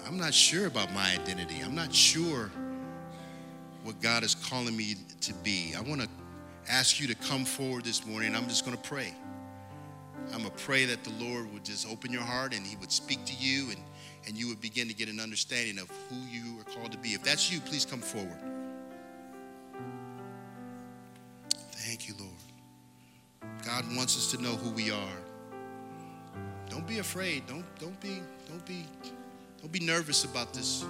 I'm 0.06 0.18
not 0.18 0.34
sure 0.34 0.66
about 0.66 0.92
my 0.92 1.10
identity. 1.14 1.62
I'm 1.64 1.74
not 1.74 1.90
sure 1.90 2.50
what 3.82 3.98
God 4.02 4.24
is 4.24 4.34
calling 4.34 4.76
me 4.76 4.96
to 5.22 5.32
be. 5.32 5.72
I 5.74 5.80
want 5.80 6.02
to 6.02 6.08
ask 6.68 7.00
you 7.00 7.06
to 7.06 7.14
come 7.14 7.46
forward 7.46 7.82
this 7.86 8.04
morning. 8.04 8.36
I'm 8.36 8.46
just 8.46 8.66
going 8.66 8.76
to 8.76 8.82
pray. 8.82 9.14
I'm 10.34 10.42
going 10.42 10.50
to 10.54 10.64
pray 10.64 10.84
that 10.84 11.02
the 11.02 11.12
Lord 11.12 11.50
would 11.54 11.64
just 11.64 11.90
open 11.90 12.12
your 12.12 12.20
heart 12.20 12.54
and 12.54 12.66
He 12.66 12.76
would 12.76 12.92
speak 12.92 13.24
to 13.24 13.34
you 13.34 13.70
and, 13.70 13.80
and 14.26 14.36
you 14.36 14.48
would 14.48 14.60
begin 14.60 14.86
to 14.88 14.94
get 14.94 15.08
an 15.08 15.18
understanding 15.18 15.78
of 15.78 15.90
who 16.10 16.16
you 16.30 16.60
are 16.60 16.64
called 16.74 16.92
to 16.92 16.98
be. 16.98 17.14
If 17.14 17.22
that's 17.24 17.50
you, 17.50 17.58
please 17.60 17.86
come 17.86 18.00
forward. 18.00 18.36
Thank 21.70 22.06
you, 22.06 22.12
Lord. 22.20 23.56
God 23.64 23.86
wants 23.96 24.14
us 24.18 24.30
to 24.32 24.42
know 24.42 24.56
who 24.56 24.68
we 24.68 24.90
are. 24.90 25.33
Don't 26.74 26.88
be 26.88 26.98
afraid. 26.98 27.46
Don't 27.46 27.64
don't 27.78 27.98
be 28.00 28.20
don't 28.48 28.66
be 28.66 28.84
don't 29.60 29.70
be 29.70 29.78
nervous 29.78 30.24
about 30.24 30.52
this. 30.52 30.84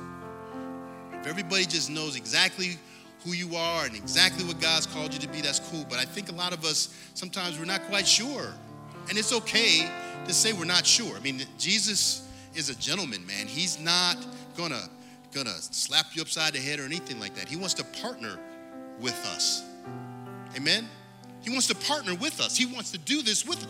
If 1.13 1.27
everybody 1.27 1.67
just 1.67 1.91
knows 1.91 2.17
exactly 2.17 2.79
who 3.23 3.33
you 3.33 3.55
are 3.55 3.85
and 3.85 3.95
exactly 3.95 4.47
what 4.47 4.59
God's 4.63 4.87
called 4.87 5.13
you 5.13 5.21
to 5.21 5.29
be, 5.29 5.43
that's 5.43 5.59
cool. 5.59 5.85
But 5.91 5.99
I 5.99 6.07
think 6.07 6.31
a 6.31 6.35
lot 6.35 6.55
of 6.55 6.65
us 6.65 6.89
sometimes 7.13 7.59
we're 7.59 7.67
not 7.67 7.83
quite 7.83 8.09
sure. 8.09 8.55
And 9.11 9.19
it's 9.19 9.35
okay 9.35 9.87
to 10.25 10.33
say 10.33 10.55
we're 10.55 10.65
not 10.65 10.87
sure. 10.87 11.19
I 11.19 11.21
mean, 11.21 11.43
Jesus 11.59 12.27
is 12.55 12.71
a 12.71 12.75
gentleman, 12.77 13.27
man. 13.27 13.47
He's 13.47 13.79
not 13.79 14.17
gonna 14.57 14.89
gonna 15.35 15.51
slap 15.51 16.07
you 16.15 16.23
upside 16.23 16.55
the 16.55 16.61
head 16.61 16.81
or 16.81 16.85
anything 16.85 17.21
like 17.21 17.35
that. 17.35 17.47
He 17.47 17.57
wants 17.57 17.75
to 17.75 17.85
partner 18.01 18.39
with 19.01 19.23
us. 19.35 19.63
Amen. 20.57 20.89
He 21.43 21.51
wants 21.51 21.67
to 21.67 21.75
partner 21.75 22.15
with 22.15 22.41
us. 22.41 22.57
He 22.57 22.65
wants 22.65 22.91
to 22.93 22.99
do 22.99 23.21
this 23.21 23.47
with 23.47 23.67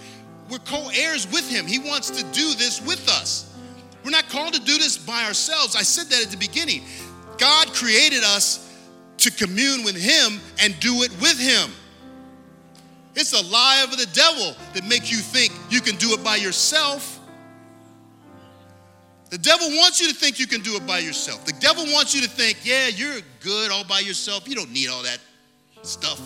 we're 0.50 0.58
co-heirs 0.58 1.30
with 1.30 1.48
him. 1.48 1.66
He 1.66 1.78
wants 1.78 2.10
to 2.10 2.22
do 2.32 2.54
this 2.54 2.84
with 2.86 3.08
us. 3.08 3.54
We're 4.04 4.10
not 4.10 4.28
called 4.28 4.54
to 4.54 4.60
do 4.60 4.76
this 4.78 4.98
by 4.98 5.24
ourselves. 5.24 5.76
I 5.76 5.82
said 5.82 6.06
that 6.06 6.22
at 6.24 6.30
the 6.30 6.36
beginning. 6.36 6.82
God 7.38 7.68
created 7.72 8.22
us 8.22 8.60
to 9.18 9.30
commune 9.30 9.84
with 9.84 9.96
him 9.96 10.40
and 10.60 10.78
do 10.80 11.02
it 11.02 11.10
with 11.20 11.38
him. 11.38 11.70
It's 13.16 13.32
a 13.32 13.44
lie 13.46 13.84
of 13.84 13.96
the 13.96 14.06
devil 14.12 14.54
that 14.74 14.86
makes 14.86 15.10
you 15.10 15.18
think 15.18 15.52
you 15.70 15.80
can 15.80 15.96
do 15.96 16.12
it 16.12 16.22
by 16.22 16.36
yourself. 16.36 17.20
The 19.30 19.38
devil 19.38 19.68
wants 19.68 20.00
you 20.00 20.08
to 20.08 20.14
think 20.14 20.38
you 20.38 20.46
can 20.46 20.60
do 20.60 20.76
it 20.76 20.86
by 20.86 20.98
yourself. 20.98 21.44
The 21.44 21.54
devil 21.54 21.84
wants 21.86 22.14
you 22.14 22.22
to 22.22 22.28
think, 22.28 22.58
yeah, 22.62 22.88
you're 22.88 23.20
good 23.40 23.70
all 23.70 23.84
by 23.84 24.00
yourself. 24.00 24.48
You 24.48 24.54
don't 24.54 24.72
need 24.72 24.88
all 24.88 25.02
that 25.02 25.18
stuff. 25.82 26.20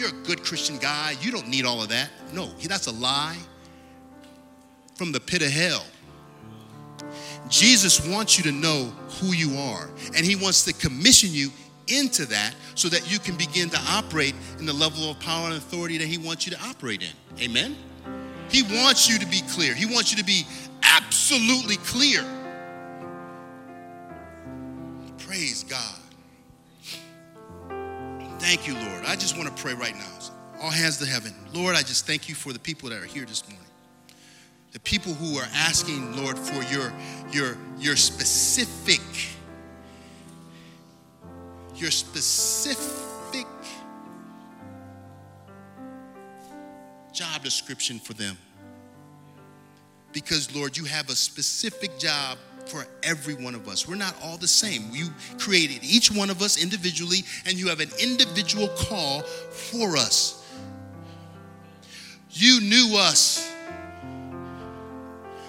You're 0.00 0.08
a 0.08 0.24
good 0.24 0.42
Christian 0.42 0.78
guy. 0.78 1.14
You 1.20 1.30
don't 1.30 1.46
need 1.46 1.66
all 1.66 1.82
of 1.82 1.90
that. 1.90 2.08
No, 2.32 2.46
that's 2.66 2.86
a 2.86 2.92
lie 2.92 3.36
from 4.94 5.12
the 5.12 5.20
pit 5.20 5.42
of 5.42 5.50
hell. 5.50 5.84
Jesus 7.50 8.08
wants 8.08 8.38
you 8.38 8.44
to 8.44 8.52
know 8.52 8.84
who 9.20 9.34
you 9.34 9.58
are, 9.58 9.90
and 10.16 10.24
he 10.24 10.36
wants 10.36 10.64
to 10.64 10.72
commission 10.72 11.28
you 11.32 11.50
into 11.88 12.24
that 12.26 12.54
so 12.76 12.88
that 12.88 13.12
you 13.12 13.18
can 13.18 13.36
begin 13.36 13.68
to 13.68 13.78
operate 13.90 14.34
in 14.58 14.64
the 14.64 14.72
level 14.72 15.10
of 15.10 15.20
power 15.20 15.48
and 15.48 15.56
authority 15.56 15.98
that 15.98 16.08
he 16.08 16.16
wants 16.16 16.46
you 16.46 16.52
to 16.52 16.62
operate 16.64 17.02
in. 17.02 17.42
Amen? 17.42 17.76
He 18.48 18.62
wants 18.62 19.06
you 19.06 19.18
to 19.18 19.26
be 19.26 19.42
clear. 19.50 19.74
He 19.74 19.84
wants 19.84 20.12
you 20.12 20.16
to 20.16 20.24
be 20.24 20.46
absolutely 20.82 21.76
clear. 21.76 22.24
Thank 28.50 28.66
you, 28.66 28.74
Lord. 28.74 29.04
I 29.06 29.14
just 29.14 29.38
want 29.38 29.48
to 29.56 29.62
pray 29.62 29.74
right 29.74 29.94
now. 29.94 30.18
All 30.60 30.72
hands 30.72 30.98
to 30.98 31.06
heaven. 31.06 31.32
Lord, 31.54 31.76
I 31.76 31.82
just 31.82 32.04
thank 32.04 32.28
you 32.28 32.34
for 32.34 32.52
the 32.52 32.58
people 32.58 32.88
that 32.88 33.00
are 33.00 33.06
here 33.06 33.24
this 33.24 33.48
morning. 33.48 33.64
The 34.72 34.80
people 34.80 35.14
who 35.14 35.38
are 35.38 35.46
asking, 35.54 36.16
Lord, 36.16 36.36
for 36.36 36.60
your, 36.64 36.92
your, 37.30 37.56
your 37.78 37.94
specific, 37.94 39.00
your 41.76 41.92
specific 41.92 43.46
job 47.12 47.44
description 47.44 48.00
for 48.00 48.14
them. 48.14 48.36
Because, 50.10 50.52
Lord, 50.56 50.76
you 50.76 50.86
have 50.86 51.08
a 51.08 51.14
specific 51.14 52.00
job 52.00 52.36
for 52.70 52.86
every 53.02 53.34
one 53.34 53.54
of 53.54 53.68
us. 53.68 53.88
We're 53.88 53.96
not 53.96 54.14
all 54.22 54.36
the 54.36 54.48
same. 54.48 54.88
You 54.92 55.08
created 55.38 55.80
each 55.82 56.10
one 56.10 56.30
of 56.30 56.40
us 56.40 56.62
individually, 56.62 57.24
and 57.46 57.58
you 57.58 57.68
have 57.68 57.80
an 57.80 57.90
individual 58.00 58.68
call 58.68 59.22
for 59.22 59.96
us. 59.96 60.36
You 62.30 62.60
knew 62.60 62.96
us 62.96 63.52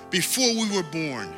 before 0.09 0.51
we 0.53 0.75
were 0.75 0.83
born. 0.83 1.31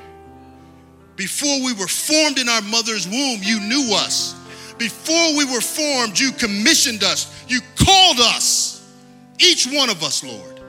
Before 1.16 1.64
we 1.64 1.74
were 1.74 1.88
formed 1.88 2.40
in 2.40 2.48
our 2.50 2.62
mother's 2.62 3.08
womb, 3.08 3.40
you 3.44 3.60
knew 3.60 3.94
us. 3.94 4.36
Before 4.78 5.38
we 5.38 5.46
were 5.46 5.62
formed, 5.62 6.18
you 6.18 6.32
commissioned 6.32 7.04
us. 7.04 7.44
You 7.48 7.60
called 7.76 8.20
us, 8.20 8.90
each 9.38 9.68
one 9.68 9.90
of 9.90 10.02
us, 10.02 10.24
Lord. 10.24 10.62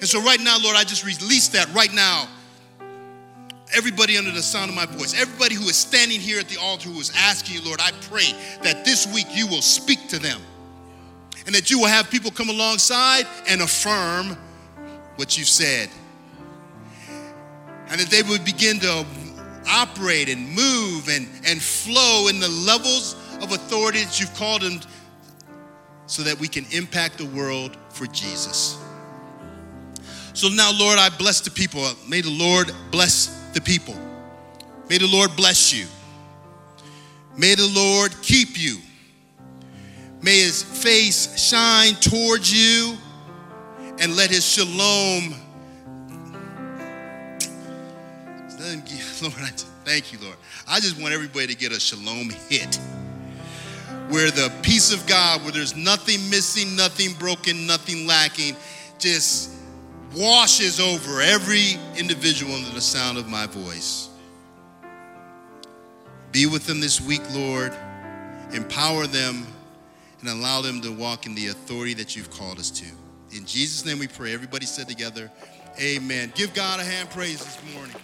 And 0.00 0.08
so, 0.08 0.22
right 0.22 0.40
now, 0.40 0.56
Lord, 0.62 0.76
I 0.76 0.84
just 0.84 1.04
release 1.04 1.48
that 1.48 1.70
right 1.74 1.92
now 1.92 2.26
everybody 3.74 4.16
under 4.16 4.30
the 4.30 4.42
sound 4.42 4.70
of 4.70 4.76
my 4.76 4.86
voice, 4.86 5.20
everybody 5.20 5.54
who 5.54 5.64
is 5.64 5.76
standing 5.76 6.20
here 6.20 6.40
at 6.40 6.48
the 6.48 6.58
altar 6.58 6.88
who 6.88 7.00
is 7.00 7.12
asking 7.16 7.56
you, 7.56 7.64
Lord, 7.64 7.80
I 7.80 7.92
pray 8.02 8.32
that 8.62 8.84
this 8.84 9.12
week 9.12 9.26
you 9.30 9.46
will 9.46 9.62
speak 9.62 10.08
to 10.08 10.18
them 10.18 10.40
and 11.46 11.54
that 11.54 11.70
you 11.70 11.78
will 11.78 11.88
have 11.88 12.10
people 12.10 12.30
come 12.30 12.48
alongside 12.48 13.26
and 13.48 13.62
affirm 13.62 14.36
what 15.16 15.36
you've 15.38 15.48
said. 15.48 15.88
And 17.88 18.00
that 18.00 18.08
they 18.08 18.22
would 18.22 18.44
begin 18.44 18.78
to 18.80 19.04
operate 19.68 20.28
and 20.28 20.48
move 20.48 21.08
and, 21.08 21.28
and 21.46 21.60
flow 21.60 22.28
in 22.28 22.40
the 22.40 22.48
levels 22.48 23.14
of 23.40 23.52
authority 23.52 24.04
that 24.04 24.20
you've 24.20 24.34
called 24.34 24.62
them 24.62 24.80
so 26.06 26.22
that 26.22 26.38
we 26.38 26.48
can 26.48 26.66
impact 26.72 27.18
the 27.18 27.26
world 27.26 27.76
for 27.88 28.06
Jesus. 28.06 28.78
So 30.34 30.48
now, 30.48 30.70
Lord, 30.72 30.98
I 30.98 31.08
bless 31.08 31.40
the 31.40 31.50
people. 31.50 31.84
May 32.08 32.20
the 32.20 32.30
Lord 32.30 32.70
bless 32.90 33.39
the 33.52 33.60
people. 33.60 33.94
May 34.88 34.98
the 34.98 35.06
Lord 35.06 35.36
bless 35.36 35.72
you. 35.72 35.86
May 37.36 37.54
the 37.54 37.68
Lord 37.68 38.12
keep 38.22 38.58
you. 38.58 38.78
May 40.22 40.40
his 40.40 40.62
face 40.62 41.38
shine 41.38 41.94
towards 41.94 42.52
you 42.52 42.96
and 43.98 44.16
let 44.16 44.30
his 44.30 44.44
shalom. 44.44 45.30
Lord, 49.22 49.34
I 49.38 49.50
thank 49.84 50.12
you, 50.12 50.18
Lord. 50.18 50.36
I 50.68 50.80
just 50.80 51.00
want 51.00 51.14
everybody 51.14 51.46
to 51.48 51.54
get 51.54 51.72
a 51.72 51.80
shalom 51.80 52.30
hit 52.48 52.78
where 54.10 54.30
the 54.30 54.52
peace 54.62 54.92
of 54.92 55.06
God, 55.06 55.42
where 55.42 55.52
there's 55.52 55.76
nothing 55.76 56.28
missing, 56.30 56.74
nothing 56.74 57.14
broken, 57.14 57.66
nothing 57.66 58.06
lacking, 58.06 58.56
just 58.98 59.50
washes 60.14 60.80
over 60.80 61.20
every 61.20 61.78
individual 61.96 62.54
under 62.54 62.70
the 62.70 62.80
sound 62.80 63.18
of 63.18 63.28
my 63.28 63.46
voice. 63.46 64.08
Be 66.32 66.46
with 66.46 66.66
them 66.66 66.80
this 66.80 67.00
week, 67.00 67.22
Lord. 67.32 67.72
Empower 68.52 69.06
them 69.06 69.46
and 70.20 70.28
allow 70.28 70.60
them 70.60 70.80
to 70.82 70.92
walk 70.92 71.26
in 71.26 71.34
the 71.34 71.48
authority 71.48 71.94
that 71.94 72.16
you've 72.16 72.30
called 72.30 72.58
us 72.58 72.70
to. 72.70 72.86
In 73.36 73.44
Jesus' 73.46 73.84
name 73.84 73.98
we 73.98 74.08
pray. 74.08 74.32
Everybody 74.32 74.66
said 74.66 74.88
together, 74.88 75.30
Amen. 75.80 76.32
Give 76.34 76.52
God 76.52 76.80
a 76.80 76.84
hand 76.84 77.10
praise 77.10 77.38
this 77.38 77.58
morning. 77.74 77.96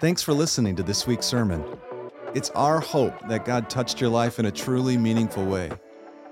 Thanks 0.00 0.22
for 0.22 0.32
listening 0.32 0.76
to 0.76 0.82
this 0.82 1.06
week's 1.06 1.26
sermon. 1.26 1.64
It's 2.34 2.50
our 2.50 2.78
hope 2.78 3.14
that 3.28 3.44
God 3.44 3.68
touched 3.68 4.00
your 4.00 4.10
life 4.10 4.38
in 4.38 4.46
a 4.46 4.50
truly 4.52 4.96
meaningful 4.96 5.44
way. 5.44 5.70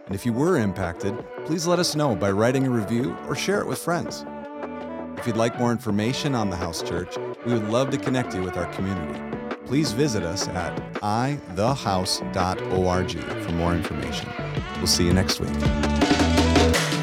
And 0.07 0.15
if 0.15 0.25
you 0.25 0.33
were 0.33 0.57
impacted, 0.57 1.15
please 1.45 1.67
let 1.67 1.79
us 1.81 1.97
know 1.97 2.15
by 2.15 2.31
writing 2.31 2.67
a 2.67 2.71
review 2.71 3.17
or 3.27 3.35
share 3.35 3.61
it 3.61 3.67
with 3.67 3.79
friends. 3.79 4.25
If 5.19 5.27
you'd 5.27 5.37
like 5.37 5.59
more 5.59 5.73
information 5.73 6.35
on 6.35 6.49
the 6.51 6.57
House 6.57 6.81
Church, 6.83 7.17
we 7.45 7.53
would 7.55 7.69
love 7.69 7.91
to 7.91 7.99
connect 7.99 8.33
you 8.35 8.43
with 8.43 8.57
our 8.57 8.73
community. 8.73 9.21
Please 9.67 9.91
visit 9.91 10.23
us 10.23 10.47
at 10.49 10.77
ithehouse.org 11.01 11.51
for 13.45 13.53
more 13.53 13.75
information. 13.75 14.29
We'll 14.77 14.87
see 14.87 15.05
you 15.05 15.13
next 15.13 15.41
week. 15.41 16.96